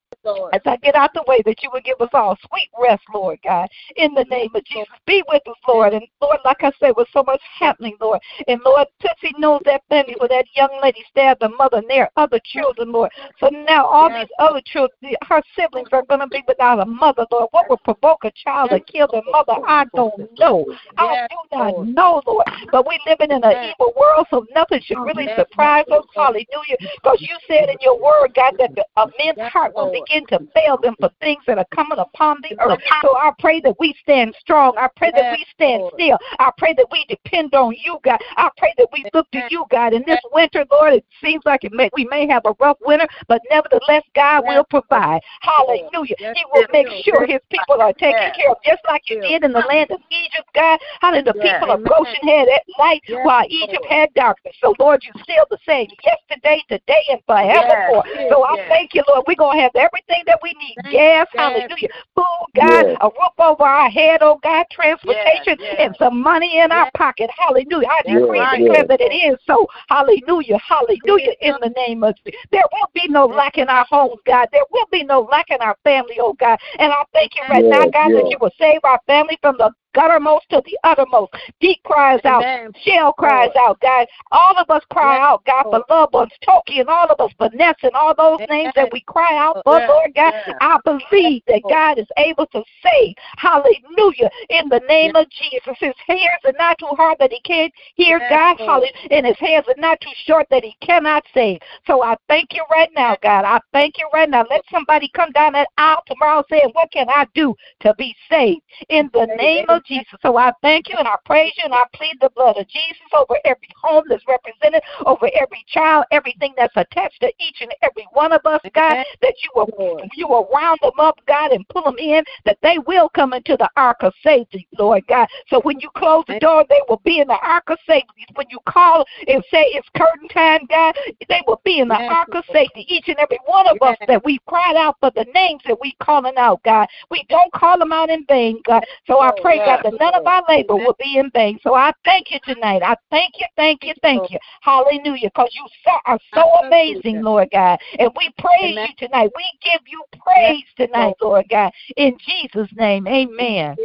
Lord. 0.23 0.53
As 0.53 0.61
I 0.65 0.77
get 0.77 0.95
out 0.95 1.13
the 1.13 1.23
way, 1.27 1.41
that 1.45 1.63
you 1.63 1.69
would 1.73 1.83
give 1.83 1.99
us 1.99 2.09
all 2.13 2.37
sweet 2.47 2.69
rest, 2.79 3.03
Lord 3.13 3.39
God, 3.43 3.67
in 3.95 4.13
the 4.13 4.25
name 4.25 4.49
of 4.53 4.63
Jesus. 4.65 4.87
Be 5.05 5.23
with 5.27 5.41
us, 5.47 5.55
Lord. 5.67 5.93
And 5.93 6.03
Lord, 6.21 6.37
like 6.45 6.63
I 6.63 6.71
said, 6.79 6.93
with 6.95 7.07
so 7.11 7.23
much 7.23 7.41
happening, 7.59 7.95
Lord. 7.99 8.19
And 8.47 8.61
Lord, 8.65 8.87
Tootsie 9.01 9.35
knows 9.37 9.61
that 9.65 9.83
family 9.89 10.15
where 10.19 10.29
that 10.29 10.45
young 10.55 10.79
lady 10.81 11.03
stabbed 11.09 11.41
her 11.41 11.49
mother 11.49 11.77
and 11.77 11.89
their 11.89 12.09
other 12.17 12.39
children, 12.43 12.91
Lord. 12.91 13.11
So 13.39 13.47
now 13.47 13.85
all 13.85 14.09
these 14.09 14.27
other 14.39 14.61
children, 14.65 15.15
her 15.27 15.41
siblings 15.57 15.89
are 15.91 16.03
going 16.03 16.21
to 16.21 16.27
be 16.27 16.43
without 16.47 16.79
a 16.79 16.85
mother, 16.85 17.25
Lord. 17.31 17.49
What 17.51 17.69
would 17.69 17.83
provoke 17.83 18.23
a 18.23 18.31
child 18.31 18.69
to 18.71 18.79
kill 18.79 19.07
their 19.11 19.21
mother? 19.31 19.53
I 19.67 19.85
don't 19.95 20.39
know. 20.39 20.65
I 20.97 21.27
do 21.29 21.57
not 21.57 21.87
know, 21.87 22.21
Lord. 22.25 22.47
But 22.71 22.85
we're 22.85 22.99
living 23.05 23.31
in 23.31 23.43
an 23.43 23.55
evil 23.63 23.93
world, 23.99 24.27
so 24.29 24.45
nothing 24.53 24.81
should 24.83 24.99
really 24.99 25.27
surprise 25.35 25.85
us. 25.91 26.03
Hallelujah. 26.15 26.77
Because 26.95 27.17
you 27.21 27.35
said 27.47 27.69
in 27.69 27.77
your 27.81 27.99
word, 28.01 28.33
God, 28.35 28.53
that 28.59 28.71
a 28.97 29.07
man's 29.17 29.51
heart 29.51 29.73
will 29.75 29.91
begin 30.05 30.25
to 30.27 30.39
fail 30.53 30.77
them 30.77 30.95
for 30.99 31.09
things 31.19 31.43
that 31.47 31.57
are 31.57 31.67
coming 31.73 31.99
upon 31.99 32.37
the 32.41 32.55
earth. 32.59 32.79
So 33.01 33.15
I 33.17 33.31
pray 33.39 33.61
that 33.61 33.75
we 33.79 33.95
stand 34.01 34.35
strong. 34.39 34.73
I 34.77 34.87
pray 34.95 35.11
that 35.11 35.31
we 35.31 35.45
stand 35.53 35.83
still. 35.93 36.17
I 36.39 36.51
pray 36.57 36.73
that 36.77 36.87
we 36.91 37.05
depend 37.07 37.53
on 37.53 37.75
you, 37.83 37.99
God. 38.03 38.19
I 38.37 38.49
pray 38.57 38.73
that 38.77 38.87
we 38.91 39.05
look 39.13 39.29
to 39.31 39.43
you, 39.49 39.65
God. 39.69 39.93
In 39.93 40.03
this 40.05 40.19
winter, 40.31 40.65
Lord, 40.71 40.93
it 40.93 41.05
seems 41.21 41.43
like 41.45 41.63
it 41.63 41.71
may, 41.71 41.89
we 41.93 42.05
may 42.05 42.27
have 42.27 42.43
a 42.45 42.53
rough 42.59 42.77
winter, 42.81 43.07
but 43.27 43.41
nevertheless, 43.49 44.03
God 44.15 44.43
will 44.47 44.63
provide. 44.65 45.21
Hallelujah. 45.41 46.15
He 46.17 46.43
will 46.53 46.65
make 46.71 46.87
sure 47.03 47.25
his 47.25 47.41
people 47.49 47.81
are 47.81 47.93
taken 47.93 48.31
care 48.35 48.51
of, 48.51 48.57
just 48.65 48.81
like 48.87 49.01
you 49.09 49.21
did 49.21 49.43
in 49.43 49.53
the 49.53 49.59
land 49.59 49.91
of 49.91 49.99
Egypt, 50.09 50.49
God. 50.53 50.79
Hallelujah. 51.01 51.23
The 51.23 51.33
people 51.33 51.71
of 51.71 51.83
Goshen 51.83 52.27
had 52.27 52.47
light 52.79 53.01
while 53.23 53.45
Egypt 53.49 53.85
had 53.89 54.13
darkness. 54.13 54.55
So, 54.61 54.75
Lord, 54.79 55.03
you're 55.03 55.23
still 55.23 55.45
the 55.49 55.57
same 55.65 55.87
yesterday, 56.03 56.63
today, 56.69 57.03
and 57.11 57.19
forevermore. 57.25 58.03
So 58.29 58.43
I 58.43 58.55
thank 58.69 58.93
you, 58.93 59.03
Lord. 59.07 59.25
We're 59.27 59.35
going 59.35 59.57
to 59.57 59.61
have 59.63 59.71
everything 59.91 60.23
that 60.27 60.39
we 60.41 60.53
need. 60.59 60.91
Gas, 60.91 61.27
hallelujah, 61.35 61.89
food, 62.15 62.47
God, 62.55 62.85
a 63.01 63.05
roof 63.05 63.33
over 63.39 63.63
our 63.63 63.89
head, 63.89 64.19
oh 64.21 64.39
God, 64.43 64.65
transportation, 64.71 65.57
and 65.79 65.95
some 65.97 66.21
money 66.21 66.59
in 66.59 66.71
our 66.71 66.89
pocket, 66.95 67.29
hallelujah. 67.37 67.87
I 67.87 68.01
decree 68.05 68.39
and 68.39 68.65
declare 68.65 68.85
that 68.87 69.01
it 69.01 69.13
is 69.13 69.37
so, 69.45 69.67
hallelujah, 69.87 70.57
hallelujah, 70.57 71.33
in 71.41 71.55
the 71.61 71.73
name 71.75 72.03
of 72.03 72.15
Jesus. 72.25 72.39
There 72.51 72.63
will 72.71 72.89
be 72.93 73.07
no 73.07 73.25
lack 73.25 73.57
in 73.57 73.67
our 73.69 73.85
homes, 73.89 74.19
God. 74.25 74.47
There 74.51 74.65
will 74.71 74.87
be 74.91 75.03
no 75.03 75.21
lack 75.31 75.49
in 75.49 75.61
our 75.61 75.77
family, 75.83 76.17
oh 76.19 76.33
God. 76.33 76.59
And 76.79 76.91
I 76.91 77.03
thank 77.13 77.35
you 77.35 77.41
right 77.49 77.65
now, 77.69 77.85
God, 77.91 78.11
that 78.13 78.27
you 78.29 78.37
will 78.39 78.51
save 78.59 78.79
our 78.83 78.99
family 79.07 79.37
from 79.41 79.57
the 79.57 79.71
guttermost 79.95 80.47
to 80.49 80.61
the 80.65 80.77
uttermost. 80.83 81.33
Pete 81.59 81.81
cries 81.83 82.19
out, 82.25 82.43
Shell 82.83 83.13
cries 83.13 83.51
out, 83.59 83.79
God. 83.81 84.07
All 84.31 84.55
of 84.57 84.69
us 84.69 84.83
cry 84.91 85.19
out, 85.19 85.43
God, 85.45 85.63
for 85.63 85.83
loved 85.89 86.13
ones, 86.13 86.31
Toki 86.45 86.79
and 86.79 86.89
all 86.89 87.07
of 87.07 87.19
us, 87.19 87.31
Vanessa 87.37 87.87
and 87.87 87.93
all 87.93 88.15
those 88.15 88.39
names 88.49 88.73
that 88.75 88.89
we 88.91 89.01
cry 89.01 89.37
out 89.37 89.57
for, 89.63 89.79
Lord 89.87 90.11
God. 90.15 90.33
I 90.61 90.77
believe 90.83 91.43
that 91.47 91.61
God 91.67 91.99
is 91.99 92.07
able 92.17 92.47
to 92.47 92.63
save. 92.83 93.15
Hallelujah. 93.37 94.29
In 94.49 94.69
the 94.69 94.81
name 94.87 95.15
of 95.15 95.27
Jesus. 95.29 95.77
His 95.79 95.93
hands 96.07 96.41
are 96.45 96.53
not 96.57 96.77
too 96.79 96.93
hard 96.97 97.17
that 97.19 97.31
he 97.31 97.39
can't 97.41 97.73
hear 97.95 98.19
God. 98.29 98.57
Hallelujah. 98.57 98.91
And 99.09 99.25
his 99.25 99.37
hands 99.39 99.65
are 99.67 99.79
not 99.79 99.99
too 100.01 100.11
short 100.25 100.47
that 100.49 100.63
he 100.63 100.75
cannot 100.81 101.23
save. 101.33 101.59
So 101.87 102.03
I 102.03 102.15
thank 102.27 102.53
you 102.53 102.63
right 102.71 102.89
now, 102.95 103.17
God. 103.21 103.45
I 103.45 103.59
thank 103.73 103.97
you 103.97 104.07
right 104.13 104.29
now. 104.29 104.45
Let 104.49 104.63
somebody 104.71 105.09
come 105.15 105.31
down 105.31 105.53
that 105.53 105.69
aisle 105.77 106.03
tomorrow 106.07 106.43
saying, 106.49 106.69
What 106.73 106.91
can 106.91 107.09
I 107.09 107.25
do 107.33 107.55
to 107.81 107.93
be 107.97 108.15
saved? 108.29 108.61
In 108.89 109.09
the 109.13 109.27
name 109.37 109.65
of 109.69 109.80
Jesus. 109.85 110.19
So 110.21 110.37
I 110.37 110.51
thank 110.61 110.89
you 110.89 110.95
and 110.97 111.07
I 111.07 111.15
praise 111.25 111.53
you 111.57 111.65
and 111.65 111.73
I 111.73 111.83
plead 111.93 112.17
the 112.21 112.29
blood 112.35 112.57
of 112.57 112.67
Jesus 112.67 113.01
over 113.17 113.35
every 113.45 113.69
home 113.81 114.03
that's 114.07 114.23
represented, 114.27 114.81
over 115.05 115.29
every 115.39 115.63
child, 115.67 116.05
everything 116.11 116.53
that's 116.57 116.75
attached 116.75 117.19
to 117.21 117.27
each 117.39 117.57
and 117.61 117.73
every 117.81 118.07
one 118.13 118.31
of 118.31 118.45
us, 118.45 118.61
God, 118.73 119.03
that 119.21 119.35
you 119.43 119.49
will 119.55 119.69
you 120.13 120.27
will 120.27 120.49
round 120.53 120.79
them 120.81 120.99
up, 120.99 121.19
God, 121.27 121.51
and 121.51 121.67
pull 121.69 121.83
them 121.83 121.97
in, 121.97 122.23
that 122.45 122.57
they 122.61 122.77
will 122.85 123.09
come 123.09 123.33
into 123.33 123.57
the 123.57 123.69
ark 123.75 123.97
of 124.01 124.13
safety, 124.23 124.67
Lord 124.77 125.05
God. 125.07 125.27
So 125.47 125.61
when 125.61 125.79
you 125.79 125.89
close 125.95 126.23
the 126.27 126.39
door, 126.39 126.65
they 126.69 126.79
will 126.87 127.01
be 127.03 127.19
in 127.19 127.27
the 127.27 127.39
ark 127.41 127.65
of 127.67 127.77
safety. 127.87 128.25
When 128.35 128.47
you 128.49 128.59
call 128.67 129.05
and 129.27 129.43
say 129.51 129.63
it's 129.71 129.87
curtain 129.95 130.27
time, 130.29 130.65
God, 130.69 130.95
they 131.27 131.41
will 131.47 131.61
be 131.63 131.79
in 131.79 131.87
the 131.87 131.99
ark 132.09 132.29
of 132.33 132.43
safety. 132.51 132.85
Each 132.87 133.07
and 133.07 133.17
every 133.17 133.39
one 133.45 133.67
of 133.67 133.77
us 133.81 133.97
that 134.07 134.23
we 134.23 134.39
cried 134.47 134.75
out 134.75 134.97
for 134.99 135.11
the 135.15 135.25
names 135.33 135.61
that 135.67 135.79
we 135.79 135.95
calling 136.01 136.37
out, 136.37 136.61
God. 136.63 136.87
We 137.09 137.25
don't 137.29 137.51
call 137.53 137.77
them 137.77 137.91
out 137.91 138.09
in 138.09 138.25
vain, 138.25 138.61
God. 138.65 138.83
So 139.07 139.19
I 139.19 139.31
pray, 139.41 139.57
God, 139.57 139.70
that 139.83 139.93
none 139.99 140.15
of 140.15 140.25
our 140.25 140.43
labor 140.47 140.75
will 140.75 140.95
be 140.99 141.17
in 141.17 141.29
vain. 141.31 141.59
So 141.63 141.75
I 141.75 141.91
thank 142.03 142.31
you 142.31 142.39
tonight. 142.43 142.81
I 142.83 142.95
thank 143.09 143.33
you, 143.39 143.45
thank 143.55 143.83
you, 143.83 143.93
thank 144.01 144.31
you. 144.31 144.39
Hallelujah. 144.61 145.29
Because 145.33 145.49
you 145.53 145.65
are 146.05 146.19
so 146.33 146.43
amazing, 146.65 147.21
Lord 147.21 147.49
God. 147.51 147.79
And 147.99 148.09
we 148.17 148.31
praise 148.37 148.75
you 148.75 149.07
tonight. 149.07 149.31
We 149.35 149.45
give 149.63 149.81
you 149.87 150.03
praise 150.25 150.63
tonight, 150.77 151.15
Lord 151.21 151.45
God. 151.49 151.71
In 151.97 152.17
Jesus' 152.19 152.69
name, 152.75 153.07
amen. 153.07 153.75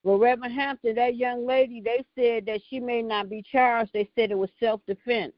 Well, 0.04 0.18
Reverend 0.18 0.54
Hampton, 0.54 0.96
that 0.96 1.18
young 1.18 1.46
lady, 1.46 1.82
they 1.82 2.04
said 2.16 2.46
that 2.46 2.62
she 2.70 2.80
may 2.80 3.02
not 3.02 3.30
be 3.30 3.44
charged. 3.44 3.92
They 3.94 4.10
said 4.16 4.32
it 4.32 4.38
was 4.38 4.50
self 4.60 4.82
defense. 4.88 5.34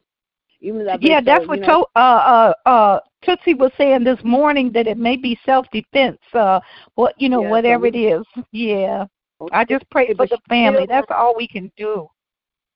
Yeah, 0.62 1.22
that's 1.22 1.48
what 1.48 1.60
know, 1.60 1.88
to, 1.96 2.00
uh, 2.00 2.54
uh, 2.66 2.70
uh, 2.70 3.00
Tootsie 3.24 3.56
was 3.56 3.72
saying 3.78 4.04
this 4.04 4.20
morning 4.24 4.72
that 4.74 4.88
it 4.88 4.98
may 4.98 5.18
be 5.18 5.38
self 5.46 5.66
defense. 5.72 6.20
Uh, 6.34 6.60
what 6.96 7.16
you 7.18 7.30
know, 7.30 7.42
yeah, 7.42 7.50
whatever 7.50 7.88
so 7.88 7.92
we, 7.92 8.06
it 8.08 8.20
is. 8.20 8.26
Yeah, 8.52 9.06
I 9.52 9.66
just 9.66 9.90
pray 9.90 10.14
for 10.14 10.28
the 10.28 10.40
family. 10.48 10.86
That's 10.88 11.08
all 11.10 11.36
we 11.36 11.48
can 11.48 11.72
do. 11.78 12.08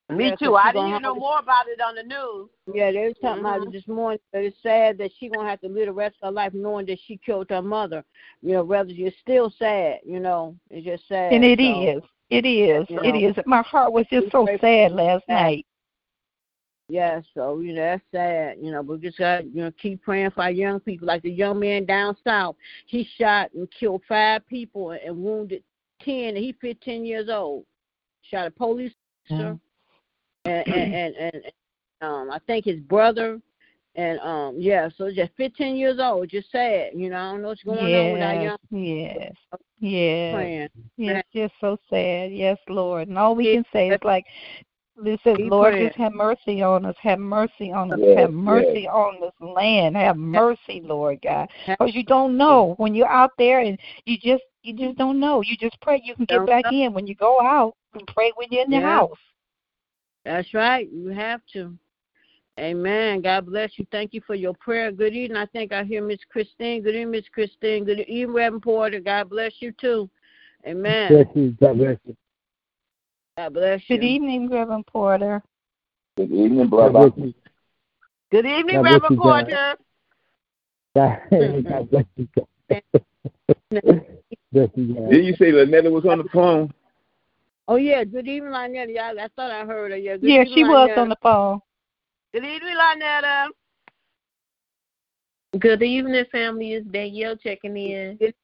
Me 0.08 0.28
yeah, 0.28 0.36
too. 0.36 0.54
I 0.54 0.72
didn't 0.72 0.88
hear 0.88 1.00
no 1.00 1.16
more 1.16 1.40
about 1.40 1.66
it 1.66 1.80
on 1.80 1.96
the 1.96 2.02
news. 2.04 2.48
Yeah, 2.72 2.92
they 2.92 3.08
was 3.08 3.16
talking 3.20 3.42
mm-hmm. 3.42 3.54
about 3.54 3.66
it 3.66 3.72
this 3.72 3.88
morning. 3.88 4.20
But 4.32 4.42
it's 4.42 4.56
sad 4.62 4.98
that 4.98 5.10
she 5.18 5.28
gonna 5.28 5.48
have 5.48 5.60
to 5.62 5.68
live 5.68 5.86
the 5.86 5.92
rest 5.92 6.16
of 6.22 6.28
her 6.28 6.32
life 6.32 6.54
knowing 6.54 6.86
that 6.86 6.98
she 7.06 7.16
killed 7.16 7.50
her 7.50 7.62
mother. 7.62 8.04
You 8.40 8.52
know, 8.52 8.62
rather 8.62 8.92
it's 8.92 9.16
still 9.20 9.52
sad. 9.58 9.98
You 10.04 10.20
know, 10.20 10.56
it's 10.70 10.86
just 10.86 11.08
sad. 11.08 11.32
And 11.32 11.44
it 11.44 11.58
so, 11.58 11.98
is. 11.98 12.02
It 12.30 12.46
is. 12.46 12.86
You 12.88 12.96
know, 12.96 13.02
it 13.02 13.16
is. 13.16 13.36
My 13.46 13.62
heart 13.62 13.92
was 13.92 14.06
just 14.10 14.30
so 14.30 14.46
sad 14.60 14.92
last 14.92 15.24
night. 15.28 15.66
Yeah, 16.88 17.20
so 17.34 17.58
you 17.58 17.72
know 17.72 17.82
that's 17.82 18.02
sad, 18.12 18.58
you 18.62 18.70
know. 18.70 18.82
But 18.82 19.00
we 19.00 19.06
just 19.06 19.18
got 19.18 19.44
you 19.44 19.62
know 19.62 19.72
keep 19.80 20.02
praying 20.02 20.30
for 20.30 20.42
our 20.42 20.50
young 20.52 20.78
people. 20.78 21.08
Like 21.08 21.22
the 21.22 21.30
young 21.30 21.58
man 21.58 21.84
down 21.84 22.16
south, 22.22 22.54
he 22.86 23.08
shot 23.18 23.52
and 23.54 23.68
killed 23.72 24.02
five 24.08 24.46
people 24.46 24.92
and 24.92 25.16
wounded 25.16 25.64
ten. 26.00 26.36
And 26.36 26.38
he 26.38 26.54
15 26.60 27.04
years 27.04 27.28
old. 27.28 27.64
Shot 28.30 28.46
a 28.46 28.50
police 28.50 28.92
officer, 29.28 29.58
mm-hmm. 30.46 30.50
and, 30.50 30.68
and, 30.68 30.94
and 30.94 31.34
and 31.34 31.42
um 32.02 32.30
I 32.30 32.38
think 32.46 32.64
his 32.64 32.80
brother, 32.80 33.40
and 33.96 34.20
um 34.20 34.54
yeah. 34.56 34.88
So 34.96 35.10
just 35.10 35.32
15 35.36 35.76
years 35.76 35.98
old. 36.00 36.28
Just 36.28 36.52
sad, 36.52 36.90
you 36.94 37.10
know. 37.10 37.16
I 37.16 37.32
don't 37.32 37.42
know 37.42 37.48
what's 37.48 37.64
going 37.64 37.88
yes, 37.88 38.06
on 38.06 38.12
with 38.12 38.22
our 38.22 38.42
young. 38.42 38.58
Yes. 38.70 39.32
Yes. 39.80 40.70
Yes. 40.96 41.24
Just 41.34 41.54
so 41.60 41.76
sad. 41.90 42.32
Yes, 42.32 42.58
Lord. 42.68 43.08
And 43.08 43.18
all 43.18 43.34
we 43.34 43.54
can 43.54 43.64
say 43.72 43.88
is 43.88 43.98
like 44.04 44.24
Listen, 44.98 45.48
Lord, 45.48 45.72
praying. 45.72 45.88
just 45.88 45.98
have 45.98 46.14
mercy 46.14 46.62
on 46.62 46.86
us. 46.86 46.96
Have 47.02 47.18
mercy 47.18 47.70
on 47.70 47.92
us. 47.92 47.98
Yes, 48.00 48.18
have 48.18 48.32
mercy 48.32 48.82
yes. 48.84 48.92
on 48.92 49.20
this 49.20 49.32
land. 49.40 49.94
Have 49.96 50.16
mercy, 50.16 50.80
Lord 50.82 51.20
God. 51.22 51.48
Because 51.66 51.94
you 51.94 52.02
don't 52.02 52.36
know 52.36 52.74
when 52.78 52.94
you're 52.94 53.08
out 53.08 53.32
there 53.36 53.60
and 53.60 53.78
you 54.06 54.16
just 54.18 54.42
you 54.62 54.74
just 54.74 54.96
don't 54.96 55.20
know. 55.20 55.42
You 55.42 55.56
just 55.58 55.78
pray 55.82 56.00
you 56.02 56.14
can 56.14 56.24
get 56.24 56.36
don't 56.36 56.46
back 56.46 56.64
know. 56.64 56.78
in 56.78 56.92
when 56.94 57.06
you 57.06 57.14
go 57.14 57.40
out 57.40 57.76
and 57.92 58.06
pray 58.08 58.32
when 58.36 58.48
you're 58.50 58.64
in 58.64 58.70
the 58.70 58.78
yeah. 58.78 58.96
house. 58.96 59.18
That's 60.24 60.52
right. 60.54 60.90
You 60.90 61.08
have 61.08 61.40
to. 61.52 61.76
Amen. 62.58 63.20
God 63.20 63.46
bless 63.46 63.72
you. 63.76 63.86
Thank 63.92 64.14
you 64.14 64.22
for 64.26 64.34
your 64.34 64.54
prayer. 64.54 64.90
Good 64.90 65.12
evening. 65.12 65.36
I 65.36 65.44
think 65.46 65.72
I 65.72 65.84
hear 65.84 66.02
Miss 66.02 66.20
Christine. 66.30 66.82
Good 66.82 66.94
evening, 66.94 67.10
Miss 67.10 67.28
Christine. 67.32 67.84
Good 67.84 68.00
evening, 68.00 68.34
Reverend 68.34 68.62
Porter. 68.62 68.98
God 68.98 69.28
bless 69.28 69.52
you 69.60 69.72
too. 69.72 70.08
Amen. 70.66 71.12
Bless 71.12 71.36
you. 71.36 71.56
God 71.60 71.76
bless 71.76 71.98
you. 72.06 72.16
God 73.36 73.52
bless 73.52 73.82
you. 73.88 73.98
Good 73.98 74.04
evening, 74.04 74.48
Reverend 74.50 74.86
Porter. 74.86 75.42
Good 76.16 76.32
evening, 76.32 76.68
brother. 76.68 77.10
Good 77.10 78.46
evening, 78.46 78.82
God 78.82 78.84
Reverend 78.84 79.18
Porter. 79.18 79.76
God, 80.96 81.20
God 81.30 81.90
bless 81.90 82.04
you. 82.16 82.28
bless 83.70 84.70
Did 84.74 85.24
you 85.24 85.36
say 85.36 85.52
Lynetta 85.52 85.90
was 85.90 86.06
on 86.06 86.18
the 86.18 86.28
phone? 86.32 86.72
Oh 87.68 87.76
yeah. 87.76 88.04
Good 88.04 88.26
evening, 88.26 88.52
Lynetta. 88.52 88.94
Yeah, 88.94 89.12
I 89.18 89.28
thought 89.36 89.50
I 89.50 89.66
heard 89.66 89.90
her. 89.90 89.98
Yeah. 89.98 90.16
Good 90.16 90.30
yeah, 90.30 90.44
she 90.44 90.64
was 90.64 90.90
on 90.96 91.10
the 91.10 91.16
phone. 91.22 91.60
Good 92.32 92.44
evening, 92.44 92.76
Lynetta. 92.76 93.48
Good 95.58 95.82
evening, 95.82 96.24
family. 96.32 96.72
It's 96.72 96.86
Danielle 96.88 97.36
checking 97.36 97.76
in. 97.76 98.16
Good 98.18 98.34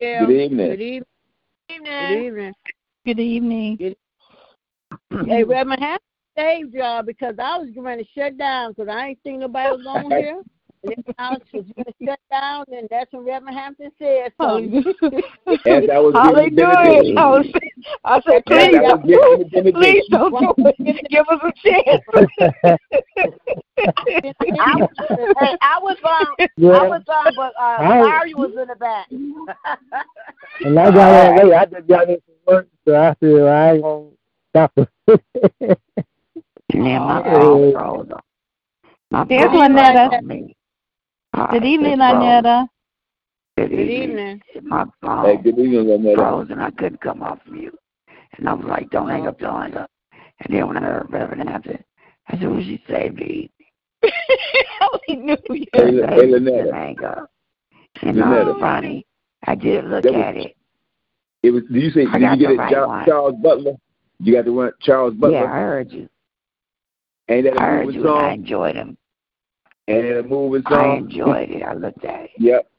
evening. 0.00 0.68
Good 0.70 0.80
evening. 0.80 1.04
Good 1.70 2.10
evening. 2.10 2.54
Good 3.04 3.20
evening. 3.20 3.76
Good 3.76 3.96
hey, 5.26 5.44
Reverend 5.44 5.82
Hampton 5.82 6.06
saved 6.36 6.74
y'all 6.74 7.02
because 7.02 7.34
I 7.38 7.58
was 7.58 7.68
going 7.74 7.98
to 7.98 8.04
shut 8.16 8.36
down 8.36 8.72
because 8.72 8.88
I 8.88 9.08
ain't 9.08 9.18
seen 9.24 9.40
nobody 9.40 9.76
was 9.76 9.86
on 9.86 10.10
here. 10.10 10.42
And 10.84 11.04
the 11.04 11.14
house 11.18 11.40
was 11.52 11.64
going 11.74 11.84
to 11.84 11.92
shut 12.04 12.20
down, 12.30 12.64
and 12.68 12.86
that's 12.88 13.12
what 13.12 13.24
Reverend 13.24 13.56
Hampton 13.56 13.90
said. 13.98 14.32
So, 14.40 14.58
As 14.58 15.88
I 15.90 15.98
was 15.98 16.14
Hallelujah. 16.14 17.18
I, 17.18 17.26
was, 17.26 17.46
I 18.04 18.20
said, 18.20 18.44
please, 18.46 19.72
please 19.74 20.04
don't 20.10 20.30
do 20.56 20.72
it. 20.78 21.10
Give 21.10 21.26
us 21.28 21.40
a 21.42 21.52
chance. 21.64 22.02
I, 23.78 24.76
was, 24.76 24.88
hey, 25.40 25.56
I 25.60 25.78
was 25.80 25.96
on. 26.04 26.26
Yeah. 26.56 26.70
I 26.70 26.86
was 26.86 27.02
on, 27.08 27.32
but 27.34 27.52
uh, 27.60 28.04
Larry 28.04 28.34
was 28.34 28.52
in 28.52 28.68
the 28.68 28.76
back. 28.76 29.10
and 30.60 30.78
I 30.78 30.90
got 30.92 31.40
in 31.40 31.48
late. 31.48 31.56
I 31.56 31.64
just 31.66 31.88
got 31.88 32.08
in 32.08 32.18
from 32.26 32.34
work, 32.46 32.68
so 32.86 32.94
I 32.94 33.16
said 33.18 33.42
I 33.42 33.72
ain't 33.72 33.82
gonna 33.82 34.04
stop 34.04 34.25
it. 34.56 35.78
yeah, 36.74 36.98
my 36.98 37.22
phone 37.24 37.72
froze. 37.72 38.08
My 39.10 39.24
There's 39.24 39.44
Lynetta. 39.44 40.10
Good 41.50 41.64
evening, 41.64 41.98
Lynetta. 41.98 42.66
Good 43.56 43.72
evening. 43.72 44.42
My 44.62 44.84
phone 45.00 45.24
hey, 45.24 45.36
good 45.42 45.58
evening, 45.58 45.84
Lynetta. 45.84 46.16
froze 46.16 46.48
and 46.50 46.62
I 46.62 46.70
couldn't 46.72 47.00
come 47.00 47.22
off 47.22 47.38
mute. 47.48 47.78
And 48.36 48.48
I 48.48 48.54
was 48.54 48.66
like, 48.66 48.90
don't 48.90 49.08
hang 49.08 49.26
up, 49.26 49.38
don't 49.38 49.62
hang 49.62 49.76
up. 49.76 49.90
And 50.40 50.54
then 50.54 50.66
when 50.66 50.76
I 50.76 50.80
heard 50.80 51.06
Reverend 51.10 51.48
after, 51.48 51.78
I 52.28 52.38
said, 52.38 52.50
what 52.50 52.62
she 52.62 52.82
say, 52.88 53.08
B? 53.08 53.50
he 55.06 55.16
knew 55.16 55.36
you. 55.50 55.66
Hey, 55.72 55.92
hey 55.92 56.26
Lynetta. 56.26 56.72
Hang 56.72 57.04
up. 57.04 57.30
And 58.02 58.22
uh, 58.22 58.54
funny. 58.58 59.06
I 59.46 59.54
did 59.54 59.84
look 59.84 60.04
was, 60.04 60.14
at 60.14 60.36
it. 60.36 60.56
It 61.42 61.50
was. 61.50 61.62
Did 61.72 61.82
you 61.82 61.90
say? 61.90 62.04
Did 62.04 62.20
you 62.20 62.36
get 62.36 62.50
it, 62.50 62.58
right 62.58 62.72
Charles, 62.72 63.06
Charles 63.06 63.34
Butler? 63.42 63.72
You 64.18 64.34
got 64.34 64.44
the 64.44 64.52
one, 64.52 64.72
Charles 64.80 65.14
Butler. 65.14 65.38
Yeah, 65.38 65.44
I 65.44 65.58
heard 65.60 65.92
you. 65.92 66.08
Ain't 67.28 67.44
that 67.44 67.56
a 67.56 67.62
I 67.62 67.66
heard 67.66 67.86
moving 67.86 68.00
you 68.00 68.06
song? 68.06 68.24
I 68.24 68.32
enjoyed 68.32 68.76
him. 68.76 68.96
Ain't 69.88 70.02
that 70.02 70.18
a 70.20 70.22
moving 70.22 70.62
song? 70.62 70.72
I 70.72 70.96
enjoyed 70.96 71.50
it. 71.50 71.62
I 71.62 71.74
looked 71.74 72.04
at 72.04 72.24
it. 72.24 72.30
Yep. 72.38 72.70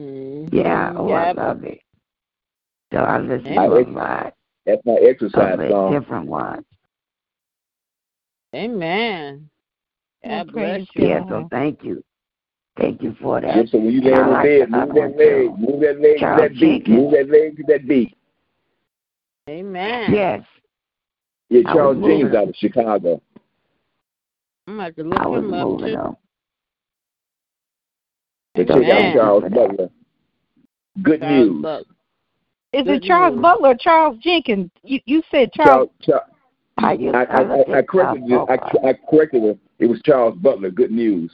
Mm-hmm. 0.00 0.56
Yeah, 0.56 0.92
oh, 0.96 1.08
yep. 1.08 1.18
I 1.18 1.32
love 1.32 1.64
it. 1.64 1.80
So 2.92 2.98
I 2.98 3.18
listen 3.18 3.54
my 3.54 3.66
to 3.66 3.72
a 3.72 3.84
lot. 3.90 4.34
That's 4.64 4.82
my 4.84 4.94
exercise 4.94 5.58
of 5.58 5.68
song. 5.70 5.98
Different 5.98 6.26
ones. 6.26 6.64
Amen. 8.54 9.48
God 10.24 10.52
bless 10.52 10.86
you. 10.94 11.08
Yeah, 11.08 11.20
so 11.28 11.48
thank 11.50 11.84
you. 11.84 12.02
Thank 12.76 13.02
you 13.02 13.16
for 13.20 13.40
that. 13.40 13.56
Yeah, 13.56 13.62
so 13.70 13.78
when 13.78 13.90
you 13.90 14.00
lay 14.02 14.12
on 14.12 14.30
the 14.30 14.66
bed, 14.66 14.70
move 14.70 14.94
that 14.94 15.16
leg, 15.16 15.58
move 15.58 15.80
that 15.80 16.00
leg 16.00 16.18
to 16.20 16.36
that 16.38 16.52
beat, 16.58 16.88
move 16.88 17.12
that 17.12 17.28
leg 17.28 17.56
to 17.56 17.64
that 17.68 17.88
beat. 17.88 18.16
Amen. 19.48 20.12
Yes. 20.12 20.42
Yeah, 21.48 21.62
Charles 21.72 22.04
Jenkins 22.04 22.34
out 22.34 22.48
of 22.48 22.54
Chicago. 22.56 23.22
I'm 24.66 24.76
going 24.76 24.94
to 24.94 25.02
look 25.04 25.18
him 25.18 25.54
up 25.54 25.78
too. 25.78 26.16
They 28.54 28.64
check 28.64 28.76
out 28.76 29.14
Charles 29.14 29.44
uh, 29.44 29.48
Butler. 29.48 29.90
Good 31.02 31.20
Charles 31.20 31.48
news. 31.48 31.62
Butler. 31.62 31.94
Is 32.74 32.86
it 32.86 33.02
Charles 33.04 33.34
news. 33.34 33.42
Butler 33.42 33.68
or 33.70 33.74
Charles 33.76 34.18
Jenkins? 34.22 34.70
You 34.82 35.00
you 35.06 35.22
said 35.30 35.52
Charles. 35.52 35.88
Charles, 36.02 36.22
Charles 36.26 36.32
I, 36.76 36.92
I, 36.92 37.22
I, 37.22 37.78
I, 37.78 37.82
corrected 37.82 38.24
it. 38.26 38.48
I, 38.48 38.88
I 38.88 38.92
corrected 39.10 39.42
it. 39.44 39.58
It 39.78 39.86
was 39.86 40.00
Charles 40.04 40.36
Butler. 40.36 40.70
Good 40.70 40.90
news. 40.90 41.30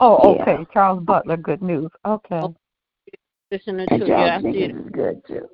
Oh, 0.00 0.34
okay. 0.34 0.56
Yeah. 0.58 0.64
Charles 0.72 1.02
Butler. 1.04 1.36
Good 1.36 1.62
news. 1.62 1.90
Okay. 2.06 2.40
Oh, 2.42 2.54
Listening 3.50 3.86
and 3.90 4.00
to 4.00 4.06
Charles 4.06 4.42
you. 4.44 4.52
Jenkins 4.52 4.86
is 4.86 4.92
good 4.92 5.22
too. 5.26 5.48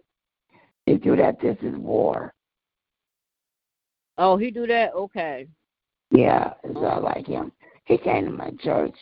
He 0.89 0.97
do 0.97 1.17
that. 1.17 1.39
This 1.39 1.57
is 1.61 1.77
war. 1.77 2.33
Oh, 4.17 4.39
he 4.39 4.51
do 4.51 4.67
that. 4.67 4.95
Okay. 4.95 5.47
Yeah, 6.11 6.55
it's 6.65 6.77
all 6.77 7.03
like 7.03 7.27
him. 7.27 7.53
He 7.85 7.99
came 7.99 8.25
to 8.25 8.31
my 8.31 8.53
church 8.61 8.95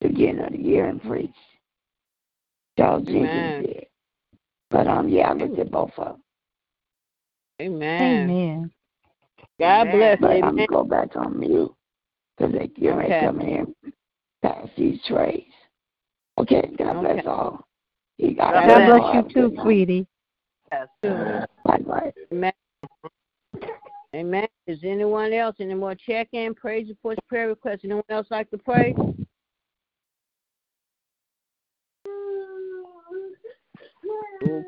beginning 0.00 0.44
of 0.44 0.52
the 0.52 0.58
year 0.58 0.86
and 0.86 1.02
preached. 1.02 1.34
Charles 2.78 3.04
Jenkins 3.06 3.66
did. 3.66 3.86
But 4.70 4.86
um, 4.86 5.08
yeah, 5.08 5.30
I 5.30 5.32
looked 5.34 5.58
at 5.58 5.72
both 5.72 5.90
of 5.98 6.06
them. 6.06 6.22
Amen. 7.60 8.30
Amen. 8.30 8.70
God 9.58 9.90
bless. 9.90 10.20
But 10.20 10.30
Amen. 10.30 10.44
I'm 10.44 10.56
gonna 10.56 10.66
go 10.68 10.84
back 10.84 11.16
on 11.16 11.38
mute 11.38 11.74
because 12.36 12.52
they 12.52 12.68
get 12.68 12.90
ready 12.90 13.12
Okay. 13.12 13.20
to 13.20 13.26
come 13.26 13.40
in 13.40 13.74
pass 14.42 14.68
these 14.76 15.00
trays. 15.06 15.50
Okay, 16.38 16.70
God 16.78 17.00
bless 17.00 17.26
all. 17.26 17.66
You 18.18 18.36
got 18.36 18.52
God 18.52 18.66
God 18.66 18.86
bless 18.86 19.00
bless 19.00 19.14
you 19.14 19.50
too, 19.50 19.56
sweetie. 19.62 20.06
Yes. 20.72 20.88
Amen. 22.32 22.52
Amen. 24.14 24.46
Is 24.66 24.78
anyone 24.84 25.32
else? 25.32 25.56
Any 25.58 25.74
more 25.74 25.94
check-in, 25.94 26.54
praise 26.54 26.88
reports, 26.88 27.20
prayer 27.28 27.48
requests? 27.48 27.80
Anyone 27.84 28.04
else 28.08 28.26
like 28.30 28.50
to 28.50 28.58
pray? 28.58 28.94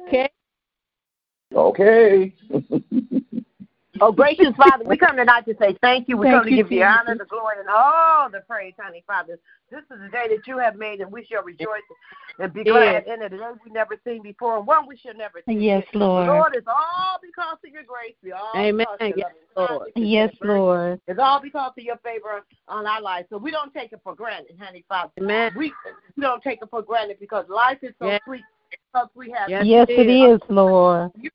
Okay. 0.09 0.31
Okay. 1.55 2.35
Oh, 4.01 4.11
gracious 4.13 4.55
Father, 4.57 4.85
we 4.85 4.97
come 4.97 5.17
tonight 5.17 5.45
to 5.47 5.55
say 5.59 5.77
thank 5.81 6.09
you. 6.09 6.17
We 6.17 6.27
Thank 6.27 6.37
come 6.37 6.45
to 6.47 6.51
you, 6.51 6.57
give 6.57 6.73
you 6.73 6.83
honor, 6.83 7.17
the 7.17 7.25
glory, 7.25 7.57
and 7.61 7.69
all 7.69 8.29
the 8.29 8.41
praise, 8.41 8.75
honey, 8.79 9.05
Father. 9.07 9.39
This 9.75 9.83
is 9.91 10.05
the 10.05 10.09
day 10.09 10.27
that 10.29 10.47
you 10.47 10.59
have 10.59 10.77
made, 10.77 11.01
and 11.01 11.11
we 11.11 11.25
shall 11.25 11.43
rejoice 11.43 11.83
and 12.39 12.53
be 12.53 12.63
glad 12.63 13.09
in 13.09 13.23
it. 13.23 13.33
A 13.33 13.37
day 13.37 13.51
we 13.65 13.73
never 13.73 13.97
seen 14.07 14.23
before, 14.23 14.57
and 14.59 14.67
one 14.69 14.87
we 14.87 14.97
shall 14.97 15.15
never 15.15 15.43
see. 15.49 15.55
Yes. 15.55 15.85
Lord. 15.95 16.29
Lord, 16.29 16.55
it's 16.55 16.69
all 16.69 17.19
because 17.21 17.59
of 17.67 17.73
your 17.73 17.83
grace. 17.83 18.15
We 18.23 18.31
all 18.31 18.53
Amen. 18.55 18.87
because 19.01 19.11
of 19.11 19.17
your 19.17 19.19
Yes, 19.19 19.35
Lord. 19.57 19.89
Yes. 19.97 20.35
Lord. 20.43 21.01
It's 21.09 21.19
all 21.19 21.41
because 21.43 21.73
of 21.77 21.83
your 21.83 21.97
favor 22.05 22.45
on 22.69 22.87
our 22.87 23.03
lives. 23.03 23.27
So 23.31 23.37
we 23.37 23.51
don't 23.51 23.75
take 23.75 23.93
it 23.93 24.01
for 24.05 24.15
granted, 24.15 24.57
honey, 24.61 24.85
Father. 24.89 25.11
Amen. 25.21 25.51
We, 25.57 25.73
we 26.17 26.23
don't 26.23 26.43
take 26.43 26.63
it 26.63 26.71
for 26.71 26.83
granted 26.83 27.19
because 27.19 27.47
life 27.49 27.79
is 27.83 27.95
so 27.99 28.07
Yes. 28.07 28.21
sweet 28.27 28.45
because 28.71 29.09
we 29.17 29.33
have 29.33 29.51
Yes, 29.51 29.65
Yes, 29.67 29.87
it 29.89 30.09
is, 30.09 30.41
Lord. 30.49 31.11
you 31.21 31.31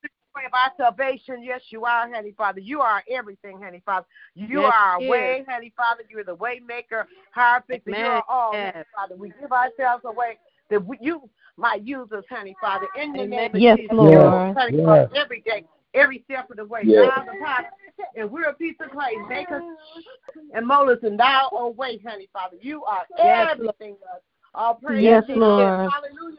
of 0.46 0.54
our 0.54 0.72
salvation. 0.78 1.44
Yes, 1.44 1.62
you 1.70 1.86
are, 1.86 2.12
Honey 2.14 2.34
Father. 2.38 2.60
You 2.60 2.82
are 2.82 3.04
everything, 3.10 3.62
Honey 3.62 3.82
Father. 3.86 4.06
You 4.36 4.62
Yes, 4.62 4.74
are 4.74 4.94
our 4.94 5.02
yes. 5.02 5.10
way, 5.10 5.46
Honey 5.48 5.74
Father. 5.76 6.04
You're 6.10 6.24
the 6.24 6.36
way 6.36 6.62
maker, 6.66 7.08
high 7.32 7.62
fixer. 7.68 7.92
You 7.92 8.06
are 8.06 8.24
all, 8.28 8.54
Yes. 8.54 8.74
Honey 8.74 8.86
Father. 8.96 9.16
We 9.16 9.34
give 9.40 9.52
ourselves 9.52 10.06
away 10.06 10.38
that 10.70 10.86
we, 10.86 10.98
you 11.02 11.30
might 11.58 11.84
use 11.86 12.12
us, 12.12 12.24
Honey 12.30 12.56
Father, 12.62 12.88
in 13.00 13.14
the 13.14 13.26
name 13.26 13.56
of 13.56 13.62
Yes, 13.62 13.78
Jesus. 13.78 13.94
Lord. 13.94 14.58
Honey 14.58 14.78
Yes. 14.78 14.86
Father, 14.86 15.10
every 15.16 15.42
day, 15.42 15.66
every 15.94 16.24
step 16.26 16.50
of 16.50 16.58
the 16.58 16.66
way. 16.66 16.82
Yes. 16.86 17.12
God 17.44 17.66
and 18.16 18.32
we're 18.32 18.44
a 18.46 18.54
piece 18.54 18.76
of 18.80 18.92
clay. 18.92 19.14
Make 19.28 19.52
us 19.52 19.62
and 20.54 20.66
mold 20.66 20.90
us 20.90 21.00
in 21.04 21.18
thou 21.18 21.50
own 21.52 21.76
way, 21.76 22.00
Honey 22.06 22.30
Father. 22.32 22.58
You 22.62 22.84
are 22.86 23.06
Yes, 23.18 23.58
Lord. 23.58 23.76
everything 23.76 23.98
to 24.02 24.06
us. 24.16 24.22
All 24.54 24.76
praise 24.76 25.04
Yes, 25.04 25.26
to. 25.28 25.36
Lord. 25.36 25.90
Hallelujah. 25.92 26.38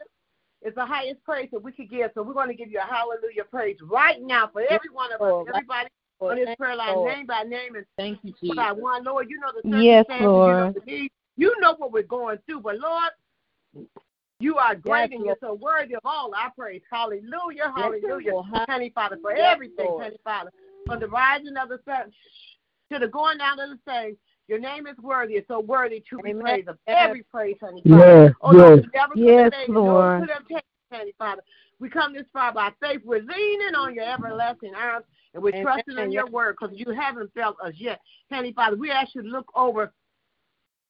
It's 0.61 0.75
the 0.75 0.85
highest 0.85 1.23
praise 1.23 1.49
that 1.51 1.63
we 1.63 1.71
could 1.71 1.89
give. 1.89 2.11
So 2.13 2.21
we're 2.21 2.33
going 2.33 2.49
to 2.49 2.55
give 2.55 2.69
you 2.69 2.79
a 2.79 2.93
hallelujah 2.93 3.43
praise 3.49 3.77
right 3.83 4.21
now 4.21 4.49
for 4.51 4.61
every 4.61 4.89
one 4.91 5.11
of 5.11 5.21
us, 5.21 5.45
everybody 5.47 5.89
on 6.21 6.35
this 6.35 6.55
prayer 6.57 6.75
line, 6.75 6.97
Lord. 6.97 7.13
name 7.15 7.25
by 7.25 7.43
name 7.43 7.75
and 7.75 7.85
Thank 7.97 8.19
you, 8.23 8.33
Jesus. 8.39 8.55
by 8.55 8.71
one. 8.71 9.03
Lord, 9.03 9.27
you 9.29 9.39
know 9.39 9.51
the 9.53 9.67
Yes, 9.67 10.05
circumstances, 10.07 10.47
you 10.47 10.55
know 10.55 10.69
Lord. 10.69 10.75
the 10.75 10.91
needs. 10.91 11.13
You 11.37 11.55
know 11.59 11.75
what 11.77 11.91
we're 11.91 12.03
going 12.03 12.37
through, 12.45 12.61
but 12.61 12.77
Lord, 12.77 13.11
you 14.39 14.57
are 14.57 14.75
great 14.75 15.11
Yes, 15.11 15.17
and 15.17 15.25
you're 15.25 15.37
so 15.39 15.53
worthy 15.53 15.95
of 15.95 16.01
all 16.05 16.31
our 16.35 16.51
praise. 16.57 16.81
Hallelujah, 16.91 17.71
hallelujah. 17.75 18.33
Lord. 18.33 18.45
Honey 18.67 18.91
Father, 18.93 19.17
for 19.21 19.31
Yes, 19.31 19.53
everything, 19.53 19.87
Lord. 19.87 20.03
Honey 20.03 20.17
Father. 20.23 20.51
From 20.85 20.99
the 20.99 21.07
rising 21.07 21.57
of 21.57 21.69
the 21.69 21.79
sun 21.85 22.11
to 22.91 22.99
the 22.99 23.07
going 23.07 23.37
down 23.37 23.59
of 23.59 23.69
the 23.69 23.79
same. 23.87 24.17
Your 24.47 24.59
name 24.59 24.87
is 24.87 24.97
worthy. 24.97 25.35
It's 25.35 25.47
so 25.47 25.59
worthy 25.59 26.03
to 26.09 26.17
be 26.19 26.31
Amen. 26.31 26.41
praised 26.41 26.67
of 26.67 26.77
every 26.87 27.23
praise, 27.23 27.57
honey 27.61 27.83
Father. 27.87 28.25
Yes, 28.25 28.33
Oh, 28.41 28.51
Lord, 28.51 28.79
yes. 28.79 28.85
we 28.85 28.89
never 28.93 29.13
Yes, 29.15 29.51
made. 29.51 29.69
Lord, 29.73 29.85
Lord. 29.85 30.21
could 30.21 30.29
have 30.29 30.43
taken 30.47 30.57
it, 30.91 30.95
honey 30.95 31.13
Father. 31.17 31.41
We 31.79 31.89
come 31.89 32.13
this 32.13 32.25
far 32.33 32.53
by 32.53 32.69
faith. 32.81 33.01
We're 33.05 33.21
leaning 33.21 33.75
on 33.75 33.95
your 33.95 34.03
everlasting 34.03 34.75
arms, 34.75 35.05
and 35.33 35.41
we're 35.41 35.49
Amen. 35.49 35.63
trusting 35.63 35.97
in 35.97 36.11
your 36.11 36.27
word 36.29 36.57
because 36.59 36.75
you 36.77 36.91
haven't 36.91 37.33
felt 37.33 37.57
us 37.63 37.73
yet. 37.77 37.99
Honey 38.31 38.53
Father, 38.53 38.75
we 38.75 38.91
ask 38.91 39.15
you 39.15 39.21
to 39.23 39.27
look 39.27 39.47
over 39.55 39.93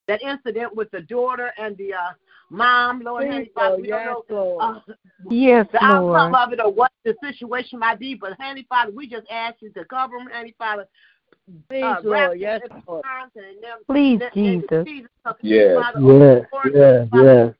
that 0.08 0.22
incident 0.22 0.76
with 0.76 0.90
the 0.92 1.02
daughter 1.02 1.52
and 1.58 1.78
the 1.78 1.94
uh, 1.94 2.12
mom, 2.50 3.02
Lord, 3.02 3.24
Please, 3.26 3.32
honey 3.32 3.52
Father. 3.56 3.70
Lord. 3.70 3.82
We 3.82 3.88
Yes, 3.90 4.06
don't 4.06 4.30
know 4.30 4.36
Lord. 4.36 4.78
uh, 4.78 4.94
Yes, 5.30 5.68
the 5.72 5.84
outcome 5.84 6.32
Lord. 6.32 6.36
of 6.36 6.54
it 6.54 6.60
or 6.60 6.72
what 6.72 6.92
the 7.06 7.16
situation 7.24 7.80
might 7.80 8.00
be, 8.00 8.16
but 8.16 8.34
honey 8.40 8.66
Father, 8.68 8.92
we 8.92 9.08
just 9.08 9.28
ask 9.32 9.56
you 9.62 9.70
to 9.72 9.86
cover 9.86 10.18
them, 10.18 10.28
honey 10.32 10.56
Father. 10.58 10.88
Please, 11.70 11.84
uh, 11.84 12.02
Lord. 12.04 12.40
Yes, 12.40 12.62
Lord. 12.88 13.06
arms 13.06 13.32
and 13.36 13.46
in 13.46 13.62
them 13.62 13.80
Please, 13.88 14.22
in- 14.36 14.46
in 14.46 14.62
Jesus. 14.62 14.88
Jesus, 14.88 15.10
because, 15.24 15.36
Yes. 15.42 15.76
Yes, 15.96 16.46
yes, 16.74 17.10
Father, 17.10 17.26
yes. 17.26 17.56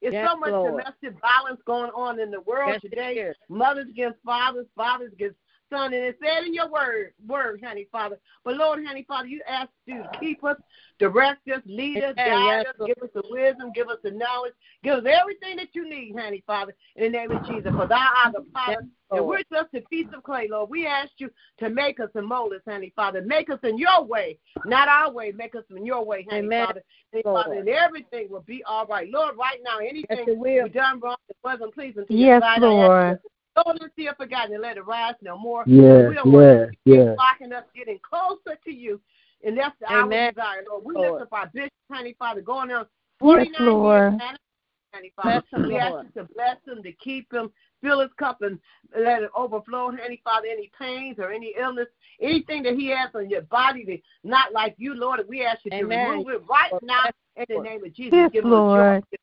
There's 0.00 0.12
Yes, 0.14 0.30
so 0.30 0.36
much 0.36 0.50
Lord. 0.52 0.70
domestic 0.84 1.20
violence 1.20 1.60
going 1.64 1.90
on 1.90 2.20
in 2.20 2.30
the 2.30 2.40
world 2.42 2.70
Yes, 2.70 2.80
today. 2.80 3.32
Mothers 3.48 3.88
against 3.88 4.22
fathers, 4.22 4.66
fathers 4.76 5.12
against 5.12 5.36
sons, 5.70 5.94
and 5.94 6.04
it 6.04 6.18
said 6.22 6.44
in 6.44 6.54
your 6.54 6.70
word, 6.70 7.12
word, 7.26 7.60
honey, 7.64 7.86
Father. 7.90 8.18
But 8.44 8.56
Lord, 8.56 8.84
honey, 8.84 9.04
Father, 9.06 9.28
you 9.28 9.40
ask 9.48 9.70
you 9.86 10.02
to 10.02 10.10
keep 10.20 10.42
us, 10.44 10.56
direct 10.98 11.48
us, 11.48 11.62
lead 11.66 12.02
us, 12.02 12.14
guide 12.16 12.66
us, 12.66 12.74
give 12.86 12.98
us 13.02 13.10
the 13.14 13.22
wisdom, 13.30 13.72
give 13.74 13.88
us 13.88 13.98
the 14.02 14.10
knowledge, 14.10 14.54
give 14.82 14.98
us 14.98 15.04
everything 15.06 15.56
that 15.56 15.68
you 15.72 15.88
need, 15.88 16.14
honey, 16.16 16.42
Father, 16.46 16.74
in 16.96 17.04
the 17.04 17.18
name 17.18 17.30
of 17.30 17.46
Jesus. 17.46 17.72
For 17.72 17.86
thou 17.86 18.08
art 18.24 18.34
the 18.34 18.44
Father, 18.52 18.86
and 19.10 19.26
we're 19.26 19.42
just 19.50 19.74
a 19.74 19.80
piece 19.88 20.06
of 20.14 20.22
clay, 20.22 20.48
Lord. 20.50 20.70
We 20.70 20.86
ask 20.86 21.12
you 21.18 21.30
to 21.60 21.70
make 21.70 22.00
us 22.00 22.10
and 22.14 22.26
mold 22.26 22.52
us, 22.52 22.60
honey, 22.66 22.92
Father. 22.94 23.22
Make 23.22 23.50
us 23.50 23.60
in 23.62 23.78
your 23.78 24.04
way, 24.04 24.38
not 24.64 24.88
our 24.88 25.10
way. 25.10 25.32
Make 25.32 25.54
us 25.54 25.64
in 25.74 25.84
your 25.84 26.04
way, 26.04 26.26
honey, 26.28 26.46
Amen. 26.46 26.66
Father. 26.66 26.82
Honey, 27.12 27.22
Father, 27.22 27.54
and 27.54 27.68
everything 27.68 28.28
will 28.30 28.42
be 28.42 28.62
all 28.64 28.86
right. 28.86 29.08
Lord, 29.10 29.36
right 29.38 29.60
now, 29.64 29.78
anything 29.78 30.04
Yes, 30.10 30.28
it 30.28 30.38
will. 30.38 30.64
we 30.64 30.68
done 30.68 31.00
wrong 31.00 31.16
that 31.28 31.36
wasn't 31.42 31.74
pleasing 31.74 32.06
to 32.06 32.14
you, 32.14 32.26
Yes, 32.26 32.28
your 32.28 32.40
sight, 32.40 32.62
I 32.62 32.66
Lord. 32.66 33.18
Ask 33.58 33.66
you, 33.66 33.72
Don't 33.72 33.82
let 33.82 33.90
see 33.96 34.08
or 34.08 34.14
forgotten 34.14 34.52
and 34.54 34.62
let 34.62 34.76
it 34.76 34.86
rise 34.86 35.14
no 35.22 35.38
more. 35.38 35.64
Yes, 35.66 36.08
we 36.08 36.14
don't 36.14 36.32
want 36.32 36.46
yes, 36.46 36.66
to 36.66 36.76
keep 36.84 36.96
yes. 36.96 37.16
blocking 37.16 37.52
us 37.52 37.64
getting 37.74 37.98
closer 38.08 38.58
to 38.64 38.72
you. 38.72 39.00
And 39.44 39.56
that's 39.56 39.76
the 39.80 39.92
Amen. 39.92 40.18
our 40.18 40.32
desire, 40.32 40.64
Lord. 40.68 40.84
We 40.84 40.94
Lord. 40.94 41.12
lift 41.12 41.22
up 41.22 41.32
our 41.32 41.50
bishop, 41.52 41.72
honey, 41.90 42.16
Father, 42.18 42.40
going 42.40 42.70
on 42.72 42.86
Yes, 43.20 43.46
49 43.56 43.66
Lord. 43.66 44.12
years, 44.12 44.38
honey, 44.92 45.12
Father. 45.16 45.42
Bless 45.50 45.60
him, 45.60 45.68
we 45.68 45.76
ask 45.76 46.04
you 46.04 46.22
to 46.22 46.28
bless 46.34 46.56
him, 46.66 46.82
to 46.82 46.92
keep 46.92 47.32
him, 47.32 47.50
fill 47.82 48.00
his 48.00 48.10
cup 48.18 48.42
and 48.42 48.58
let 48.98 49.22
it 49.22 49.30
overflow, 49.36 49.90
honey, 49.90 50.20
Father, 50.24 50.48
any 50.50 50.70
pains 50.78 51.18
or 51.18 51.30
any 51.30 51.54
illness, 51.60 51.86
anything 52.20 52.62
that 52.64 52.74
he 52.74 52.88
has 52.88 53.10
on 53.14 53.28
your 53.30 53.42
body 53.42 53.84
that's 53.86 54.02
not 54.24 54.52
like 54.52 54.74
you, 54.78 54.94
Lord, 54.94 55.20
we 55.28 55.44
ask 55.44 55.64
you 55.64 55.70
to 55.70 55.84
remove 55.84 56.28
it 56.28 56.42
right 56.48 56.72
Lord, 56.72 56.82
now 56.84 57.04
in 57.36 57.44
the 57.48 57.62
name 57.62 57.84
of 57.84 57.94
Jesus. 57.94 58.14
Yes, 58.14 58.30
Give 58.32 58.44
him 58.44 58.52
a 58.52 58.54
Lord. 58.54 59.04
joy, 59.12 59.18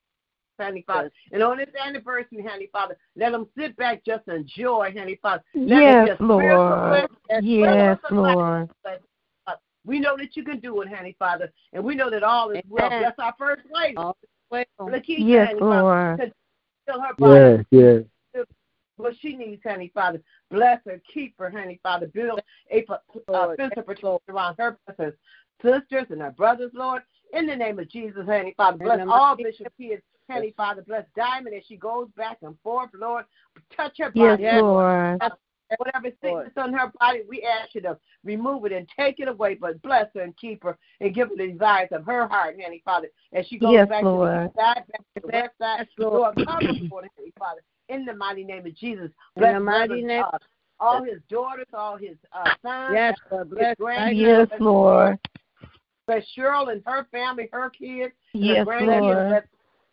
Honey 0.60 0.84
Father. 0.88 1.12
And 1.32 1.42
on 1.44 1.58
this 1.58 1.70
anniversary, 1.84 2.46
Honey 2.48 2.70
Father, 2.72 2.98
let 3.16 3.32
them 3.32 3.48
sit 3.58 3.76
back, 3.78 4.04
just 4.06 4.28
enjoy, 4.28 4.94
Honey 4.98 5.20
Father. 5.22 5.44
Let 5.54 5.82
Yes, 6.08 6.18
be 6.18 6.24
Lord. 6.26 7.10
blessing. 7.28 7.48
Yes, 7.48 7.98
Lord. 8.12 8.70
We 9.88 10.00
know 10.00 10.18
that 10.18 10.36
you 10.36 10.44
can 10.44 10.60
do 10.60 10.82
it, 10.82 10.90
Honey 10.92 11.16
Father, 11.20 11.54
and 11.74 11.84
we 11.84 11.94
know 11.94 12.10
that 12.10 12.24
all 12.24 12.50
is 12.50 12.64
well. 12.68 12.88
Amen. 12.88 13.02
Bless 13.04 13.14
our 13.20 13.36
first 13.38 13.62
lady, 13.72 13.96
All 13.98 14.18
the 14.20 14.28
way. 14.56 14.66
Lakeisha, 14.80 15.16
Yes, 15.20 15.48
Honey 15.50 15.60
Lord. 15.62 16.18
Father. 16.20 16.32
Fill 16.88 17.02
her 17.02 17.14
body 17.20 17.66
Yes, 17.70 18.04
yes. 18.34 18.46
what 18.98 19.14
she 19.22 19.36
needs, 19.36 19.62
Honey 19.64 19.92
Father. 19.94 20.22
Bless 20.50 20.80
her, 20.86 21.00
keep 21.14 21.36
her, 21.38 21.52
Honey 21.52 21.80
Father. 21.84 22.08
Build 22.08 22.40
a 22.72 22.84
uh, 22.92 22.98
Lord. 23.28 23.58
physical 23.58 23.84
protection 23.84 24.18
around 24.30 24.56
her, 24.58 24.78
bless 24.88 24.98
her 24.98 25.18
sisters 25.62 26.08
and 26.10 26.22
her 26.22 26.32
brothers, 26.32 26.72
Lord. 26.74 27.04
In 27.34 27.46
the 27.46 27.56
name 27.56 27.78
of 27.78 27.88
Jesus, 27.88 28.26
Honey 28.26 28.56
Father. 28.58 28.78
Bless 28.80 29.00
In 29.02 29.06
the 29.08 29.14
all 29.14 29.36
mighty- 29.36 29.44
Bishop 29.44 29.72
kids, 29.80 30.02
Honey 30.30 30.54
Father. 30.58 30.82
Bless 30.82 31.06
Diamond 31.16 31.56
as 31.56 31.64
she 31.68 31.78
goes 31.78 32.08
back 32.18 32.38
and 32.42 32.56
forth, 32.64 32.90
Lord. 32.94 33.26
Touch 33.76 33.94
her 34.00 34.12
Yes, 34.14 34.40
body. 34.40 34.62
Lord. 34.62 35.22
Whatever 35.78 36.10
sickness 36.22 36.54
on 36.58 36.74
her 36.74 36.92
body, 37.00 37.22
we 37.28 37.42
ask 37.42 37.74
you 37.74 37.82
to 37.82 37.98
remove 38.24 38.66
it 38.66 38.72
and 38.72 38.88
take 38.96 39.20
it 39.20 39.28
away, 39.28 39.56
but 39.56 39.82
bless 39.82 40.06
her 40.14 40.22
and 40.22 40.38
keep 40.38 40.62
her 40.64 40.78
and 41.02 41.14
give 41.14 41.30
her 41.30 41.36
the 41.36 41.52
desires 41.52 41.90
of 41.92 42.06
her 42.06 42.28
heart, 42.28 42.56
Honey 42.64 42.84
Father, 42.86 43.08
as 43.34 43.48
she 43.48 43.58
goes 43.58 43.74
Yes, 43.74 43.90
back 43.90 44.04
Lord. 44.04 44.30
to 44.30 44.54
the 44.56 44.62
side, 44.62 44.84
back 44.92 45.02
to 45.16 45.22
the 45.22 45.28
west 45.28 45.50
side, 45.60 45.80
Yes, 45.80 45.88
Lord, 45.98 46.14
Lord. 46.14 46.48
cover 46.48 46.74
for 46.88 47.02
her, 47.02 47.10
Father, 47.40 47.62
in 47.90 48.06
the 48.06 48.14
mighty 48.14 48.44
name 48.44 48.64
of 48.68 48.76
Jesus. 48.76 49.10
In 49.38 49.42
Bless 49.42 49.54
the 49.56 49.60
mighty 49.60 50.04
name- 50.04 50.24
uh, 50.24 50.38
all 50.80 51.04
his 51.04 51.20
daughters, 51.30 51.66
all 51.74 51.98
his 51.98 52.16
uh, 52.32 52.52
sons, 52.62 52.94
Yes, 52.94 53.18
Lord. 53.32 53.50
Bless 53.50 53.76
grandchildren, 53.78 54.48
Yes, 54.52 54.60
Lord. 54.62 55.20
Bless 56.06 56.24
Cheryl 56.38 56.72
and 56.72 56.84
her 56.86 57.08
family, 57.12 57.50
her 57.52 57.72
kids, 57.72 58.14
her 58.34 58.40
Yes, 58.40 58.68
grandkids. 58.68 59.02
Lord. 59.02 59.28
Bless 59.30 59.44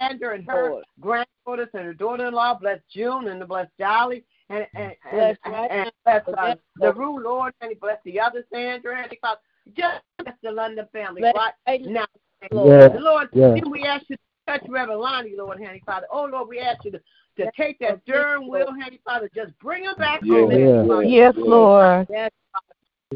Sandra 0.09 0.35
and 0.35 0.47
her 0.49 0.71
Lord. 0.71 0.85
granddaughters 1.01 1.69
and 1.75 1.85
her 1.85 1.95
daughter-in-law. 1.95 2.59
Bless 2.61 2.81
June 2.93 3.29
and 3.29 3.41
the 3.41 3.47
bless 3.47 3.69
Dolly. 3.79 4.25
And, 4.49 4.67
and, 4.75 4.93
Bless 5.11 5.37
and, 5.45 5.55
right 5.55 5.71
and 5.71 5.91
bless 6.05 6.23
uh, 6.37 6.55
the 6.77 6.93
Rue 6.93 7.23
Lord, 7.23 7.55
and 7.63 7.79
bless 7.81 7.99
the 8.05 8.21
other 8.21 8.45
Sandra, 8.53 9.03
and 9.03 9.17
Father. 9.21 9.41
Just 9.75 10.03
bless 10.19 10.35
the 10.43 10.51
London 10.51 10.87
family 10.93 11.23
Bless 11.23 11.35
right 11.35 11.53
right 11.67 11.83
now. 11.83 12.07
Yes, 12.53 12.91
Lord, 12.99 13.29
yes. 13.33 13.61
then 13.63 13.71
we 13.71 13.85
ask 13.85 14.05
you 14.09 14.17
to 14.17 14.23
touch 14.47 14.69
Reverend 14.69 15.01
Lonnie, 15.01 15.35
Lord, 15.39 15.59
Handy 15.59 15.83
Father. 15.87 16.07
Oh, 16.11 16.25
Lord, 16.25 16.49
we 16.49 16.59
ask 16.59 16.85
you 16.85 16.91
to, 16.91 17.01
to 17.39 17.51
take 17.57 17.79
that 17.79 18.01
steering 18.03 18.51
wheel, 18.51 18.75
Handy 18.79 19.01
Father, 19.05 19.31
just 19.35 19.57
bring 19.61 19.85
him 19.85 19.95
back 19.97 20.21
Yeah, 20.25 20.41
home, 20.41 20.51
Handy 20.51 20.67
yeah. 20.67 20.87
Father. 20.87 21.03
Yes, 21.05 21.35
Lord. 21.37 22.07
Yes, 22.11 22.19
yes. 22.25 22.31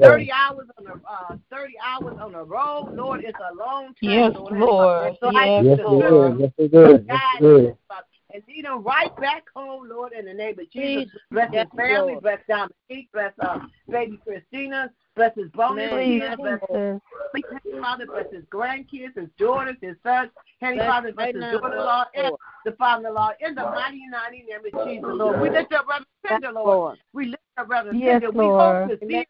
30 0.00 0.32
hours 0.32 0.66
on 0.78 0.84
the 0.84 0.92
uh, 1.08 1.36
30 1.50 1.74
hours 1.84 2.16
on 2.20 2.32
the 2.32 2.44
road, 2.44 2.94
Lord, 2.94 3.22
it's 3.24 3.38
a 3.38 3.54
long 3.54 3.86
time. 3.86 3.94
Yes, 4.00 4.32
Lord. 4.34 4.58
Lord. 4.58 5.16
So 5.20 5.30
Yes, 5.32 5.48
ask 5.58 5.64
Yes, 5.64 5.78
you 5.78 5.84
Lord. 5.84 6.40
Yes, 6.40 6.50
it 6.58 6.64
is. 6.64 7.06
Yes, 7.06 7.20
it 7.40 7.44
is. 7.44 7.74
and 8.34 8.42
lead 8.48 8.64
him 8.64 8.82
right 8.82 9.16
back 9.16 9.44
home, 9.54 9.88
Lord, 9.88 10.12
in 10.12 10.24
the 10.26 10.34
name 10.34 10.58
of 10.58 10.70
Jesus. 10.70 11.04
Jesus. 11.04 11.20
Bless 11.30 11.50
Yes, 11.52 11.66
his 11.72 11.80
family, 11.80 12.12
Lord. 12.12 12.22
bless 12.22 12.40
Dominique, 12.48 13.08
bless 13.12 13.32
uh, 13.40 13.58
baby 13.88 14.20
Christina, 14.24 14.90
bless 15.14 15.34
his 15.36 15.50
bonus 15.52 15.90
kids, 15.90 16.36
bless 16.38 16.60
Jesus. 16.60 17.00
Heavenly 17.52 17.80
Father, 17.80 18.06
bless 18.06 18.32
his 18.32 18.44
grandkids, 18.44 19.14
his 19.16 19.28
daughters, 19.38 19.76
his 19.80 19.96
sons, 20.02 20.30
Heavenly 20.60 20.78
Bless 20.78 20.88
Father, 20.88 21.12
bless 21.12 21.26
his 21.34 21.40
now, 21.42 21.58
daughter-in-law, 21.58 22.04
and 22.14 22.32
the 22.64 22.72
father-in-law, 22.72 23.30
in 23.40 23.54
the 23.54 23.62
mighty, 23.62 24.02
mighty 24.10 24.42
name 24.42 24.60
of 24.64 24.86
Jesus, 24.86 25.04
Lord. 25.06 25.40
We 25.40 25.50
lift 25.50 25.72
up 25.72 25.86
Reverend 25.86 26.06
Yes, 26.24 26.32
Tender, 26.32 26.52
Lord. 26.52 26.66
Lord. 26.66 26.98
We 27.12 27.26
lift 27.26 27.42
up 27.58 27.68
Reverend 27.68 28.00
Yes, 28.00 28.22
Tender. 28.22 28.30
We 28.30 28.46
hope 28.46 28.88
to 28.88 28.98
see 29.06 29.14
Lord. 29.14 29.26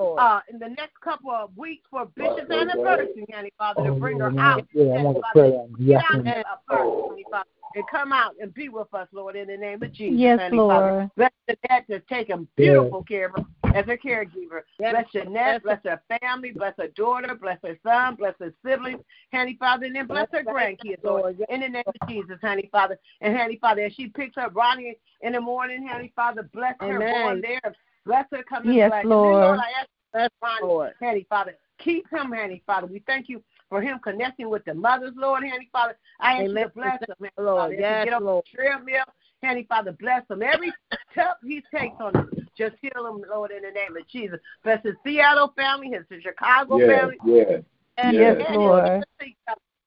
Uh, 0.00 0.40
in 0.52 0.58
the 0.58 0.68
next 0.68 1.00
couple 1.02 1.30
of 1.30 1.56
weeks 1.56 1.86
for 1.90 2.06
Bishop's 2.16 2.50
anniversary, 2.50 3.26
Heavenly 3.30 3.52
Father, 3.58 3.84
to 3.84 3.90
Oh, 3.90 3.98
bring 3.98 4.20
her 4.20 4.32
out. 4.38 4.66
Yeah, 4.72 4.94
I'm 4.94 5.04
gonna 5.04 5.20
pray 5.32 5.52
on 5.52 5.72
Get 5.74 6.02
out 6.10 6.24
Yes, 6.24 6.24
there, 6.24 6.44
first, 6.68 6.90
Father, 7.30 7.44
and 7.74 7.86
come 7.88 8.12
out 8.12 8.34
and 8.40 8.52
be 8.54 8.68
with 8.68 8.92
us, 8.94 9.08
Lord, 9.12 9.36
in 9.36 9.48
the 9.48 9.56
name 9.56 9.82
of 9.82 9.92
Jesus. 9.92 10.18
Yes, 10.18 10.38
Heavenly 10.38 10.58
Father. 10.58 10.92
Lord. 10.92 11.10
Bless 11.16 11.32
the 11.48 11.56
dad 11.68 11.84
to 11.90 12.00
take 12.00 12.28
him 12.28 12.48
beautiful 12.56 13.02
care 13.02 13.26
of 13.26 13.32
her 13.32 13.44
as 13.74 13.86
a 13.86 13.96
caregiver. 13.96 14.62
Yes. 14.78 14.92
Bless 14.92 15.06
Jeanette, 15.12 15.62
bless 15.62 15.80
her 15.84 16.00
family, 16.20 16.52
bless 16.52 16.74
her 16.78 16.88
daughter, 16.88 17.34
bless 17.34 17.58
her 17.62 17.78
son, 17.84 18.16
bless 18.16 18.34
her 18.40 18.52
siblings, 18.64 19.00
Heavenly 19.30 19.56
Father, 19.58 19.86
and 19.86 19.94
then 19.94 20.06
bless 20.06 20.28
her 20.32 20.42
grandkids, 20.42 21.04
Lord, 21.04 21.36
in 21.48 21.60
the 21.60 21.68
name 21.68 21.84
of 21.86 22.08
Jesus, 22.08 22.38
Heavenly 22.42 22.68
Father. 22.72 22.98
And 23.20 23.36
Heavenly 23.36 23.58
Father, 23.58 23.82
as 23.82 23.92
she 23.94 24.08
picks 24.08 24.36
up 24.36 24.54
Ronnie 24.54 24.96
in 25.20 25.32
the 25.32 25.40
morning, 25.40 25.86
Heavenly 25.86 26.12
Father, 26.16 26.48
bless 26.52 26.74
her 26.80 26.96
Amen. 26.96 27.12
going 27.12 27.40
there. 27.42 27.74
Bless 28.06 28.26
her 28.32 28.42
coming 28.42 28.74
Yes, 28.74 28.90
back. 28.90 29.04
And 29.04 29.10
then, 29.12 29.18
Lord. 29.18 29.42
Lord, 29.42 29.58
I 29.58 29.80
ask 29.80 29.88
Bless 30.12 30.30
Ronnie, 30.42 30.66
Lord. 30.66 30.92
Heavenly 31.00 31.26
Father. 31.28 31.56
Keep 31.78 32.10
him, 32.10 32.32
Heavenly 32.32 32.62
Father. 32.66 32.86
We 32.86 33.02
thank 33.06 33.28
you 33.28 33.42
for 33.68 33.80
him 33.80 34.00
connecting 34.02 34.50
with 34.50 34.64
the 34.64 34.74
mothers, 34.74 35.12
Lord, 35.16 35.44
Heavenly 35.44 35.68
Father. 35.72 35.96
I 36.20 36.32
ask 36.32 36.42
you 36.42 36.50
Amen. 36.50 36.64
to 36.64 36.68
bless 36.70 37.00
him, 37.00 37.06
Heavenly 37.08 37.30
Lord. 37.38 37.58
Father. 37.60 37.72
As 37.72 37.78
he 37.78 37.82
Yes, 37.84 38.04
get 38.04 38.14
up 38.14 38.22
Lord. 38.22 38.44
the 38.52 38.56
treadmill, 38.56 39.04
Heavenly 39.42 39.66
Father, 39.68 39.92
bless 39.92 40.28
him. 40.28 40.42
Every 40.42 40.72
step 41.12 41.36
he 41.42 41.62
takes 41.74 41.94
on 42.00 42.16
it, 42.16 42.48
just 42.56 42.74
heal 42.82 43.06
him, 43.06 43.24
Lord, 43.30 43.52
in 43.52 43.62
the 43.62 43.70
name 43.70 43.96
of 43.96 44.06
Jesus. 44.08 44.40
Bless 44.64 44.82
his 44.82 44.94
Seattle 45.04 45.52
family, 45.56 45.90
his 45.90 46.22
Chicago 46.22 46.78
Yeah, 46.78 46.86
family. 46.86 47.16
yeah. 47.24 47.56
And 47.96 48.16
Yes, 48.16 48.36
and 48.46 48.48
his 48.48 48.56
Lord. 48.56 49.04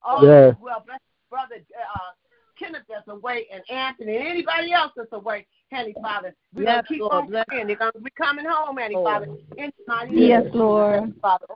all 0.02 0.24
Yes. 0.24 0.54
well, 0.60 0.82
bless 0.86 0.98
his 1.00 1.30
brother 1.30 1.56
uh, 1.56 2.12
Kenneth 2.58 2.82
that's 2.88 3.08
away 3.08 3.46
and 3.52 3.62
Anthony 3.68 4.16
and 4.16 4.26
anybody 4.26 4.72
else 4.72 4.92
that's 4.96 5.12
away, 5.12 5.46
Heavenly 5.74 5.94
Father. 6.00 6.34
We're 6.54 6.62
Yes, 6.62 6.72
going 6.72 6.82
to 6.82 6.88
keep 6.88 7.00
Lord. 7.00 7.12
on 7.14 7.26
Bless- 7.26 7.44
praying. 7.48 7.66
They're 7.66 7.76
going 7.76 7.92
to 7.92 8.00
be 8.00 8.10
coming 8.10 8.44
home, 8.48 8.76
Heavenly 8.76 8.94
Lord. 8.96 9.06
Father. 9.06 9.26
In 9.58 9.72
the 9.76 9.84
mighty 9.86 10.10
name 10.12 10.28
Yes, 10.28 10.46
Lord. 10.54 11.14
Father. 11.20 11.46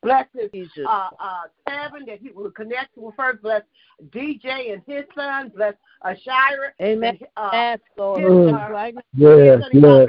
Bless 0.00 0.26
his 0.32 0.50
Jesus. 0.52 0.86
uh, 0.88 1.10
uh, 1.18 1.42
Kevin 1.66 2.06
that 2.06 2.20
he 2.20 2.30
will 2.30 2.50
connect 2.52 2.96
with 2.96 3.14
first. 3.16 3.42
Bless 3.42 3.62
DJ 4.10 4.72
and 4.72 4.82
his 4.86 5.04
son. 5.14 5.50
Bless 5.54 5.74
uh, 6.02 6.14
Shira. 6.24 6.70
Amen. 6.80 7.18
And, 7.20 7.28
uh, 7.36 7.50
Yes, 7.52 7.80
Lord. 7.96 8.20
his, 8.22 8.54
uh, 8.54 8.70
Right 8.70 8.94
now. 8.94 9.00
Yes, 9.16 9.62
yes. 9.72 10.08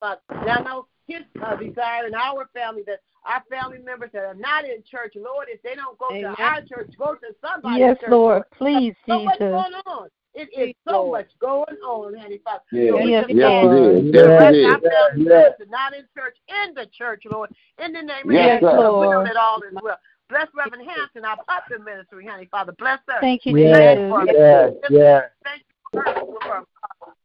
but 0.00 0.22
now 0.44 0.58
know 0.58 0.86
his 1.06 1.22
uh, 1.42 1.56
desire 1.56 2.06
in 2.06 2.14
our 2.14 2.46
family 2.52 2.82
that 2.86 3.00
our 3.24 3.42
family 3.48 3.78
members 3.78 4.10
that 4.12 4.22
are 4.24 4.34
not 4.34 4.66
in 4.66 4.82
church, 4.88 5.14
Lord, 5.16 5.46
if 5.48 5.62
they 5.62 5.74
don't 5.74 5.98
go 5.98 6.08
Amen. 6.12 6.36
to 6.36 6.42
our 6.42 6.60
church, 6.60 6.90
go 6.98 7.14
to 7.14 7.34
somebody's 7.42 7.78
Yes, 7.80 7.96
church. 8.00 8.10
Lord. 8.10 8.42
Please, 8.58 8.94
So 9.08 9.24
much 9.24 9.38
Jesus. 9.38 9.50
going 9.50 9.74
on. 9.86 10.08
It 10.34 10.48
is 10.56 10.74
so 10.88 11.10
much 11.10 11.28
going 11.40 11.78
on, 11.86 12.14
Heavenly 12.14 12.40
Father. 12.44 12.62
Yeah. 12.72 12.90
So 12.90 12.96
we 13.04 13.10
Yes, 13.10 13.24
just 13.26 13.34
Yes, 13.34 13.52
ask 13.52 13.64
it 13.64 13.66
Lord. 13.66 13.94
is. 13.94 14.04
you 14.04 14.12
Yes, 14.12 14.22
to 14.22 14.28
bless 14.28 14.54
it 14.54 14.64
our 14.64 14.78
is. 14.78 14.82
family 14.82 15.24
Yes. 15.24 15.50
members 15.58 15.68
not 15.70 15.94
in 15.94 16.08
church, 16.16 16.36
in 16.48 16.74
the 16.74 16.86
church, 16.86 17.22
Lord, 17.24 17.50
in 17.78 17.92
the 17.92 18.02
name 18.02 18.26
of 18.28 18.32
Yes, 18.34 18.60
Jesus. 18.60 18.70
sir. 18.70 18.76
We 18.76 19.06
know 19.06 19.10
Lord. 19.10 19.26
that 19.26 19.36
all 19.36 19.62
is 19.62 19.74
well. 19.80 19.98
Bless 20.28 20.48
Reverend 20.54 20.88
Hampton, 20.88 21.24
our 21.24 21.36
puppet 21.44 21.84
ministry, 21.84 22.26
honey, 22.26 22.46
Father. 22.46 22.72
Bless 22.72 22.98
her. 23.08 23.20
Thank 23.20 23.46
you, 23.46 23.56
Yes, 23.56 23.98
Jesus. 23.98 24.34
yes, 24.34 24.72
yes. 24.90 25.30
Thank 25.44 25.62
you 25.62 25.74
for 25.92 26.02
her 26.02 26.24
with 26.26 26.42
our, 26.48 26.66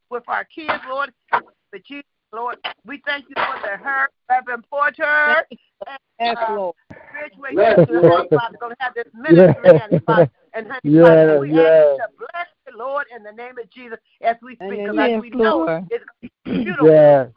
with 0.09 0.23
our 0.27 0.43
kids, 0.43 0.83
Lord. 0.87 1.11
But 1.31 1.83
Jesus, 1.85 2.03
Lord, 2.31 2.57
we 2.85 3.01
thank 3.05 3.25
you 3.27 3.35
for 3.35 3.59
the 3.61 3.77
her, 3.83 4.09
Reverend 4.29 4.65
Porter, 4.69 5.45
Yes, 6.19 6.37
uh, 6.37 6.53
Lord. 6.55 6.75
Ridgeway 7.13 7.49
Yes, 7.53 7.79
Lord. 7.89 8.27
Father, 8.29 8.57
going 8.59 8.71
to 8.71 8.77
have 8.79 8.93
this 8.93 9.07
ministry, 9.13 9.63
Heavenly 9.63 9.99
Father. 10.05 10.29
And 10.53 10.67
Heavenly 10.67 10.97
Yes, 10.97 11.27
Father, 11.27 11.39
we 11.39 11.51
yes. 11.51 11.59
ask 11.59 11.91
you 11.91 11.97
to 11.97 12.09
bless 12.17 12.47
the 12.67 12.77
Lord 12.77 13.05
in 13.15 13.23
the 13.23 13.31
name 13.31 13.57
of 13.57 13.69
Jesus 13.71 13.97
as 14.21 14.35
we 14.41 14.55
speak. 14.55 14.69
Because 14.69 14.89
Amen. 14.89 15.15
as 15.15 15.21
we 15.21 15.29
Yes, 15.29 15.37
know, 15.37 15.85
it's 15.89 16.05
beautiful. 16.45 16.87
Yes. 16.87 17.29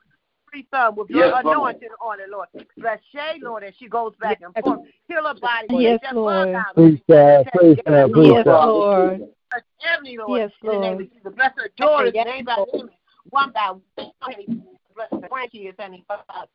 Free 0.51 0.67
thumb 0.71 0.97
with 0.97 1.09
your 1.09 1.21
Yes, 1.21 1.45
Lord. 1.45 1.47
anointing 1.47 1.89
on 2.05 2.21
it, 2.21 2.29
Lord. 2.29 2.49
Bless 2.77 2.99
Shay, 3.11 3.39
Lord, 3.41 3.65
as 3.65 3.73
she 3.79 3.89
goes 3.89 4.15
back 4.21 4.41
and 4.43 4.53
Yes. 4.55 4.65
forth. 4.65 4.81
Heal 5.09 5.27
her 5.27 5.35
body. 5.41 5.69
Yes, 5.71 6.01
Let 6.03 6.03
that 6.03 6.15
Lord. 6.15 6.53
bug 6.53 6.55
out. 6.55 6.75
Please, 6.75 7.01
God. 7.09 7.49
Please, 7.55 7.79
God. 7.87 8.13
Please, 8.13 8.33
Yes, 8.35 8.47
Lord. 8.47 9.19
Bless 9.19 9.63
Ebony, 9.95 10.19
Lord, 10.19 10.41
Yes, 10.41 10.51
in 10.63 10.69
the 10.69 10.79
name 10.79 11.01
of 11.01 11.13
Jesus. 11.13 11.33
Bless 11.35 11.53
her 11.57 11.71
daughters, 11.77 12.13
Yes, 12.15 12.27
name 12.27 12.45
by 12.45 12.65
name, 12.75 12.91
one 13.31 13.53
by 13.53 13.73
one. 13.97 14.72
Bless 15.11 15.23
her 15.23 15.29
grandkids, 15.29 15.75
Heavenly 15.79 16.05
Father. 16.07 16.49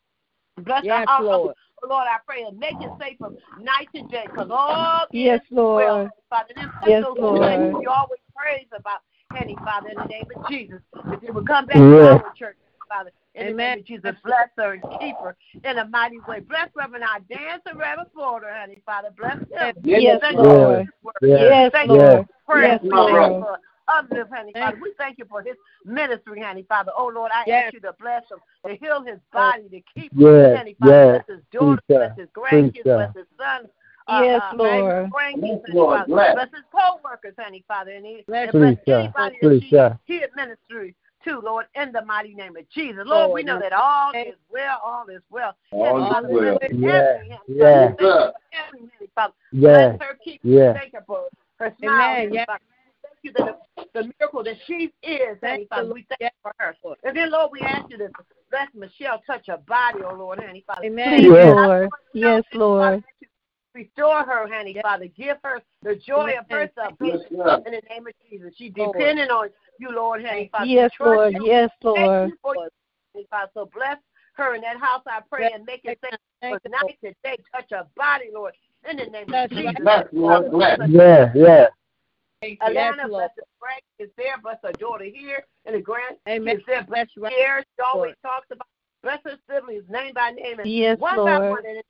Bless 0.57 0.83
Yes, 0.83 1.07
her 1.07 1.23
Lord. 1.23 1.55
Lord, 1.87 2.07
I 2.09 2.17
pray 2.25 2.43
and 2.43 2.57
make 2.57 2.75
it 2.81 2.89
safe 2.99 3.17
from 3.19 3.37
night 3.59 3.87
to 3.95 4.01
day, 4.03 4.25
because 4.25 4.49
all 4.49 5.05
Yes, 5.11 5.41
is 5.43 5.47
well, 5.51 5.97
Lord. 5.97 6.11
Father. 6.29 6.53
Them 6.55 6.71
Yes, 6.85 7.05
Lord. 7.15 7.75
you 7.81 7.89
always 7.89 8.19
praise 8.35 8.65
about, 8.75 9.01
Henny, 9.33 9.55
Father, 9.63 9.89
in 9.89 9.97
the 9.97 10.05
name 10.05 10.25
of 10.35 10.47
Jesus. 10.49 10.79
That 10.93 11.21
you 11.21 11.33
would 11.33 11.45
come 11.45 11.67
back 11.67 11.77
Yes. 11.77 12.19
to 12.19 12.25
our 12.25 12.33
church, 12.33 12.57
Father. 12.89 13.11
In 13.35 13.45
the 13.45 13.51
Amen. 13.51 13.69
name 13.71 13.79
of 13.79 13.85
Jesus, 13.85 14.15
bless 14.23 14.49
her 14.57 14.73
and 14.73 14.83
keep 14.99 15.15
her 15.19 15.35
in 15.63 15.77
a 15.77 15.85
mighty 15.85 16.19
way. 16.27 16.39
Bless 16.39 16.69
Reverend 16.75 17.03
our 17.03 17.19
dancer, 17.19 17.77
Reverend 17.77 18.11
Porter, 18.13 18.51
honey, 18.51 18.81
Father. 18.83 19.09
Bless 19.15 19.37
him. 19.37 19.75
Yes, 19.83 20.19
Thank 20.21 20.37
you 20.37 20.43
Lord. 20.43 20.75
for 20.75 20.79
his 20.79 20.89
word. 21.03 21.13
Yes. 21.21 21.39
Yes, 21.51 21.71
Thank 21.71 21.89
Lord. 21.89 22.01
you 22.01 22.25
for 22.45 22.51
prayer. 22.51 22.79
Yes, 22.81 22.81
Lord. 22.83 23.59
You 23.87 23.93
others, 23.93 24.27
honey 24.33 24.51
Father. 24.53 24.77
We 24.81 24.93
thank 24.97 25.17
you 25.17 25.25
for 25.25 25.41
his 25.41 25.55
ministry, 25.85 26.41
honey 26.41 26.65
Father. 26.67 26.91
Oh 26.95 27.07
Lord, 27.13 27.31
I 27.33 27.43
Yes. 27.47 27.65
ask 27.65 27.73
you 27.73 27.79
to 27.81 27.93
bless 27.99 28.23
him, 28.29 28.39
to 28.65 28.75
heal 28.75 29.01
his 29.03 29.19
body, 29.31 29.63
to 29.69 29.81
keep 29.93 30.11
Yes, 30.15 30.51
him, 30.51 30.57
honey 30.57 30.75
Father. 30.79 30.91
yes. 30.91 31.23
Bless 31.27 31.37
his 31.37 31.45
daughter, 31.51 31.81
bless 31.87 32.17
his 32.17 32.29
Please, 32.33 32.71
grandkids, 32.71 32.83
bless 32.83 33.15
his 33.15 33.25
son. 33.37 33.69
Uh, 34.09 34.21
Yes, 34.23 34.41
uh, 34.41 34.55
Lord. 34.55 35.11
grandkids, 35.11 35.61
Yes, 35.65 35.75
Lord. 35.75 35.97
Father. 35.99 36.07
Bless. 36.13 36.33
Bless 36.35 36.49
his 36.51 36.63
co-workers, 36.71 37.33
honey 37.37 37.63
Father, 37.67 37.91
and, 37.91 38.05
he, 38.05 38.23
Bless 38.27 38.51
bless 38.51 38.77
anybody 38.87 39.37
Please, 39.41 39.63
that 39.71 39.97
she, 40.07 40.13
he 40.13 40.23
administers 40.23 40.93
to, 41.25 41.39
Lord, 41.41 41.65
in 41.75 41.91
the 41.91 42.05
mighty 42.05 42.33
name 42.33 42.55
of 42.55 42.69
Jesus. 42.69 43.03
Lord, 43.05 43.31
we 43.33 43.43
know 43.43 43.59
that 43.59 43.73
all 43.73 44.11
is 44.13 44.35
well, 44.49 44.79
all 44.85 45.07
is 45.09 45.21
well. 45.29 45.57
All 45.71 45.97
And 45.97 46.05
is 46.05 46.13
Father, 46.13 46.27
well. 46.29 46.57
bless 46.59 46.71
Yeah, 46.71 47.17
every- 47.17 47.27
yeah. 47.49 47.87
Thank 47.91 47.99
you 47.99 48.07
for 48.07 48.33
every 48.53 48.79
Heavenly 48.79 49.11
Father. 49.13 49.33
Yeah, 49.51 49.69
Bless 49.97 50.01
her, 50.01 50.17
keep 50.23 50.39
yeah. 50.43 50.59
her, 50.67 50.73
thank 50.75 50.93
her 50.93 51.03
for 51.05 51.27
her 51.59 51.75
smile. 51.79 51.91
Amen, 51.91 52.15
Heavenly 52.17 52.37
yeah. 52.37 52.45
Father. 52.45 52.59
Thank 52.59 52.76
you 53.23 53.31
that 53.37 53.59
the, 53.75 53.85
the 53.93 54.11
miracle 54.19 54.43
that 54.43 54.55
she 54.65 54.91
is, 55.03 55.37
Heavenly 55.41 55.67
Thank 55.67 55.69
Father. 55.69 55.93
We 55.93 56.05
thank 56.09 56.21
yeah. 56.21 56.29
you 56.43 56.51
for 56.51 56.53
her. 56.59 56.75
And 57.03 57.15
then, 57.15 57.31
Lord, 57.31 57.51
we 57.51 57.61
ask 57.61 57.89
you 57.89 57.97
to 57.97 58.09
bless 58.49 58.67
Michelle, 58.73 59.21
touch 59.25 59.45
her 59.47 59.57
body, 59.67 59.99
oh 60.05 60.15
Lord, 60.15 60.39
Heavenly 60.39 60.63
Father. 60.65 60.85
Amen. 60.85 61.19
Please, 61.19 61.31
Yeah. 61.33 61.53
Lord. 61.53 61.89
Yes, 62.13 62.43
Lord. 62.53 63.03
Restore 63.73 64.23
her, 64.23 64.47
honey, 64.47 64.75
Father. 64.81 65.05
Give 65.07 65.37
her 65.43 65.61
the 65.83 65.95
joy 65.95 66.33
of 66.39 66.45
her 66.49 66.69
salvation 66.73 67.27
Yes, 67.29 67.59
in 67.65 67.73
the 67.73 67.81
name 67.89 68.07
of 68.07 68.13
Jesus. 68.27 68.53
She 68.57 68.73
Lord. 68.75 68.97
depending 68.97 69.29
on 69.29 69.49
you, 69.79 69.91
Lord, 69.91 70.25
honey, 70.25 70.49
Father. 70.51 70.65
Yes, 70.65 70.91
Lord. 70.99 71.33
you. 71.33 71.45
Yes, 71.45 71.69
Thank 71.83 71.95
Lord. 71.97 72.29
you 72.29 72.37
for 72.41 72.55
your 72.55 72.69
Heavenly 73.13 73.27
Father. 73.29 73.51
So 73.53 73.69
bless 73.73 73.97
her 74.33 74.55
in 74.55 74.61
that 74.61 74.77
house, 74.77 75.03
I 75.05 75.19
pray, 75.29 75.51
and 75.53 75.63
make 75.65 75.81
it 75.83 75.99
safe 76.03 76.19
Thank 76.41 76.61
for 76.61 76.69
you, 76.69 76.71
night 76.71 76.97
today. 77.03 77.37
Touch 77.53 77.65
her 77.71 77.85
body, 77.95 78.25
Lord, 78.33 78.53
in 78.89 78.97
the 78.97 79.05
name 79.05 79.31
of. 79.31 79.49
Jesus. 79.49 79.73
Bless, 79.81 80.05
Lord, 80.11 80.51
bless. 80.51 80.79
Yeah, 80.87 81.31
yeah. 81.35 81.45
Yes, 81.45 81.71
Alana, 82.43 83.09
Lord. 83.09 83.09
bless 83.09 83.29
her 83.37 83.43
Frank 83.59 83.83
is 83.99 84.09
there, 84.17 84.35
bless 84.41 84.57
her 84.63 84.73
daughter 84.73 85.05
here, 85.05 85.43
and 85.65 85.75
the 85.75 85.81
grand 85.81 86.17
Amen. 86.27 86.57
is 86.57 86.63
there, 86.67 86.83
bless 86.83 87.07
Bless 87.15 87.31
right. 87.31 87.33
here. 87.33 87.63
She 87.75 87.81
always 87.83 88.13
talks 88.21 88.47
about 88.51 88.67
bless 89.01 89.19
her 89.25 89.37
siblings 89.49 89.83
name 89.89 90.13
by 90.13 90.31
name 90.31 90.59
and 90.59 90.71
Yes, 90.71 90.99
one 90.99 91.15
by 91.17 91.37
Lord. 91.37 91.49
one. 91.49 91.65
And 91.65 91.81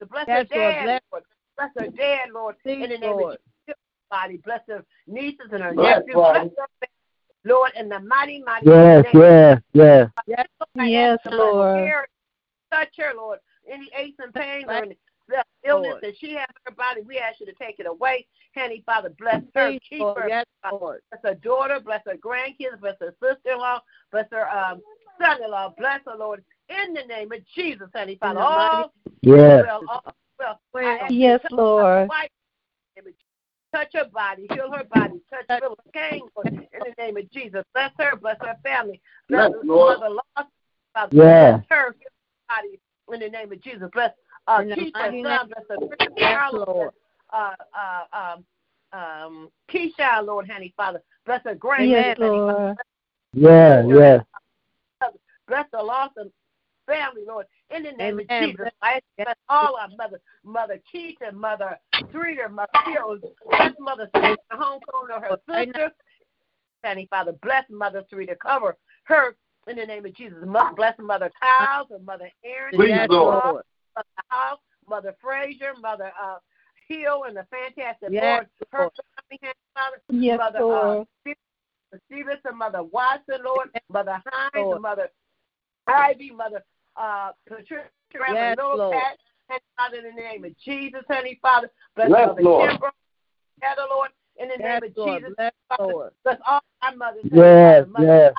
to 0.00 0.06
bless 0.06 0.26
Yes, 0.28 0.46
her 0.52 0.58
Lord. 0.58 0.74
dad, 0.74 0.84
Bless- 0.84 1.00
Lord. 1.12 1.24
Bless 1.56 1.70
her 1.78 1.90
dad, 1.96 2.28
Lord, 2.32 2.54
in 2.64 2.80
the 2.80 2.86
Please, 2.86 3.00
name 3.00 3.16
Lord. 3.16 3.34
of 3.34 3.38
Jesus. 3.66 3.80
Body, 4.10 4.36
bless 4.44 4.60
her 4.68 4.84
nieces 5.08 5.48
and 5.52 5.62
her 5.62 5.74
Bless, 5.74 5.98
nephews. 5.98 6.14
Father. 6.14 6.40
Bless 6.40 6.52
her 6.58 6.66
family, 6.80 7.44
Lord, 7.44 7.72
in 7.76 7.88
the 7.88 7.98
mighty, 8.00 8.42
mighty 8.42 8.66
Yes, 8.66 9.04
name. 9.04 9.20
yes, 9.20 9.60
yes. 9.72 10.10
Yes, 10.26 10.46
Yes, 10.76 11.18
Lord. 11.32 11.74
Care, 11.84 12.06
touch 12.70 12.88
her, 12.98 13.12
Lord. 13.16 13.38
Any 13.68 13.90
aches 13.98 14.18
and 14.20 14.32
pains 14.32 14.66
or 14.68 14.74
any 14.74 14.96
the 15.28 15.42
illness 15.64 15.90
Lord. 15.92 16.02
that 16.02 16.14
she 16.18 16.32
has 16.34 16.46
in 16.48 16.62
her 16.66 16.72
body, 16.76 17.00
we 17.02 17.18
ask 17.18 17.40
you 17.40 17.46
to 17.46 17.52
take 17.54 17.78
it 17.78 17.86
away. 17.86 18.26
Handy 18.52 18.82
Father, 18.86 19.10
bless 19.18 19.42
her, 19.54 19.70
Please, 19.70 19.80
keep 19.88 20.00
Lord. 20.00 20.22
her. 20.22 20.28
Yes, 20.28 20.44
Lord. 20.70 21.00
Bless 21.10 21.22
her 21.34 21.40
daughter, 21.40 21.80
bless 21.80 22.02
her 22.06 22.16
grandkids, 22.16 22.80
bless 22.80 22.96
her 23.00 23.14
sister-in-law, 23.22 23.80
bless 24.12 24.26
her 24.30 24.48
um, 24.50 24.80
son-in-law, 25.20 25.74
bless 25.78 26.00
her, 26.06 26.16
Lord, 26.16 26.44
in 26.68 26.94
the 26.94 27.02
name 27.04 27.32
of 27.32 27.38
Jesus, 27.54 27.88
honey 27.94 28.16
Father. 28.16 28.40
the 28.40 28.44
mighty- 28.44 28.76
All 28.76 28.92
Yes. 29.22 29.64
well, 29.66 29.80
all 29.88 30.14
well. 30.38 30.60
I 30.74 31.08
Yes, 31.10 31.40
to 31.42 31.48
touch 31.48 31.50
her 31.50 31.56
Lord. 31.56 32.08
wife, 32.08 32.30
in 32.96 33.04
the 33.04 33.10
name 33.10 33.12
of 33.12 33.18
Jesus. 33.18 33.22
Touch 33.74 33.92
her 33.94 34.10
body, 34.10 34.46
heal 34.52 34.70
her 34.72 34.84
body, 34.84 35.20
touch 35.28 35.60
Phyllis 35.60 35.78
King, 35.92 36.28
Lord, 36.36 36.48
in 36.48 36.66
the 36.72 36.94
name 36.98 37.16
of 37.16 37.30
Jesus. 37.30 37.64
Bless 37.74 37.92
her, 37.98 38.16
bless 38.16 38.36
her 38.40 38.56
family. 38.62 39.00
Bless 39.28 39.50
Yes, 39.52 39.60
Lord. 39.64 39.98
Mother 40.00 40.14
Lost, 40.14 40.50
Father. 40.94 41.16
Yeah. 41.16 41.56
Bless 41.58 41.64
her, 41.70 41.84
heal 41.98 42.08
her 42.48 42.56
body, 42.62 42.80
in 43.12 43.20
the 43.20 43.28
name 43.28 43.52
of 43.52 43.60
Jesus. 43.60 43.88
Bless 43.92 44.12
uh, 44.46 44.60
In 44.62 44.68
the 44.68 44.74
Keisha's 44.76 44.92
mighty 44.94 45.22
bless 45.22 45.40
her 45.68 45.76
Chris 45.76 46.10
Yes, 46.16 46.38
Carlo, 46.38 46.64
Lord. 46.66 46.90
uh, 47.32 47.50
uh, 47.74 48.34
um, 48.34 48.44
um, 48.92 49.48
Keisha, 49.70 50.24
Lord, 50.24 50.48
honey, 50.50 50.72
Father. 50.76 51.02
Bless 51.24 51.42
her 51.44 51.56
Yes, 51.80 52.16
Lord. 52.18 52.54
Father. 52.54 52.76
Yeah, 53.32 53.82
yeah. 53.86 54.20
Bless 55.48 55.66
the 55.72 55.82
lost 55.82 56.14
and 56.16 56.30
family, 56.86 57.22
Lord, 57.26 57.46
in 57.70 57.82
the 57.82 57.92
name 57.92 58.20
Amen. 58.20 58.26
of 58.30 58.50
Jesus. 58.50 58.68
I 58.82 59.00
bless 59.16 59.36
all 59.48 59.76
our 59.76 59.88
mother, 59.96 60.20
Mother 60.44 60.80
Keita, 60.92 61.32
Mother 61.32 61.78
Streeter, 62.08 62.48
Mother 62.48 62.68
Hill, 62.86 63.18
bless 63.50 63.72
Mother 63.78 64.08
Streeter, 64.16 64.36
homecoming 64.50 65.14
of 65.14 65.22
her 65.22 65.38
sister. 65.48 65.90
Honey, 66.84 67.06
Father, 67.10 67.32
bless 67.42 67.64
Mother 67.70 68.04
Streeter, 68.06 68.36
cover 68.36 68.76
her 69.04 69.36
in 69.66 69.76
the 69.76 69.86
name 69.86 70.04
of 70.06 70.14
Jesus. 70.14 70.38
Mo- 70.44 70.72
Bless 70.76 70.94
Mother 70.98 71.30
Kyles 71.40 71.88
and 71.90 72.04
Mother 72.06 72.30
Aaron. 72.44 72.74
Please, 72.74 73.06
Lord. 73.08 73.44
Lord. 73.44 73.62
Mother 73.96 74.08
House, 74.28 74.58
Mother 74.88 75.16
Frazier, 75.20 75.72
Mother 75.80 76.12
uh, 76.22 76.36
Hill, 76.88 77.24
and 77.24 77.36
the 77.36 77.46
fantastic 77.50 78.10
Yes, 78.10 78.22
Lord. 78.22 78.46
Her 78.72 78.78
Lord. 78.78 78.92
Father. 79.74 80.02
Yes, 80.10 80.38
Mother 80.38 80.60
Lord. 80.60 81.06
uh, 81.24 81.98
Stevenson, 82.06 82.56
Mother 82.58 82.82
Watson, 82.82 83.38
Lord, 83.44 83.68
Mother 83.90 84.22
Hines, 84.26 84.66
Lord. 84.66 84.82
Mother 84.82 85.08
Ivy, 85.86 86.30
Mother 86.30 86.64
uh, 86.96 87.32
Patricia, 87.46 87.88
Reverend 88.14 88.36
Yes, 88.36 88.56
Little 88.58 88.78
Lord. 88.78 88.92
Pat, 88.94 89.18
and 89.50 89.60
Father, 89.76 89.96
in 89.98 90.16
the 90.16 90.22
name 90.22 90.44
of 90.44 90.58
Jesus, 90.58 91.02
honey, 91.08 91.38
Father, 91.40 91.70
bless 91.94 92.10
Yes, 92.10 92.28
Mother 92.28 92.42
Lord. 92.42 92.70
Kimbrough, 92.70 92.90
Heather, 93.60 93.82
Lord, 93.90 94.10
in 94.36 94.48
the 94.48 94.56
Yes, 94.58 94.82
name 94.82 94.90
of 94.90 94.96
Lord. 94.96 95.22
Jesus, 95.22 95.34
Bless, 95.36 95.52
Father, 95.68 95.92
Lord. 95.92 96.12
bless 96.24 96.38
all 96.46 96.60
our 96.82 96.96
mothers, 96.96 97.22
honey, 97.22 97.36
Yes, 97.36 97.84
Father, 97.84 97.90
Mother 97.90 98.06
yes. 98.06 98.34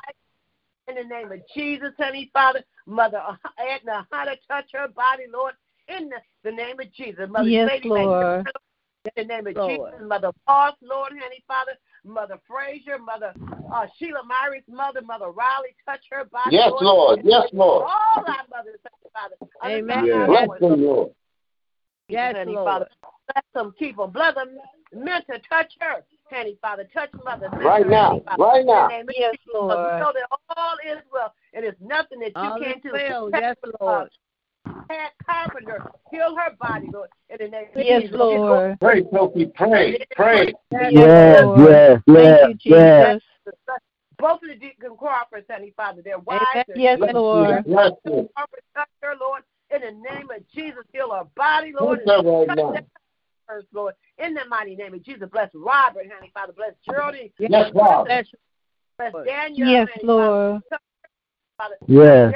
In 0.88 0.94
the 0.94 1.04
name 1.04 1.30
of 1.32 1.40
Jesus, 1.54 1.90
honey, 1.98 2.30
Father, 2.32 2.62
Mother 2.86 3.20
Edna, 3.58 4.06
how 4.10 4.24
to 4.24 4.36
touch 4.48 4.66
her 4.72 4.88
body, 4.88 5.24
Lord, 5.32 5.54
in 5.88 6.08
the, 6.08 6.16
the 6.44 6.52
name 6.52 6.80
of 6.80 6.92
Jesus, 6.92 7.28
Mother 7.28 7.48
Yes, 7.48 7.70
Sadie 7.70 7.88
Lord. 7.88 8.46
In 9.16 9.28
the 9.28 9.34
name 9.34 9.46
of 9.46 9.56
Lord. 9.56 9.92
Jesus, 9.92 10.08
Mother 10.08 10.30
Boss, 10.46 10.74
Lord, 10.82 11.12
honey, 11.12 11.42
Father, 11.46 11.72
Mother 12.04 12.38
Frazier, 12.46 12.98
Mother 12.98 13.34
uh, 13.72 13.86
Sheila 13.98 14.20
Myrick's 14.26 14.68
mother, 14.68 15.00
Mother 15.02 15.30
Riley, 15.30 15.74
touch 15.84 16.00
her 16.10 16.24
body. 16.24 16.56
Yes, 16.56 16.72
Lord. 16.80 17.20
Yes, 17.24 17.48
Lord. 17.52 17.84
All 17.84 18.24
our 18.26 18.44
mothers, 18.50 18.80
honey, 18.82 19.10
Father. 19.12 19.36
Amen. 19.64 19.98
Understand 19.98 20.22
our 20.22 20.26
Bless 20.26 20.46
voice, 20.46 20.60
them, 20.60 20.84
Lord. 20.84 21.10
Yes, 22.08 22.36
honey, 22.36 22.52
Lord. 22.52 22.66
Father. 22.66 22.88
Bless 23.32 23.44
them, 23.54 23.74
keep 23.78 23.96
them. 23.96 24.10
Bless 24.10 24.34
them, 24.34 24.58
mentor, 24.94 25.38
touch 25.48 25.72
her, 25.80 26.04
honey, 26.30 26.58
Father. 26.60 26.88
Touch 26.92 27.10
Mother. 27.24 27.48
Right 27.52 27.88
now. 27.88 28.08
honey, 28.08 28.22
Father. 28.26 28.42
Right 28.42 28.66
now. 28.66 28.88
name 28.88 29.06
Yes, 29.16 29.36
Lord. 29.52 29.78
We 29.78 30.00
know 30.00 30.12
that 30.14 30.38
all 30.56 30.76
is 30.86 31.02
well, 31.12 31.34
and 31.54 31.64
it's 31.64 31.80
nothing 31.80 32.20
that 32.20 32.28
you 32.28 32.34
All 32.36 32.58
can't 32.58 32.82
do. 32.82 32.90
well. 32.92 33.30
Touch, 33.30 33.42
Yes, 33.42 33.56
Lord. 33.80 34.10
Pat 34.88 35.12
Carpenter, 35.24 35.90
heal 36.10 36.34
her 36.36 36.54
body, 36.58 36.88
Lord, 36.92 37.10
in 37.28 37.36
the 37.38 37.48
name 37.48 37.68
of 37.74 37.84
Yes, 37.84 38.02
Jesus. 38.02 38.16
Lord. 38.16 38.78
Pray, 38.80 39.04
Sophie. 39.12 39.46
Pray. 39.54 39.98
Pray. 40.16 40.54
Yes, 40.70 40.92
Yes, 40.92 41.44
yes, 41.58 42.00
yes, 42.06 42.40
Thank 42.40 42.64
you, 42.64 42.76
yes. 42.76 43.20
Jesus. 43.44 43.60
Both 44.18 44.42
of 44.42 44.48
the 44.48 44.56
Deacon 44.56 44.96
Crawfords, 44.96 45.46
honey, 45.48 45.72
Father, 45.76 46.02
their 46.02 46.18
wives, 46.18 46.64
their 46.66 46.76
Yes, 46.76 46.98
Bless 46.98 47.14
Lord. 47.14 47.66
you. 47.66 47.72
Bless 47.72 47.92
you. 48.04 48.28
Crawford, 48.34 48.60
touch 48.74 48.88
her, 49.02 49.14
Lord, 49.20 49.42
in 49.70 49.80
the 49.82 50.10
name 50.10 50.30
of 50.30 50.48
Jesus, 50.52 50.84
heal 50.92 51.12
her 51.12 51.24
body, 51.36 51.72
Lord. 51.78 52.00
Right 52.06 52.48
now. 52.56 52.74
That 53.48 53.54
first, 53.54 53.66
Lord, 53.72 53.94
in 54.18 54.34
the 54.34 54.44
mighty 54.48 54.76
name 54.76 54.94
of 54.94 55.02
Jesus. 55.02 55.28
Bless 55.30 55.50
Robert, 55.54 56.06
honey, 56.14 56.30
Father. 56.34 56.52
Bless 56.52 56.72
Geraldine. 56.88 57.30
Yes, 57.38 57.70
God. 57.74 58.04
Bless, 58.06 58.26
Bless 58.98 59.14
Lord. 59.14 59.26
Daniel, 59.26 59.68
Yes, 59.68 59.88
honey, 59.94 60.06
Lord. 60.06 60.62
Father. 60.68 60.82
Father. 61.56 61.74
Yes. 61.86 62.34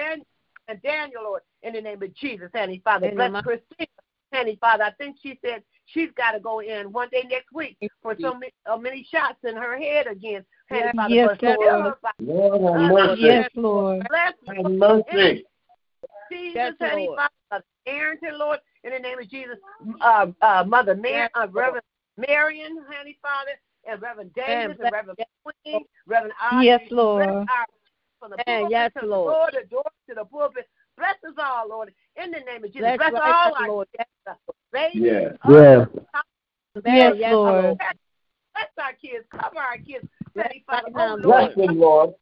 And 0.68 0.80
Daniel, 0.82 1.24
Lord, 1.24 1.42
in 1.62 1.74
the 1.74 1.80
name 1.80 2.02
of 2.02 2.14
Jesus, 2.14 2.48
honey, 2.54 2.80
Father. 2.84 3.08
In 3.08 3.16
Bless 3.16 3.32
mi- 3.32 3.42
Christina, 3.42 3.88
honey, 4.32 4.56
Father. 4.60 4.84
I 4.84 4.92
think 4.92 5.16
she 5.22 5.38
said 5.44 5.62
she's 5.86 6.10
got 6.16 6.32
to 6.32 6.40
go 6.40 6.60
in 6.60 6.92
one 6.92 7.08
day 7.10 7.24
next 7.28 7.52
week 7.52 7.76
for 8.00 8.14
so 8.20 8.34
many, 8.34 8.52
uh, 8.66 8.76
many 8.76 9.06
shots 9.10 9.38
in 9.44 9.56
her 9.56 9.76
head 9.76 10.06
again, 10.06 10.44
honey, 10.70 10.82
Yes, 10.84 10.94
Father. 10.94 11.14
yes, 11.14 11.38
Bless 11.40 11.50
her, 11.50 11.56
Lord. 11.58 11.84
her 11.84 11.98
body. 12.02 12.14
Lord 12.20 12.80
have 12.80 13.10
Uh. 13.10 13.14
Yes, 13.18 13.50
Lord. 13.54 14.06
Bless 14.08 14.32
Have 14.46 14.72
mercy. 14.72 15.44
Jesus, 16.30 16.54
Yes, 16.54 16.74
honey, 16.80 17.06
Lord. 17.08 17.18
Father, 17.50 17.64
Arrington, 17.86 18.38
Lord, 18.38 18.60
in 18.84 18.92
the 18.92 18.98
name 18.98 19.18
of 19.18 19.21
Jesus, 19.32 19.56
uh, 20.02 20.26
uh, 20.42 20.64
Mother 20.66 20.94
Mar- 20.94 21.10
Yes, 21.10 21.30
uh, 21.34 21.48
Reverend 21.50 21.84
Marion, 22.16 22.78
honey, 22.88 23.18
Father, 23.22 23.52
and 23.88 24.00
Reverend 24.00 24.32
Davis, 24.34 24.76
bless- 24.76 24.86
and 24.86 24.92
Reverend 24.92 25.18
Queen, 25.64 25.84
Reverend 26.06 26.34
Audrey. 26.40 26.66
Yes, 26.66 26.80
Bless 26.80 26.90
Lord. 26.92 27.28
our, 27.28 27.46
from 28.20 28.30
the 28.30 28.36
Amen. 28.48 28.70
Yes, 28.70 28.92
to 29.00 29.06
Lord. 29.06 29.34
the 29.34 29.38
door, 29.38 29.62
the 29.62 29.68
door 29.68 29.90
to 30.08 30.14
the 30.14 30.24
pulpit. 30.26 30.68
Bless 30.98 31.16
us 31.26 31.34
all, 31.42 31.68
Lord, 31.68 31.92
in 32.22 32.30
the 32.30 32.40
name 32.40 32.62
of 32.62 32.72
Jesus. 32.72 32.80
Bless 32.80 32.98
Bless, 32.98 33.12
right 33.14 33.22
all 33.24 33.50
now, 33.50 33.56
our 33.58 33.68
Lord. 33.68 33.88
babies, 34.72 35.02
Yes. 35.02 35.36
Yes. 35.48 35.88
Yes, 36.84 37.14
yes, 37.16 37.32
Lord. 37.32 37.78
Bless 37.78 38.68
our 38.78 38.92
kids, 39.00 39.24
cover 39.30 39.58
our 39.58 39.78
kids, 39.78 40.06
honey, 40.36 40.62
Father. 40.66 40.82
right 40.92 40.94
now, 40.94 41.16
Oh, 41.16 41.22
Bless 41.22 41.56
them, 41.56 41.78
Lord. 41.80 42.14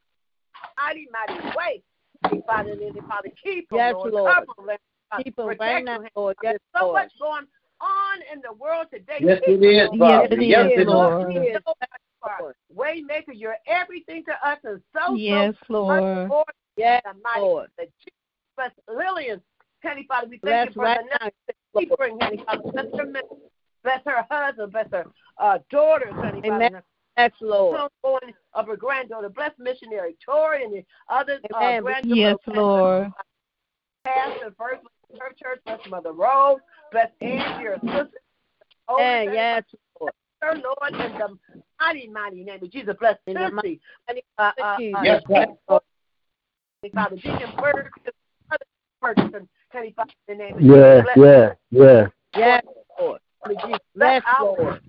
mighty, 0.76 1.08
mighty 1.12 1.56
way. 1.56 1.82
Honey, 2.24 2.42
Father, 2.46 2.70
and 2.72 2.80
then, 2.80 3.02
Father, 3.08 3.30
keep 3.42 3.68
them, 3.68 3.78
Yes, 3.78 3.94
Lord. 3.94 4.12
Lord. 4.12 4.34
Cover 4.34 4.46
them, 4.68 4.76
Lord. 5.12 5.24
Father. 5.38 5.54
Keep 5.54 5.60
right 5.60 5.84
now. 5.84 5.98
Lord. 6.16 6.36
Yes, 6.42 6.52
There's 6.52 6.60
so 6.82 6.86
Lord. 6.86 6.94
much 7.02 7.12
going 7.18 7.46
on 7.80 8.18
in 8.32 8.40
the 8.42 8.52
world 8.52 8.86
today. 8.92 9.18
Yes, 9.20 9.40
Keep 9.46 9.60
it 9.60 9.64
is, 9.64 9.90
them, 9.90 9.98
Yes, 9.98 9.98
Father. 9.98 10.34
it 10.34 10.42
Yes, 10.48 10.66
is, 10.66 10.72
it 10.72 10.80
is. 10.80 10.86
Lord. 10.86 11.34
You 11.34 11.52
know 11.52 11.60
what 11.64 11.76
you 11.80 12.28
are. 12.28 12.54
Waymaker, 12.76 13.34
you're 13.34 13.56
everything 13.66 14.24
to 14.24 14.32
us, 14.48 14.58
and 14.64 14.82
so 14.94 15.14
Yes, 15.14 15.54
so 15.66 15.72
Lord. 15.72 16.02
much 16.02 16.28
more. 16.28 16.44
Yes, 16.76 17.02
the 17.04 17.14
mighty 17.22 17.40
Lord. 17.40 17.68
the 17.78 17.84
Jesus. 17.84 18.14
Bless 18.56 18.70
Lillian, 18.88 19.40
Honey 19.82 20.04
Father. 20.08 20.26
We 20.28 20.38
thank 20.38 20.42
Bless 20.42 20.66
you 20.66 20.72
for 20.74 20.80
right 20.84 20.98
the 20.98 21.04
now. 21.04 21.24
night 21.26 21.34
that 21.46 21.56
she 21.78 21.86
brings, 21.96 22.22
Honey 22.22 22.42
Father. 22.44 22.62
Bless 22.72 22.86
her, 22.96 23.06
ministry. 23.06 23.38
bless 23.82 24.00
her 24.04 24.26
husband, 24.30 24.72
bless 24.72 24.90
her 24.92 25.06
uh, 25.38 25.58
daughters, 25.70 26.14
Honey 26.14 26.40
Father. 26.42 26.54
Amen. 26.54 26.62
and 26.62 26.74
her 26.76 26.84
Yes, 27.16 27.32
Lord. 27.42 27.90
Of 28.54 28.66
her 28.66 28.76
granddaughter. 28.76 29.28
Bless 29.28 29.52
missionary 29.58 30.16
Tori 30.24 30.64
and 30.64 30.72
the 30.72 30.84
other 31.08 31.38
uh, 31.54 31.80
granddaughter. 31.80 32.00
Yes, 32.04 32.36
Lord. 32.46 33.10
Pastor, 34.04 34.54
first 34.56 34.80
her 35.18 35.32
church, 35.40 35.60
bless 35.64 35.80
Mother 35.88 36.12
Rose, 36.12 36.60
bless 36.92 37.10
Angie, 37.20 37.64
her 37.64 37.78
sister. 37.82 38.18
Yeah, 38.98 39.22
yes, 39.22 39.64
Lord. 40.00 40.12
Her 40.42 40.54
Lord, 40.54 41.04
in 41.04 41.18
the 41.18 41.38
mighty, 41.80 42.08
mighty 42.08 42.44
name 42.44 42.62
of 42.62 42.70
Jesus, 42.70 42.94
bless 42.98 43.16
Timothy. 43.26 43.80
Uh, 44.08 44.12
uh, 44.38 44.52
uh, 44.62 44.76
yes, 45.04 45.22
Father. 45.28 45.80
Father, 46.94 47.16
Deacon 47.16 47.52
Ferguson, 47.60 48.12
Ferguson, 49.00 49.48
Heavenly 49.68 49.92
Father, 49.94 50.10
in 50.28 50.38
the 50.38 50.44
name 50.44 50.56
of 50.56 50.62
Yeah, 50.62 51.02
Jesus. 51.02 51.56
yeah, 51.70 51.78
yeah. 51.78 52.06
Yes, 52.36 52.64
Lord. 52.98 53.20
Bless 53.94 54.22
Lord. 54.40 54.80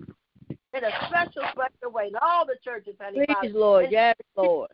in 0.74 0.84
a 0.84 0.90
special, 1.06 1.42
special 1.52 1.92
way. 1.92 2.08
In 2.08 2.14
all 2.20 2.46
the 2.46 2.56
churches, 2.64 2.94
Heavenly 2.98 3.26
Father. 3.26 3.40
Please, 3.42 3.54
Lord. 3.54 3.84
And 3.84 3.92
Yes, 3.92 4.16
Lord. 4.36 4.70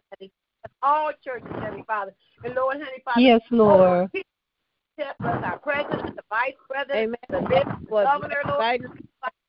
All 0.83 1.13
churches, 1.25 1.49
Heavenly 1.61 1.85
Father. 1.87 2.15
And 2.45 2.55
Lord, 2.55 2.77
Heavenly 2.77 3.03
Father. 3.05 3.21
Yes, 3.21 3.41
Lord. 3.51 4.11
Bless 4.99 5.45
our 5.45 5.59
president, 5.59 6.17
the 6.17 6.23
vice 6.29 6.55
president, 6.69 6.97
Amen. 6.99 7.17
the 7.31 7.49
bishop, 7.49 7.91
Lord, 7.91 8.05
governor, 8.07 8.35
Lord, 8.49 8.59
right, 8.59 8.83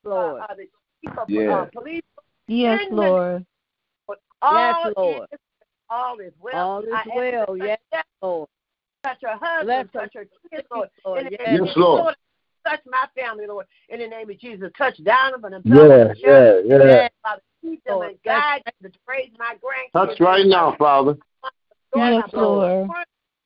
Lord. 0.04 0.42
uh, 0.42 0.46
uh, 0.46 0.56
the 0.56 0.68
chief 1.04 1.18
of 1.18 1.28
Yeah. 1.28 1.62
uh, 1.62 1.66
police. 1.74 2.04
Yes, 2.48 2.86
Lord. 2.92 3.46
All 4.42 4.54
Yes, 4.54 4.94
Lord. 4.96 5.28
Is, 5.32 5.40
all 5.90 6.20
is 6.20 6.34
well. 6.40 6.70
All 6.70 6.82
is 6.84 6.94
I 6.94 6.98
ask 7.00 7.16
well. 7.16 7.58
Yes, 7.58 7.80
touch- 7.92 8.06
Lord. 8.22 8.50
Touch 9.04 9.18
her 9.24 9.38
husband, 9.42 9.66
Bless 9.66 10.04
touch 10.04 10.14
her 10.14 10.28
kids, 10.52 10.68
Lord. 10.72 10.90
Lord. 11.04 11.26
In 11.26 11.32
Yes, 11.32 11.40
name 11.40 11.62
of 11.62 11.68
Yes, 11.68 11.78
Lord. 11.78 12.16
Touch 12.68 12.82
my 12.86 13.08
family, 13.16 13.48
Lord. 13.48 13.66
In 13.90 14.00
the 14.00 14.08
name 14.08 14.30
of 14.30 14.38
Jesus. 14.38 14.72
Touch 14.78 14.98
Donovan 15.04 15.56
and 15.56 15.66
Yeah, 15.66 16.14
yeah, 16.16 16.60
yeah. 16.64 16.78
Yes, 16.86 17.12
Father, 17.24 17.42
keep 17.62 17.84
them 17.86 17.96
Lord. 17.96 18.12
and 18.12 18.22
guide 18.24 18.62
them 18.66 18.92
to 18.92 19.00
praise 19.06 19.32
my 19.40 19.56
grandkids. 19.56 19.94
Touch 19.94 20.20
right 20.20 20.46
now, 20.46 20.76
Father. 20.78 21.18
Yes, 21.96 22.30
Lord. 22.34 22.88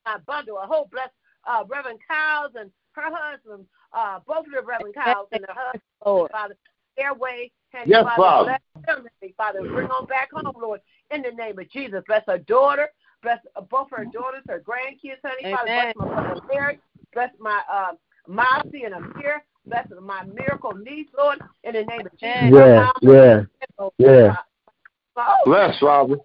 My 0.04 0.18
bundle, 0.26 0.58
a 0.58 0.66
whole 0.66 0.86
bless 0.92 1.08
uh, 1.46 1.64
Reverend 1.68 2.00
Kyles 2.08 2.52
and 2.58 2.70
her 2.92 3.10
husband, 3.10 3.66
uh, 3.92 4.20
both 4.26 4.46
of 4.46 4.52
the 4.52 4.62
Reverend 4.62 4.94
Kyles 4.94 5.28
and 5.32 5.44
her 5.48 5.54
husband, 5.54 5.82
Lord. 6.04 6.30
Father, 6.30 6.56
their 6.96 7.14
way. 7.14 7.50
And 7.72 7.90
Yes, 7.90 8.04
Father, 8.04 8.16
Father. 8.16 8.44
bless 8.44 8.60
them, 8.74 8.84
Heavenly 8.86 9.34
Father. 9.36 9.60
Bring 9.60 9.88
them 9.88 10.06
back 10.06 10.30
home, 10.32 10.54
Lord, 10.60 10.80
in 11.10 11.22
the 11.22 11.32
name 11.32 11.58
of 11.58 11.68
Jesus. 11.70 12.02
Bless 12.06 12.22
her 12.26 12.38
daughter. 12.38 12.88
Bless 13.22 13.38
uh, 13.56 13.62
both 13.62 13.88
her 13.90 14.04
daughters, 14.04 14.42
her 14.48 14.60
grandkids, 14.60 15.18
honey. 15.24 15.50
Father, 15.50 15.66
bless 15.66 15.96
my 15.96 16.04
brother 16.06 16.40
Mary. 16.52 16.78
Bless 17.12 17.30
my 17.40 17.62
uh, 17.72 17.92
Marcy 18.28 18.84
and 18.84 18.94
Amir. 18.94 19.42
Bless 19.66 19.88
my 20.00 20.24
miracle 20.24 20.72
niece, 20.74 21.08
Lord, 21.16 21.38
in 21.64 21.72
the 21.72 21.84
name 21.84 22.06
of 22.06 22.12
Jesus. 22.12 22.52
Yeah, 22.52 22.90
yeah, 23.00 23.42
yeah. 23.98 24.36
Bless, 25.44 25.78
Father. 25.80 26.16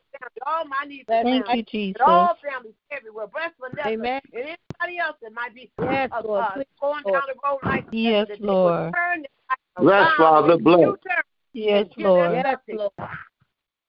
All 0.46 0.66
my 0.66 0.86
needs 0.88 1.06
Bless 1.08 1.26
and 1.26 1.30
Thank 1.30 1.46
families, 1.46 1.66
you, 1.72 1.80
Jesus. 1.80 2.02
and 2.06 2.12
all 2.12 2.36
families 2.44 2.74
everywhere. 2.92 3.28
Bless 3.28 3.52
Vanessa 3.60 3.90
Amen. 3.90 4.22
and 4.34 4.44
anybody 4.44 5.00
else 5.00 5.16
that 5.22 5.34
might 5.34 5.54
be 5.54 5.72
Yes, 5.82 6.10
uh, 6.12 6.22
Lord. 6.24 6.44
uh, 6.44 6.52
Please, 6.54 6.66
going 6.82 7.04
Lord. 7.06 7.14
down 7.14 7.24
the 7.28 7.40
road 7.44 7.60
like 7.64 7.86
Yes, 7.92 8.28
that 8.28 8.40
they 8.40 8.46
would 8.46 8.52
Lord. 8.52 8.94
turn 8.94 9.22
their 9.22 9.48
life 9.50 9.60
Bless, 9.78 10.02
around 10.02 10.18
Father, 10.18 10.54
and 10.54 10.64
bless. 10.64 10.80
you 10.80 10.98
turn 11.08 11.24
Yes, 11.54 11.82
and 11.82 11.90
give 11.96 11.98
them 11.98 12.06
Lord. 12.06 12.32
Yes, 12.34 12.44
nothing. 12.46 12.78
Lord. 12.78 12.92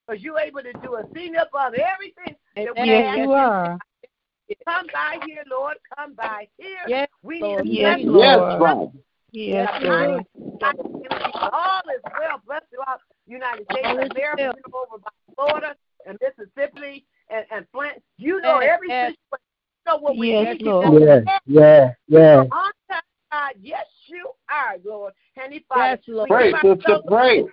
Because 0.07 0.23
you're 0.23 0.39
able 0.39 0.61
to 0.61 0.73
do 0.81 0.95
a 0.95 1.03
thing 1.13 1.35
above 1.35 1.73
everything 1.73 2.35
that 2.55 2.75
we 2.75 2.81
Amen. 2.81 2.87
Yes, 2.87 3.07
ask 3.07 3.17
you 3.17 3.31
are. 3.31 3.79
Come 4.67 4.87
by 4.93 5.17
here, 5.25 5.43
Lord. 5.49 5.77
Come 5.97 6.13
by 6.13 6.47
here. 6.57 6.77
Yes, 6.87 7.07
we 7.23 7.39
Lord. 7.39 7.65
need 7.65 7.79
a 7.79 7.81
Yes, 7.81 7.99
special 7.99 8.19
Yes, 8.19 8.37
Lord. 8.37 8.59
Father. 8.59 8.91
Yes, 9.31 9.69
Yes, 9.71 9.83
Lord. 9.83 10.25
all 11.53 11.81
is 11.95 12.01
well 12.19 12.41
blessed 12.45 12.65
throughout 12.69 12.99
the 13.27 13.31
United 13.31 13.65
States 13.71 13.87
All 13.87 13.97
of 13.97 14.03
is 14.05 14.11
America, 14.11 14.35
well. 14.37 14.53
you 14.57 14.63
know, 14.71 14.85
over 14.91 14.97
by 14.97 15.09
Florida 15.35 15.75
and 16.07 16.17
Mississippi 16.21 17.05
and, 17.29 17.45
and 17.51 17.65
Flint. 17.71 18.01
You 18.17 18.41
know 18.41 18.59
Yes, 18.59 18.69
every 18.75 18.89
yes. 18.89 19.11
situation. 19.11 19.45
You 19.85 19.93
know 19.93 19.97
what 19.99 20.17
we 20.17 20.31
Yes, 20.31 20.53
need. 20.53 20.61
You 20.61 20.71
Lord. 20.71 20.93
know 20.93 21.23
Yeah, 21.25 21.39
yeah, 21.45 21.93
yeah. 22.07 22.35
on 22.51 22.71
time, 22.89 23.01
God. 23.31 23.53
Yes, 23.61 23.85
you 24.07 24.29
are, 24.49 24.77
Lord. 24.85 25.13
Heavenly 25.35 25.65
Father. 25.67 25.91
Yes, 25.91 25.99
Lord. 26.07 26.29
We 26.29 26.35
Pray, 26.35 26.51
give 26.61 26.77
sister, 26.77 26.99
pray. 27.07 27.43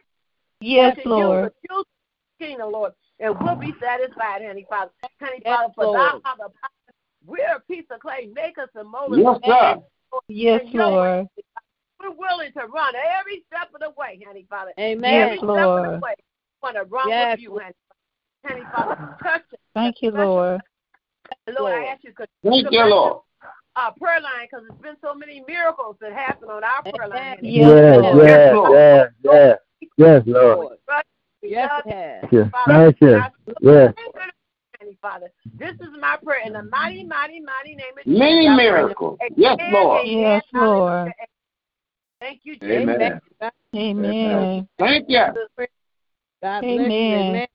Yes, 0.61 0.99
to 1.03 1.09
Lord. 1.09 1.53
You, 1.62 1.68
the 1.70 1.74
of 1.74 1.86
kingdom, 2.38 2.72
Lord, 2.72 2.92
and 3.20 3.34
we'll 3.40 3.57
be 3.57 3.72
satisfied, 3.80 4.42
Heavenly 4.42 4.66
Father. 4.68 4.90
Heavenly 5.18 5.42
Yes, 5.44 5.57
Father, 5.57 5.72
for 5.74 5.84
thou 5.84 5.90
Lord. 5.92 6.22
art 6.24 6.38
the 6.38 6.42
power. 6.42 6.94
We're 7.26 7.57
a 7.57 7.61
piece 7.61 7.84
of 7.90 8.01
clay. 8.01 8.30
Make 8.34 8.59
us 8.59 8.68
and 8.74 8.88
mold. 8.88 9.14
Yes, 9.16 9.38
sir. 9.44 9.76
Yes, 10.28 10.62
Lord. 10.72 11.28
We're 12.01 12.12
willing 12.12 12.53
to 12.53 12.66
run 12.66 12.94
every 13.20 13.44
step 13.49 13.68
of 13.74 13.80
the 13.80 13.90
way, 13.99 14.18
Heavenly 14.22 14.46
Father. 14.49 14.72
Amen. 14.78 15.12
Every 15.14 15.36
Yes, 15.36 15.38
step 15.38 15.49
of 15.49 15.92
the 15.92 16.01
way. 16.03 16.14
We 16.18 16.62
want 16.62 16.76
to 16.76 16.84
run 16.84 17.09
Yes, 17.09 17.32
with 17.32 17.40
you, 17.40 17.51
Heavenly 17.59 17.74
Heavenly 18.45 18.66
Father. 18.74 19.16
Touch 19.22 19.43
us. 19.53 19.59
Thank 19.74 19.97
you, 20.03 20.11
Lord. 20.11 20.61
Lord, 21.49 21.72
I 21.72 21.84
ask 21.93 22.05
you 22.05 22.12
to 22.12 22.26
Thank 22.43 22.70
you, 22.70 22.84
Lord. 22.84 23.22
uh, 23.76 23.91
prayer 23.93 24.20
line 24.20 24.47
because 24.51 24.66
there's 24.68 24.80
been 24.80 24.97
so 25.03 25.14
many 25.14 25.43
miracles 25.47 25.97
that 26.01 26.12
happen 26.12 26.49
on 26.49 26.62
our 26.64 26.82
prayer 26.82 27.09
line. 27.09 27.39
Amen. 27.39 27.39
Yes, 27.43 27.68
Yeah, 27.68 27.97
Lord. 27.97 28.28
yeah, 28.28 28.53
Lord. 28.53 28.72
yeah, 28.72 29.05
yeah. 29.24 29.55
Yes, 29.97 30.22
Lord. 30.26 30.57
Lord. 30.57 30.78
Yes. 31.43 31.70
Thank 31.84 32.32
you. 32.32 32.51
Thank 32.66 33.01
you. 33.01 33.22
Yeah. 33.61 33.93
Heavenly 34.78 34.99
Father, 35.03 35.30
this 35.59 35.74
is 35.74 35.89
my 36.01 36.16
prayer 36.22 36.47
in 36.47 36.53
the 36.53 36.62
mighty, 36.62 37.05
mighty, 37.05 37.41
mighty 37.41 37.74
name 37.74 37.99
of 37.99 38.05
Jesus. 38.05 38.18
Many 38.18 38.49
miracles. 38.49 39.18
Yes, 39.36 39.59
Lord. 39.68 40.07
Yes, 40.07 40.43
Lord. 40.53 41.12
Thank 42.20 42.41
you, 42.45 42.55
Jesus. 42.55 42.70
Amen. 42.70 43.20
Amen. 43.74 44.68
Thank 44.78 45.09
you. 45.09 45.24
God 46.43 46.61
bless 46.61 46.62
you. 46.62 46.74
Amen. 46.74 47.47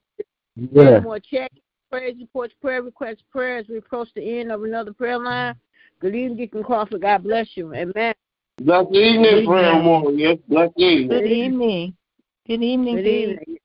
Amen. 0.58 0.70
Yeah. 0.72 0.92
Any 0.96 1.02
more 1.02 1.20
check, 1.20 1.52
praise 1.90 2.16
reports, 2.20 2.54
prayer 2.62 2.82
requests, 2.82 3.24
prayers. 3.32 3.66
We 3.70 3.78
approach 3.78 4.10
the 4.16 4.40
end 4.40 4.52
of 4.52 4.64
another 4.64 4.94
prayer 4.94 5.18
line. 5.18 5.56
Good 6.00 6.16
evening, 6.16 6.38
Deacon 6.38 6.64
Crawford. 6.64 7.02
God 7.02 7.24
bless 7.24 7.48
you. 7.56 7.74
Amen. 7.74 8.14
Blessed 8.62 8.92
evening, 8.92 9.46
prayer 9.46 9.82
warriors. 9.82 10.38
Blessed 10.48 10.74
evening. 10.78 11.08
Good 11.08 11.26
evening. 11.32 11.96
Good 12.48 12.62
evening, 12.62 12.96
Good 12.98 13.04
Dee. 13.04 13.22
evening. 13.24 13.58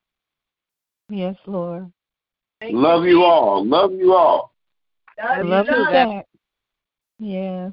Yes, 1.10 1.36
Lord. 1.46 1.90
Thank 2.60 2.74
Love 2.74 3.04
you 3.04 3.22
all. 3.22 3.66
Love 3.66 3.92
you 3.92 4.14
all. 4.14 4.52
I 5.22 5.38
Love 5.38 5.46
love 5.46 5.66
you, 5.66 5.72
you 5.72 5.82
love. 5.82 5.92
back. 5.92 6.26
Yes. 7.18 7.72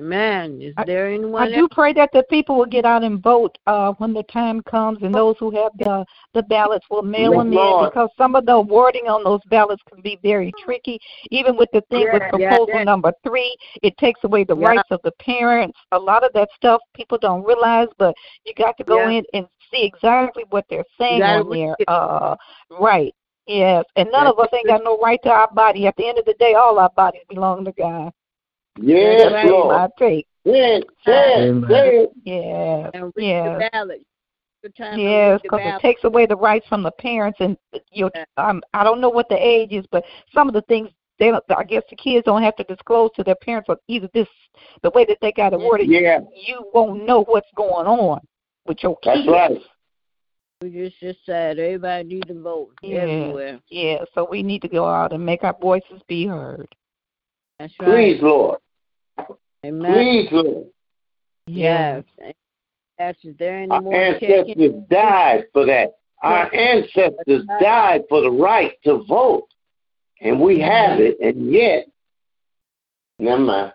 Amen. 0.00 0.60
Is 0.60 0.74
I- 0.76 0.84
there 0.84 1.06
I 1.06 1.14
anyone 1.14 1.52
do 1.52 1.68
pray 1.70 1.92
that 1.92 2.10
the 2.12 2.24
people 2.30 2.56
will 2.56 2.66
get 2.66 2.84
out 2.84 3.04
and 3.04 3.22
vote 3.22 3.56
uh, 3.66 3.92
when 3.98 4.12
the 4.14 4.22
time 4.24 4.62
comes, 4.62 5.02
and 5.02 5.14
those 5.14 5.36
who 5.38 5.50
have 5.50 5.72
the 5.78 6.04
the 6.34 6.42
ballots 6.44 6.86
will 6.90 7.02
mail 7.02 7.30
them 7.32 7.52
in 7.52 7.88
because 7.88 8.08
some 8.16 8.34
of 8.34 8.46
the 8.46 8.60
wording 8.60 9.06
on 9.06 9.22
those 9.22 9.40
ballots 9.50 9.82
can 9.88 10.00
be 10.00 10.18
very 10.22 10.52
tricky. 10.64 10.98
Even 11.30 11.56
with 11.56 11.68
the 11.72 11.82
thing 11.90 12.08
with 12.10 12.22
Yeah, 12.22 12.30
yeah, 12.38 12.48
proposal 12.48 12.78
yeah. 12.78 12.84
number 12.84 13.12
three, 13.22 13.54
it 13.82 13.96
takes 13.98 14.24
away 14.24 14.44
the 14.44 14.54
rights 14.54 14.90
of 14.90 15.00
the 15.04 15.12
parents. 15.12 15.78
A 15.92 15.98
lot 15.98 16.24
of 16.24 16.32
that 16.32 16.48
stuff 16.56 16.80
people 16.94 17.18
don't 17.18 17.44
realize, 17.44 17.88
but 17.98 18.14
you 18.46 18.54
got 18.54 18.76
to 18.78 18.84
go 18.84 19.08
in 19.08 19.24
and 19.34 19.46
see 19.70 19.84
exactly 19.84 20.44
what 20.50 20.64
they're 20.70 20.84
saying 20.98 21.20
gotta 21.20 21.40
on 21.40 21.50
there. 21.50 21.76
Uh, 21.86 22.34
right. 22.70 23.14
Yes, 23.46 23.84
and 23.96 24.08
none 24.12 24.26
of 24.26 24.38
us 24.38 24.48
ain't 24.54 24.68
got 24.68 24.84
no 24.84 24.98
right 24.98 25.20
to 25.24 25.28
our 25.30 25.52
body. 25.52 25.86
At 25.86 25.96
the 25.96 26.06
end 26.06 26.18
of 26.18 26.24
the 26.24 26.34
day, 26.38 26.54
all 26.54 26.78
our 26.78 26.90
bodies 26.90 27.22
belong 27.28 27.64
to 27.64 27.72
God. 27.72 28.12
Yes, 28.80 29.30
That's 29.32 29.48
Lord. 29.48 29.76
my 29.76 29.88
take. 29.98 30.26
Say 30.46 30.76
it, 30.76 30.84
say 31.04 31.12
it, 31.12 31.48
Amen. 31.50 31.70
say. 31.70 32.08
Yes. 32.24 32.90
and 32.94 33.12
read 33.16 33.26
Yes. 33.26 33.58
the 33.62 33.70
ballot? 33.72 34.06
Time 34.78 34.96
Yes, 34.98 35.40
because 35.42 35.60
it 35.60 35.80
takes 35.80 36.04
away 36.04 36.24
the 36.24 36.36
rights 36.36 36.66
from 36.68 36.84
the 36.84 36.92
parents, 36.92 37.38
and 37.40 37.56
you. 37.90 38.08
Yeah. 38.14 38.24
Um, 38.36 38.62
I 38.74 38.84
don't 38.84 39.00
know 39.00 39.08
what 39.08 39.28
the 39.28 39.34
age 39.36 39.72
is, 39.72 39.84
but 39.90 40.04
some 40.32 40.46
of 40.46 40.54
the 40.54 40.62
things 40.62 40.88
they, 41.18 41.30
don't- 41.32 41.44
I 41.50 41.64
guess 41.64 41.82
the 41.90 41.96
kids 41.96 42.24
don't 42.24 42.42
have 42.42 42.54
to 42.56 42.64
disclose 42.64 43.10
to 43.16 43.24
their 43.24 43.34
parents, 43.34 43.68
or 43.68 43.78
either 43.88 44.08
this, 44.14 44.28
the 44.82 44.90
way 44.90 45.04
that 45.06 45.18
they 45.20 45.32
got 45.32 45.52
it 45.52 45.58
Yeah. 45.60 45.66
worded, 45.68 45.88
Yeah, 45.88 46.20
you 46.34 46.70
won't 46.72 47.04
know 47.04 47.24
what's 47.24 47.50
going 47.56 47.86
on 47.88 48.20
with 48.66 48.82
your 48.84 48.96
kids. 48.98 49.26
that's 49.26 49.28
right. 49.28 49.62
We 50.62 50.70
just 50.70 50.98
just 51.00 51.24
said 51.26 51.58
everybody 51.58 52.04
need 52.04 52.28
to 52.28 52.40
vote 52.40 52.70
Yeah. 52.82 52.98
everywhere. 53.00 53.60
Yeah, 53.68 54.04
so 54.14 54.24
we 54.30 54.44
need 54.44 54.62
to 54.62 54.68
go 54.68 54.84
out 54.86 55.12
and 55.12 55.26
make 55.26 55.42
our 55.42 55.56
voices 55.60 56.00
be 56.06 56.24
heard. 56.26 56.72
That's 57.58 57.72
right. 57.80 57.88
Please, 57.90 58.22
Lord. 58.22 58.58
Amen. 59.64 59.92
Please, 59.92 60.28
Lord. 60.32 60.66
Yes. 61.46 62.04
Yes. 62.98 63.14
Is 63.24 63.36
there 63.38 63.58
any 63.58 63.70
Our 63.70 63.80
more 63.80 63.94
ancestors 63.94 64.46
checking? 64.48 64.86
died 64.90 65.44
for 65.52 65.66
that. 65.66 65.92
Our 66.22 66.52
ancestors 66.54 67.44
died 67.60 68.02
for 68.08 68.20
the 68.20 68.30
right 68.30 68.72
to 68.84 69.04
vote. 69.08 69.48
And 70.20 70.40
we 70.40 70.60
have 70.60 71.00
it, 71.00 71.18
and 71.20 71.50
yet, 71.52 71.86
never 73.18 73.40
mind. 73.42 73.72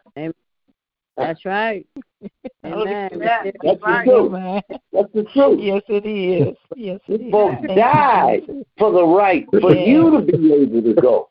That's 1.17 1.43
right. 1.45 1.85
Amen. 2.63 3.09
Yeah. 3.11 3.11
Is 3.11 3.19
there- 3.19 3.53
That's 3.63 3.79
the 3.81 3.85
Right. 3.85 4.05
truth. 4.05 4.33
Amen. 4.33 4.61
That's 4.93 5.11
the 5.13 5.23
truth. 5.33 5.59
Yes, 5.61 5.81
it 5.89 6.05
is. 6.05 6.55
Yes, 6.75 6.99
it 7.07 7.21
is. 7.21 7.31
Folks 7.31 7.61
died 7.75 8.43
for 8.77 8.91
the 8.91 9.03
right 9.03 9.45
for 9.59 9.73
Yeah. 9.75 9.85
you 9.85 10.11
to 10.11 10.21
be 10.21 10.53
able 10.53 10.81
to 10.83 10.93
go. 11.01 11.29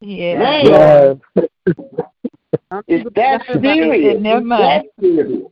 Yeah. 0.00 0.38
Man, 0.38 0.66
Yeah. 0.66 1.14
Some 2.70 2.82
it's 2.88 3.08
that 3.14 3.42
serious. 3.46 4.20
Never 4.20 4.38
It's 4.38 4.46
mind. 4.46 4.62
that 4.62 4.84
serious. 5.00 5.42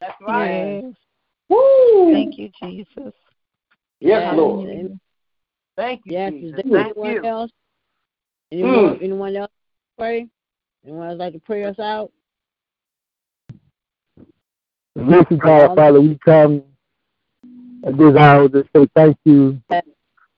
That's 0.00 0.20
right. 0.20 0.82
Yes. 0.82 0.94
Woo! 1.48 2.12
Thank 2.12 2.38
you, 2.38 2.50
Jesus. 2.62 3.12
Yes, 4.00 4.36
Lord. 4.36 4.98
Thank 5.76 6.02
you, 6.04 6.12
Yes, 6.12 6.32
Jesus. 6.32 6.58
is 6.60 6.70
there 6.70 6.82
Thank 6.82 6.96
anyone 6.96 7.14
you. 7.14 7.24
else? 7.24 7.50
Anyone, 8.52 8.72
Mm. 8.74 9.02
anyone 9.02 9.36
else 9.36 9.50
pray? 9.98 10.28
Anyone 10.84 11.08
else 11.08 11.18
like 11.18 11.32
to 11.32 11.40
pray 11.40 11.64
us 11.64 11.78
out? 11.78 12.12
Gracious 14.96 15.38
God, 15.38 15.74
Father, 15.74 16.00
we 16.00 16.16
come 16.24 16.62
at 17.84 17.96
this 17.98 18.16
hour 18.16 18.48
to 18.48 18.64
say 18.74 18.86
thank 18.94 19.16
you 19.24 19.60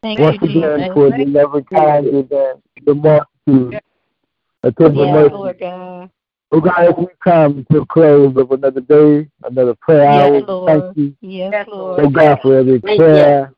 Thank 0.02 0.18
once 0.18 0.38
you, 0.40 0.48
again 0.48 0.78
Jesus. 0.78 0.94
for 0.94 1.10
the 1.10 1.24
loving 1.26 1.64
kindness 1.64 2.26
and 2.30 2.62
the 2.86 2.94
multitude 2.94 3.26
of 3.46 4.76
tender 4.76 5.06
Yes, 5.06 5.14
mercy. 5.14 5.34
Lord 5.34 5.58
God. 5.60 6.10
Oh 6.52 6.60
God, 6.60 6.84
as 6.84 6.94
we 6.96 7.06
come 7.22 7.66
to 7.70 7.80
the 7.80 7.86
close 7.86 8.36
of 8.36 8.50
another 8.52 8.80
day, 8.80 9.28
another 9.42 9.74
prayer 9.74 10.06
hour, 10.06 10.32
Yes, 10.32 10.42
we 10.42 10.46
Lord. 10.46 10.66
thank 10.66 10.96
you, 10.96 11.16
Yes, 11.20 11.66
oh 11.70 11.72
Lord. 11.76 12.14
God, 12.14 12.38
for 12.42 12.58
every 12.58 12.80
Thank 12.80 12.98
prayer 12.98 13.52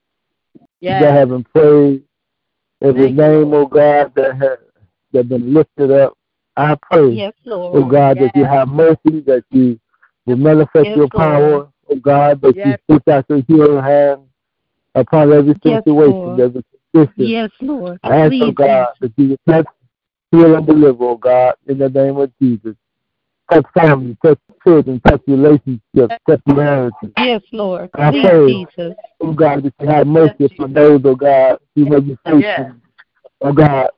Yes. 0.81 1.03
that 1.03 1.13
have 1.13 1.29
been 1.29 1.45
prayed, 1.45 2.03
every 2.81 3.07
Thank 3.07 3.17
you, 3.17 3.23
name, 3.23 3.55
oh 3.55 3.67
God, 3.67 4.13
that 4.15 4.37
has 4.37 4.59
that 5.13 5.29
been 5.29 5.53
lifted 5.53 5.91
up. 5.91 6.15
I 6.57 6.77
pray, 6.91 7.11
Yes, 7.11 7.35
oh 7.47 7.57
Lord. 7.57 7.91
God, 7.91 8.19
that 8.19 8.35
you 8.35 8.45
have 8.45 8.69
mercy, 8.69 9.21
that 9.27 9.45
you 9.51 9.79
will 10.25 10.37
manifest 10.37 10.87
Yes, 10.87 10.97
your 10.97 11.09
Lord. 11.13 11.13
power, 11.13 11.69
oh 11.91 11.97
God, 11.97 12.41
that 12.41 12.57
Yes. 12.57 12.79
you 12.89 12.97
put 12.97 13.09
out 13.09 13.27
your 13.29 13.43
healing 13.47 13.83
hand 13.83 14.23
upon 14.95 15.33
every 15.33 15.55
situation, 15.63 16.37
Lord. 16.37 16.41
every 16.41 16.65
condition. 16.93 17.15
Yes, 17.29 17.51
Lord. 17.61 18.01
I 18.03 18.17
ask, 18.17 18.33
oh 18.41 18.47
Please, 18.47 18.55
God, 18.55 18.89
that 19.01 19.13
you 19.17 19.29
would 19.31 19.41
touch, 19.47 19.67
heal, 20.31 20.55
and 20.55 20.67
deliver, 20.67 21.05
oh 21.05 21.17
God, 21.17 21.55
in 21.67 21.79
the 21.79 21.89
name 21.89 22.17
of 22.17 22.33
Jesus. 22.41 22.75
Touch 23.51 23.65
families, 23.73 24.17
touch 24.23 24.39
children, 24.63 25.01
touch 25.07 25.23
relationships, 25.27 26.15
touch 26.29 26.43
marriages. 26.47 27.13
Yes, 27.17 27.43
Lord. 27.53 27.91
I 27.95 28.11
Please, 28.11 28.27
pray, 28.27 28.47
Jesus. 28.47 28.95
oh 29.21 29.33
God, 29.33 29.63
that 29.63 29.75
you 29.81 29.89
have 29.89 30.07
mercy 30.07 30.45
upon 30.45 30.75
those, 30.75 31.01
oh 31.05 31.15
God, 31.15 31.59
who 31.75 31.87
may 31.87 32.01
be 32.01 32.19
facing, 32.25 32.41
Yes. 32.43 32.73
oh 33.41 33.53
God, 33.53 33.89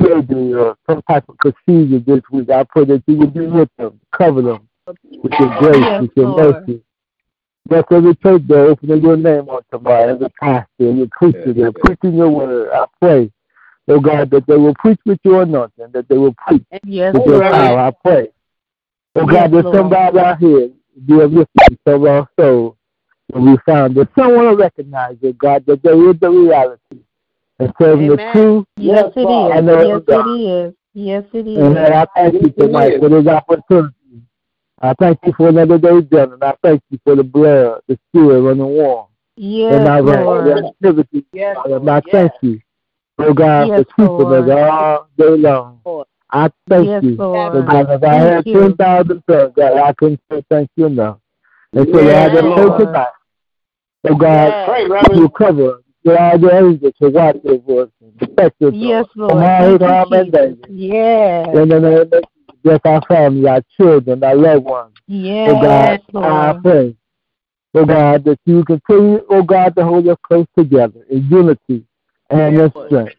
surgery 0.00 0.54
or 0.54 0.76
some 0.88 1.02
type 1.02 1.28
of 1.28 1.36
procedure 1.38 1.98
this 1.98 2.22
week. 2.30 2.50
I 2.50 2.64
pray 2.64 2.84
that 2.86 3.02
you 3.06 3.16
would 3.18 3.34
be 3.34 3.46
with 3.46 3.68
them, 3.76 4.00
cover 4.16 4.42
them 4.42 4.68
with 4.86 5.32
your 5.38 5.58
grace, 5.58 5.76
Yes, 5.76 6.00
with 6.00 6.10
your 6.16 6.26
Lord. 6.26 6.68
mercy. 6.68 6.82
Bless 7.66 7.84
every 7.90 8.14
church 8.16 8.42
there, 8.48 8.66
opening 8.66 9.02
your 9.02 9.16
name 9.16 9.48
on 9.48 9.60
tomorrow, 9.70 10.14
every 10.14 10.28
pastor, 10.40 10.66
every 10.80 11.08
preacher 11.08 11.52
there, 11.52 11.70
preaching 11.72 12.14
your 12.14 12.30
word. 12.30 12.70
I 12.72 12.86
pray, 13.00 13.30
oh 13.88 14.00
God, 14.00 14.30
that 14.30 14.46
they 14.46 14.56
will 14.56 14.74
preach 14.74 15.00
with 15.04 15.18
your 15.24 15.42
anointing, 15.42 15.88
that 15.92 16.08
they 16.08 16.18
will 16.18 16.34
preach 16.46 16.62
Yes, 16.84 17.14
with 17.14 17.26
your 17.26 17.40
Lord. 17.40 17.52
power. 17.52 17.78
I 17.78 17.90
pray. 18.04 18.28
Oh 19.16 19.22
Yes, 19.22 19.32
God, 19.32 19.52
there's 19.52 19.64
Lord. 19.64 19.76
somebody 19.76 20.18
out 20.18 20.38
here, 20.38 20.70
dear 21.06 21.26
listening, 21.26 21.78
of 21.86 22.04
our 22.04 22.28
souls, 22.38 22.76
and 23.34 23.44
we 23.44 23.58
found 23.66 23.94
that 23.96 24.08
someone 24.16 24.46
will 24.46 24.56
recognize 24.56 25.16
it, 25.22 25.36
God, 25.38 25.64
that 25.66 25.82
there 25.82 26.10
is 26.10 26.16
the 26.20 26.30
reality. 26.30 26.80
And 27.58 27.72
serving 27.78 28.08
the 28.08 28.16
truth, 28.32 28.64
Yes, 28.76 29.12
it 29.16 29.28
I 29.28 29.60
is. 29.60 29.64
know 29.64 29.84
Yes, 29.86 30.02
God. 30.06 30.26
it 30.26 30.40
is. 30.40 30.74
Yes, 30.94 31.24
it 31.34 31.46
And 31.46 31.46
is. 31.46 31.74
Lord, 31.74 31.92
I 31.92 32.06
thank 32.16 32.34
you 32.34 32.50
tonight 32.58 32.98
for 32.98 33.08
this 33.10 33.26
opportunity. 33.26 33.94
I 34.80 34.94
thank 34.98 35.18
you 35.26 35.32
for 35.36 35.48
another 35.48 35.76
day 35.76 36.00
done, 36.00 36.32
and 36.32 36.42
I 36.42 36.54
thank 36.62 36.82
you 36.88 36.98
for 37.04 37.14
the 37.16 37.22
blood, 37.22 37.82
the 37.86 37.98
spirit 38.08 38.50
and 38.50 38.60
my 39.84 39.98
Yes, 39.98 40.04
Lord. 40.04 40.48
activity. 40.48 41.24
Yes, 41.32 41.56
And 41.64 41.72
Lord. 41.72 41.88
I 41.88 42.02
Yes. 42.06 42.12
thank 42.12 42.32
you, 42.40 42.60
oh 43.22 43.34
God, 43.34 43.68
Yes, 43.68 43.84
for 43.96 44.08
keeping 44.08 44.30
Lord. 44.30 44.48
us 44.48 44.70
all 44.70 45.08
day 45.16 45.36
long. 45.36 45.80
Lord. 45.84 46.06
I 46.32 46.50
thank 46.68 46.86
Yes, 46.86 47.02
you. 47.02 47.16
Lord. 47.18 47.56
Oh 47.56 47.62
God, 47.62 47.90
if 47.90 48.04
I 48.04 48.14
had 48.14 48.44
10,000 48.44 49.22
tongues, 49.28 49.52
God, 49.56 49.76
I 49.76 49.92
couldn't 49.94 50.20
say 50.30 50.44
thank 50.48 50.70
you 50.76 50.86
enough. 50.86 51.18
And 51.72 51.86
so, 51.86 52.00
Lord, 52.00 52.08
I 52.08 52.26
Yes, 52.26 52.32
just 52.32 52.40
pray 52.40 52.64
Lord. 52.66 52.80
tonight, 52.80 53.08
oh 54.08 54.14
God, 54.14 54.46
Yes. 54.46 55.08
You 55.16 55.28
cover 55.30 55.74
us. 55.74 55.80
All 56.06 56.40
your 56.40 56.68
angels 56.68 56.94
to 57.02 57.10
watch 57.10 57.36
over 57.44 57.82
us 57.82 57.88
and 58.00 58.16
protect 58.16 58.62
us 58.62 58.72
Yes, 58.74 59.04
from 59.14 59.20
Lord. 59.20 59.44
all 59.44 59.78
Thank 59.78 59.82
harm 59.82 60.12
and 60.12 60.32
Jesus. 60.32 60.40
danger. 60.40 60.68
Yes. 60.70 61.56
In 61.56 61.68
the 61.68 61.80
name 61.80 62.10
of 62.12 62.24
just 62.64 62.86
our 62.86 63.02
family, 63.06 63.48
our 63.48 63.62
children, 63.76 64.24
our 64.24 64.34
loved 64.34 64.64
ones. 64.64 64.94
Oh 65.08 65.60
God, 65.60 65.90
Yes, 65.90 66.00
I 66.14 66.52
pray, 66.62 66.96
oh 67.74 67.84
God, 67.84 68.24
that 68.24 68.38
you 68.46 68.64
continue, 68.64 69.20
oh 69.28 69.42
God, 69.42 69.76
to 69.76 69.84
hold 69.84 70.08
us 70.08 70.16
close 70.22 70.46
together 70.56 71.04
in 71.10 71.28
unity 71.28 71.84
and 72.30 72.58
in 72.58 72.70
strength. 72.70 73.14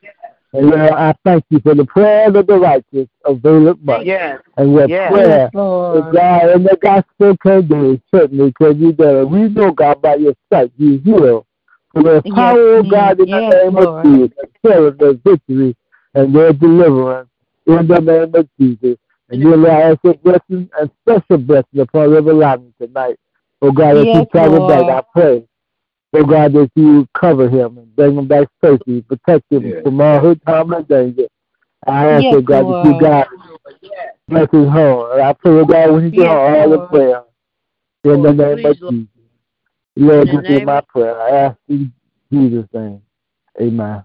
And 0.53 0.67
Lord, 0.67 0.91
I 0.91 1.15
thank 1.23 1.45
you 1.49 1.59
for 1.61 1.75
the 1.75 1.85
prayers 1.85 2.35
of 2.35 2.47
the 2.47 2.59
righteous 2.59 3.07
availeth 3.25 3.79
much. 3.81 4.05
Yes. 4.05 4.41
And 4.57 4.73
your 4.73 4.87
Yes. 4.87 5.11
prayer, 5.11 5.27
Yes, 5.27 5.51
oh 5.55 6.11
God, 6.11 6.49
and 6.49 6.65
the 6.65 6.77
gospel 6.81 7.37
can 7.37 7.67
do 7.67 8.01
certainly 8.13 8.51
can 8.53 8.79
you 8.79 8.91
do 8.91 9.21
it. 9.21 9.29
We 9.29 9.47
know, 9.47 9.71
God, 9.71 10.01
by 10.01 10.15
your 10.15 10.33
sight, 10.51 10.71
you 10.77 10.99
heal. 10.99 11.45
For 11.93 12.03
there's 12.03 12.21
Yes, 12.25 12.35
power, 12.35 12.75
oh 12.77 12.83
God, 12.83 13.19
in 13.19 13.27
yes, 13.27 13.53
the 13.53 13.63
name 13.63 13.75
Lord. 13.75 14.05
of 14.05 14.13
Jesus, 14.13 14.37
and 14.41 14.49
killing 14.65 14.97
their 14.97 15.13
victory 15.13 15.75
and 16.15 16.35
their 16.35 16.53
deliverance 16.53 17.29
in 17.67 17.87
the 17.87 17.99
name 17.99 18.35
of 18.35 18.49
Jesus. 18.59 18.97
And 19.29 19.41
you 19.41 19.55
allow 19.55 19.93
us 19.93 19.97
a 20.03 20.13
blessing 20.15 20.69
and 20.77 20.91
special 21.01 21.37
blessing 21.37 21.79
upon 21.79 22.11
River 22.11 22.33
Lightning 22.33 22.73
tonight. 22.81 23.17
Oh 23.61 23.71
God, 23.71 23.97
as 23.97 24.03
he 24.11 24.19
Yes, 24.19 24.27
travel 24.31 24.67
back, 24.67 24.89
I 24.89 25.01
pray, 25.13 25.47
oh 26.13 26.23
God, 26.25 26.53
that 26.53 26.71
you 26.75 27.07
cover 27.19 27.49
him 27.49 27.77
and 27.77 27.95
bring 27.95 28.17
him 28.17 28.27
back 28.27 28.47
safely, 28.63 29.01
protect 29.01 29.51
him 29.51 29.63
Yes. 29.63 29.83
from 29.83 30.01
all 30.01 30.19
hurt, 30.19 30.39
harm, 30.45 30.73
and 30.73 30.87
danger. 30.87 31.27
I 31.87 32.07
ask, 32.07 32.23
Yes, 32.23 32.33
oh 32.35 32.41
God, 32.41 32.65
that 32.65 32.85
you 32.85 32.91
Lord. 32.91 33.01
God 33.01 33.27
bless 34.27 34.51
his 34.51 34.69
home. 34.69 35.21
I 35.21 35.33
pray, 35.33 35.51
oh 35.51 35.65
God, 35.65 35.91
when 35.91 36.03
he 36.05 36.11
get 36.11 36.25
Yes, 36.25 36.29
home, 36.29 36.55
all 36.55 36.69
the 36.69 36.77
Lord. 36.77 36.89
prayer 36.89 37.23
in 38.03 38.21
the 38.21 38.29
oh, 38.29 38.33
name 38.33 38.51
of 38.53 38.57
please, 38.57 38.81
Lord. 38.81 38.93
Jesus. 38.93 39.07
Lord, 39.97 40.29
In 40.29 40.35
the 40.35 40.41
this 40.41 40.61
is 40.61 40.65
my 40.65 40.81
prayer. 40.81 41.21
I 41.21 41.29
ask 41.29 41.57
in 41.67 41.93
Jesus' 42.31 42.67
name. 42.73 43.01
Amen. 43.59 44.03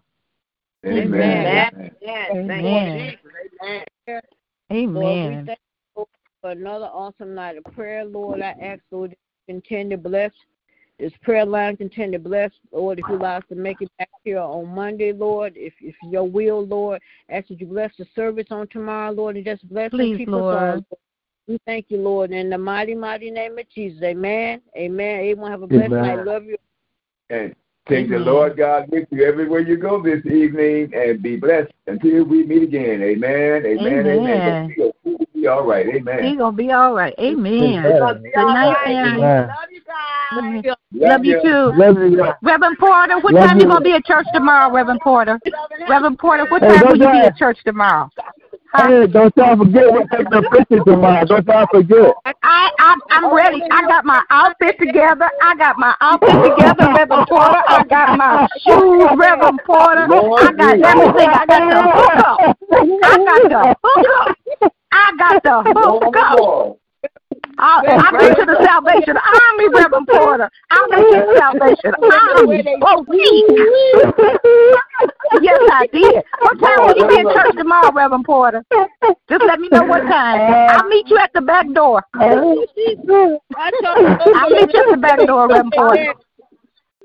Amen. 0.84 1.02
Amen. 1.04 1.46
Amen. 1.46 1.90
Yes. 2.00 2.26
Thank 2.28 2.50
Amen. 2.60 3.16
Amen. 4.72 4.94
Lord, 4.94 5.18
we 5.18 5.46
thank 5.46 5.58
you 5.96 6.06
for 6.42 6.50
another 6.50 6.86
awesome 6.86 7.34
night 7.34 7.56
of 7.56 7.64
prayer, 7.72 8.04
Lord. 8.04 8.40
I 8.42 8.54
ask, 8.60 8.82
Lord, 8.90 9.10
that 9.12 9.18
you 9.48 9.54
continue 9.54 9.96
to 9.96 10.02
bless 10.02 10.32
this 10.98 11.12
prayer 11.22 11.44
line, 11.44 11.76
continue 11.76 12.12
to 12.12 12.18
bless, 12.18 12.50
Lord, 12.72 12.98
if 12.98 13.04
you 13.08 13.16
allow 13.16 13.36
us 13.36 13.44
to 13.50 13.54
make 13.54 13.82
it 13.82 13.90
back 13.98 14.08
here 14.24 14.38
on 14.38 14.68
Monday, 14.68 15.12
Lord, 15.12 15.52
if 15.56 15.74
if 15.80 15.94
your 16.00 16.24
will, 16.24 16.66
Lord, 16.66 17.02
ask 17.28 17.48
that 17.48 17.60
you 17.60 17.66
bless 17.66 17.92
the 17.98 18.06
service 18.14 18.46
on 18.50 18.66
tomorrow, 18.68 19.12
Lord, 19.12 19.36
and 19.36 19.44
just 19.44 19.68
bless 19.68 19.92
and 19.92 20.00
Please, 20.00 20.16
keep 20.16 20.28
Lord. 20.28 20.54
us. 20.54 20.82
We 21.46 21.60
thank 21.66 21.86
you, 21.90 21.98
Lord, 21.98 22.32
in 22.32 22.50
the 22.50 22.58
mighty, 22.58 22.94
mighty 22.94 23.30
name 23.30 23.58
of 23.58 23.68
Jesus. 23.68 24.02
Amen. 24.02 24.60
Amen. 24.76 25.20
Everyone 25.20 25.50
have 25.50 25.62
a 25.62 25.66
blessed 25.66 25.92
Amen. 25.92 26.16
night. 26.16 26.26
Love 26.26 26.44
you. 26.44 26.56
And 27.30 27.54
take 27.88 28.08
the 28.08 28.18
Lord 28.18 28.56
God 28.56 28.88
with 28.88 29.06
you 29.10 29.24
everywhere 29.24 29.60
you 29.60 29.76
go 29.76 30.02
this 30.02 30.24
evening 30.26 30.92
and 30.94 31.22
be 31.22 31.36
blessed 31.36 31.72
until 31.86 32.24
we 32.24 32.44
meet 32.44 32.64
again. 32.64 33.02
Amen. 33.02 33.64
Amen. 33.64 34.06
Amen. 34.06 34.72
Amen. 34.78 34.92
But 35.46 35.56
we'll 35.56 35.62
be 35.62 35.62
all 35.62 35.64
right. 35.64 35.86
Amen. 35.86 36.24
He's 36.24 36.38
gonna 36.38 36.56
be 36.56 36.72
all 36.72 36.94
right. 36.94 37.14
Amen. 37.18 37.62
Amen. 37.62 37.82
Good 37.82 38.34
night, 38.34 38.76
family. 38.84 39.22
Amen. 39.22 39.48
Love 39.48 39.56
you 39.70 39.80
guys. 39.86 40.38
Amen. 40.38 40.62
Love 40.92 41.24
you 41.24 41.40
too. 41.42 41.72
Love 41.76 41.98
you. 41.98 42.16
guys. 42.16 42.34
Reverend 42.42 42.78
Porter, 42.78 43.18
what 43.20 43.32
Love 43.32 43.48
time 43.48 43.58
you 43.58 43.64
you. 43.64 43.68
gonna 43.68 43.84
be 43.84 43.92
at 43.92 44.04
church 44.04 44.26
tomorrow, 44.34 44.72
Reverend 44.72 45.00
Porter? 45.02 45.38
Reverend 45.88 46.18
Porter, 46.18 46.46
what 46.50 46.60
time 46.60 46.80
don't 46.80 46.88
will 46.88 46.96
you 46.96 47.12
be 47.12 47.26
at 47.26 47.36
church 47.36 47.58
tomorrow? 47.64 48.10
Huh? 48.72 48.88
Hey, 48.88 49.06
don't 49.06 49.32
y'all 49.36 49.56
forget 49.56 49.92
we 49.92 50.00
take 50.10 50.28
the 50.28 50.42
picture 50.50 50.84
tomorrow. 50.84 51.24
Don't 51.24 51.46
y'all 51.46 51.66
forget. 51.72 52.12
I, 52.24 52.32
I 52.42 52.96
I'm 53.10 53.32
ready. 53.34 53.62
I 53.70 53.82
got 53.82 54.04
my 54.04 54.22
outfit 54.30 54.78
together. 54.80 55.30
I 55.40 55.54
got 55.56 55.78
my 55.78 55.94
outfit 56.00 56.30
together, 56.30 56.92
Reverend 56.92 57.28
Porter. 57.28 57.62
I 57.68 57.84
got 57.88 58.18
my 58.18 58.48
shoes, 58.66 59.08
Reverend 59.16 59.60
Porter. 59.64 60.06
I 60.10 60.52
got 60.52 60.80
everything. 60.80 61.28
I 61.30 61.46
got 61.46 61.70
the 61.70 61.82
hookup. 61.92 62.56
I 63.04 63.16
got 63.24 63.48
the 63.48 63.76
hookup. 63.84 64.35
I 64.96 65.12
got 65.18 65.42
the 65.42 65.62
hookup. 65.66 66.78
I'll, 67.58 67.82
I'll 67.88 68.12
get 68.18 68.36
to 68.36 68.44
the 68.44 68.62
Salvation 68.64 69.16
Army, 69.16 69.68
Reverend 69.72 70.08
Porter. 70.08 70.50
I'll 70.70 70.88
get 70.88 70.96
to 70.96 71.02
the 71.24 71.36
Salvation 71.38 71.94
Army. 72.04 72.64
Oh, 72.82 73.02
Boutique. 73.04 73.48
Yes, 75.42 75.60
I 75.72 75.86
did. 75.92 76.24
What 76.40 76.58
time 76.60 76.86
will 76.86 76.96
you 76.96 77.08
be 77.08 77.18
in 77.20 77.26
church 77.34 77.56
tomorrow, 77.56 77.92
Reverend 77.92 78.24
Porter? 78.24 78.62
Just 79.28 79.44
let 79.46 79.58
me 79.60 79.68
know 79.70 79.84
what 79.84 80.00
time. 80.02 80.40
I'll 80.70 80.88
meet 80.88 81.08
you 81.08 81.18
at 81.18 81.32
the 81.34 81.40
back 81.40 81.66
door. 81.72 82.02
I'll 82.14 82.54
meet 82.54 82.68
you 82.76 83.30
at 83.56 84.90
the 84.90 84.98
back 85.00 85.18
door, 85.26 85.48
Reverend 85.48 85.72
Porter. 85.74 86.14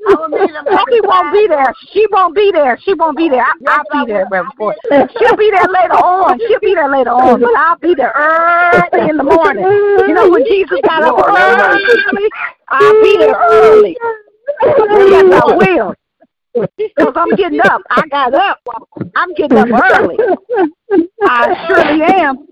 Sophie 0.08 1.02
won't 1.04 1.34
be 1.34 1.48
there. 1.48 1.74
She 1.92 2.06
won't 2.12 2.36
be 2.36 2.52
there. 2.52 2.80
She 2.84 2.94
won't 2.94 3.18
be 3.18 3.30
there. 3.30 3.44
I, 3.44 3.54
I'll 3.68 4.06
be 4.06 4.12
there, 4.12 4.26
Reverend 4.30 4.54
Porter. 4.58 4.80
She'll 5.20 5.38
be 5.38 5.52
there 5.52 5.68
later 5.68 5.94
on. 5.94 6.40
She'll 6.40 6.60
be 6.60 6.74
there 6.74 6.90
later 6.90 7.12
on, 7.12 7.40
but 7.40 7.56
I'll 7.56 7.78
be 7.78 7.94
there 7.96 8.14
early 8.16 9.10
in 9.10 9.18
the 9.18 9.24
morning. 9.24 9.64
You 9.64 10.14
know 10.14 10.30
when 10.30 10.46
Jesus 10.46 10.80
got 10.84 11.04
up 11.04 11.18
early, 11.28 12.34
I'll 12.70 13.02
be 13.02 13.18
there 13.18 13.36
early. 13.52 13.98
Yes, 15.10 15.44
I 15.44 15.56
will. 15.56 15.96
Because 16.78 17.14
I'm 17.16 17.36
getting 17.36 17.62
up. 17.62 17.82
I 17.90 18.08
got 18.08 18.34
up. 18.34 18.60
I'm 19.16 19.34
getting 19.36 19.58
up 19.58 19.68
early. 19.92 20.18
I 21.24 21.66
surely 21.68 22.02
am. 22.04 22.48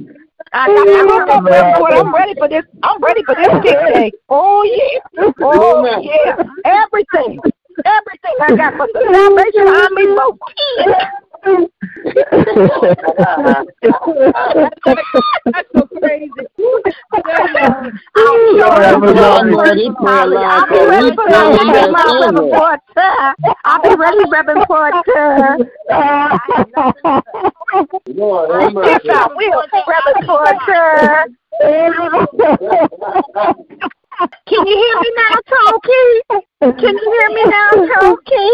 I 0.51 0.67
got 0.67 0.87
I'm, 0.87 1.29
up, 1.29 1.43
Reverend 1.43 1.77
Porter. 1.77 1.95
I'm 1.97 2.13
ready 2.13 2.33
for 2.35 2.47
this. 2.47 2.65
I'm 2.83 3.01
ready 3.01 3.23
for 3.23 3.35
this 3.35 3.47
big 3.61 3.93
day. 3.93 4.11
Oh 4.29 4.63
yeah. 4.63 5.31
Oh 5.41 6.01
yeah. 6.01 6.43
Everything. 6.65 7.39
everything 7.85 8.35
I 8.41 8.55
got 8.55 8.73
for 8.75 8.87
the 8.93 8.99
salvation 9.11 9.67
on 9.67 9.95
me 9.95 10.05
for 10.15 10.37
That's 15.45 15.69
so 15.75 15.81
crazy. 15.97 16.31
I'll 18.15 19.43
be 19.43 19.55
ready 19.55 19.89
for 21.15 21.23
report. 22.43 22.79
I'll 23.65 23.81
be 23.81 23.95
ready, 23.95 24.23
Reverend 24.29 24.65
Porter. 24.67 25.57
Yes, 28.85 29.01
I 29.09 29.27
will, 29.35 29.63
Reverend 29.87 30.25
Porter. 30.25 31.25
Can 34.19 34.67
you 34.67 34.75
hear 34.75 34.99
me 34.99 35.11
now, 35.15 35.35
Toki? 35.47 36.03
Can 36.61 36.97
you 36.97 37.07
hear 37.19 37.29
me 37.29 37.43
now, 37.45 37.69
Toki? 37.99 38.49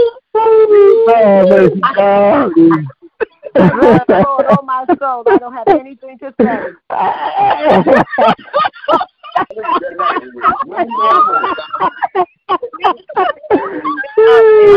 Lord, 3.55 4.45
oh 4.49 4.61
my 4.63 4.86
soul, 4.99 5.24
I 5.28 5.38
don't 5.39 5.53
have 5.53 5.68
anything 5.70 6.20
to 6.20 6.34
say. 6.39 6.59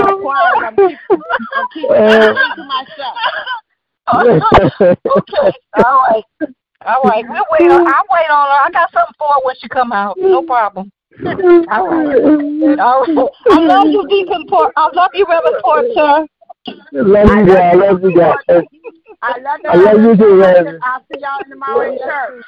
I'm 0.01 0.21
quiet. 0.21 0.65
I'm 0.65 0.77
keeping, 0.77 0.99
I'm 1.11 1.67
keeping 1.75 1.89
to 2.57 2.65
myself. 2.65 3.17
Oh, 4.11 4.25
okay. 5.19 5.53
All 5.85 6.01
right. 6.09 6.25
All 6.87 7.03
right. 7.03 7.25
We 7.29 7.67
will. 7.67 7.87
I'll 7.87 8.09
wait 8.11 8.31
on 8.31 8.49
her. 8.49 8.61
I 8.65 8.71
got 8.73 8.91
something 9.61 9.67
for 9.67 9.67
her 9.67 9.67
when 9.67 9.67
she 9.67 9.69
come 9.69 9.93
out. 9.93 10.17
No 10.19 10.43
problem. 10.43 10.93
All 11.27 11.89
right. 11.89 12.79
All 12.79 13.07
right. 13.07 13.29
I 13.51 13.61
love 13.61 13.87
you, 13.89 14.07
Deacon 14.09 14.47
Port. 14.49 14.73
I 14.77 14.89
love 14.95 15.11
you, 15.15 15.27
Reverend 15.29 15.57
Porter. 15.63 16.27
love 16.93 17.29
you 17.39 17.47
guys. 17.47 17.77
Love 17.77 18.03
you 18.03 18.15
guys. 18.17 18.35
I 19.21 19.39
love, 19.41 19.61
I 19.69 19.77
love 19.77 20.01
you 20.01 20.17
too, 20.17 20.41
Reverend. 20.41 20.81
I'll 20.83 21.01
see 21.13 21.21
y'all 21.21 21.45
tomorrow 21.49 21.93
in 21.93 21.99
church. 21.99 22.45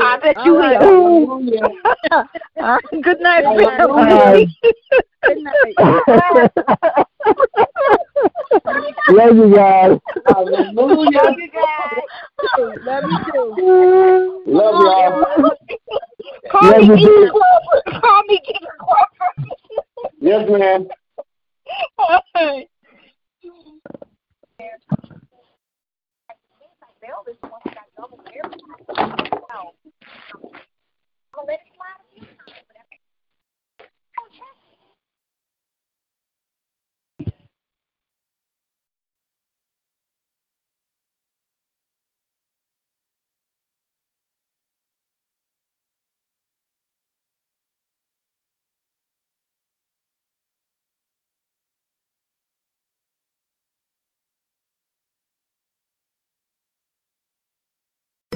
I 0.00 0.18
bet 0.18 0.36
you 0.44 0.52
All 0.52 0.58
right. 0.58 0.80
will. 0.80 1.76
All 2.12 2.24
right. 2.56 3.02
Good 3.02 3.20
night, 3.20 3.44
family. 3.44 4.56
Good 5.24 5.38
night. 5.38 5.76
love 9.08 9.36
you 9.36 9.54
guys. 9.54 9.98
Love 10.26 10.56
you 11.36 11.50
guys. 11.52 11.70
Love 12.84 13.04
you 13.04 13.18
too. 13.32 14.42
Love 14.46 14.74
y'all. 14.80 15.52
Call 16.50 16.70
Love 16.70 16.80
me 16.80 16.86
you 16.86 16.96
Deacon 16.96 17.06
too. 17.06 17.30
Crawford. 17.30 18.02
Call 18.02 18.22
me 18.28 18.40
Deacon 18.46 18.68
Crawford. 18.78 19.34
Yes, 20.20 20.48
ma'am. 20.50 20.88
All 21.98 22.22
right. 22.34 22.66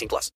18 0.00 0.08
plus. 0.08 0.28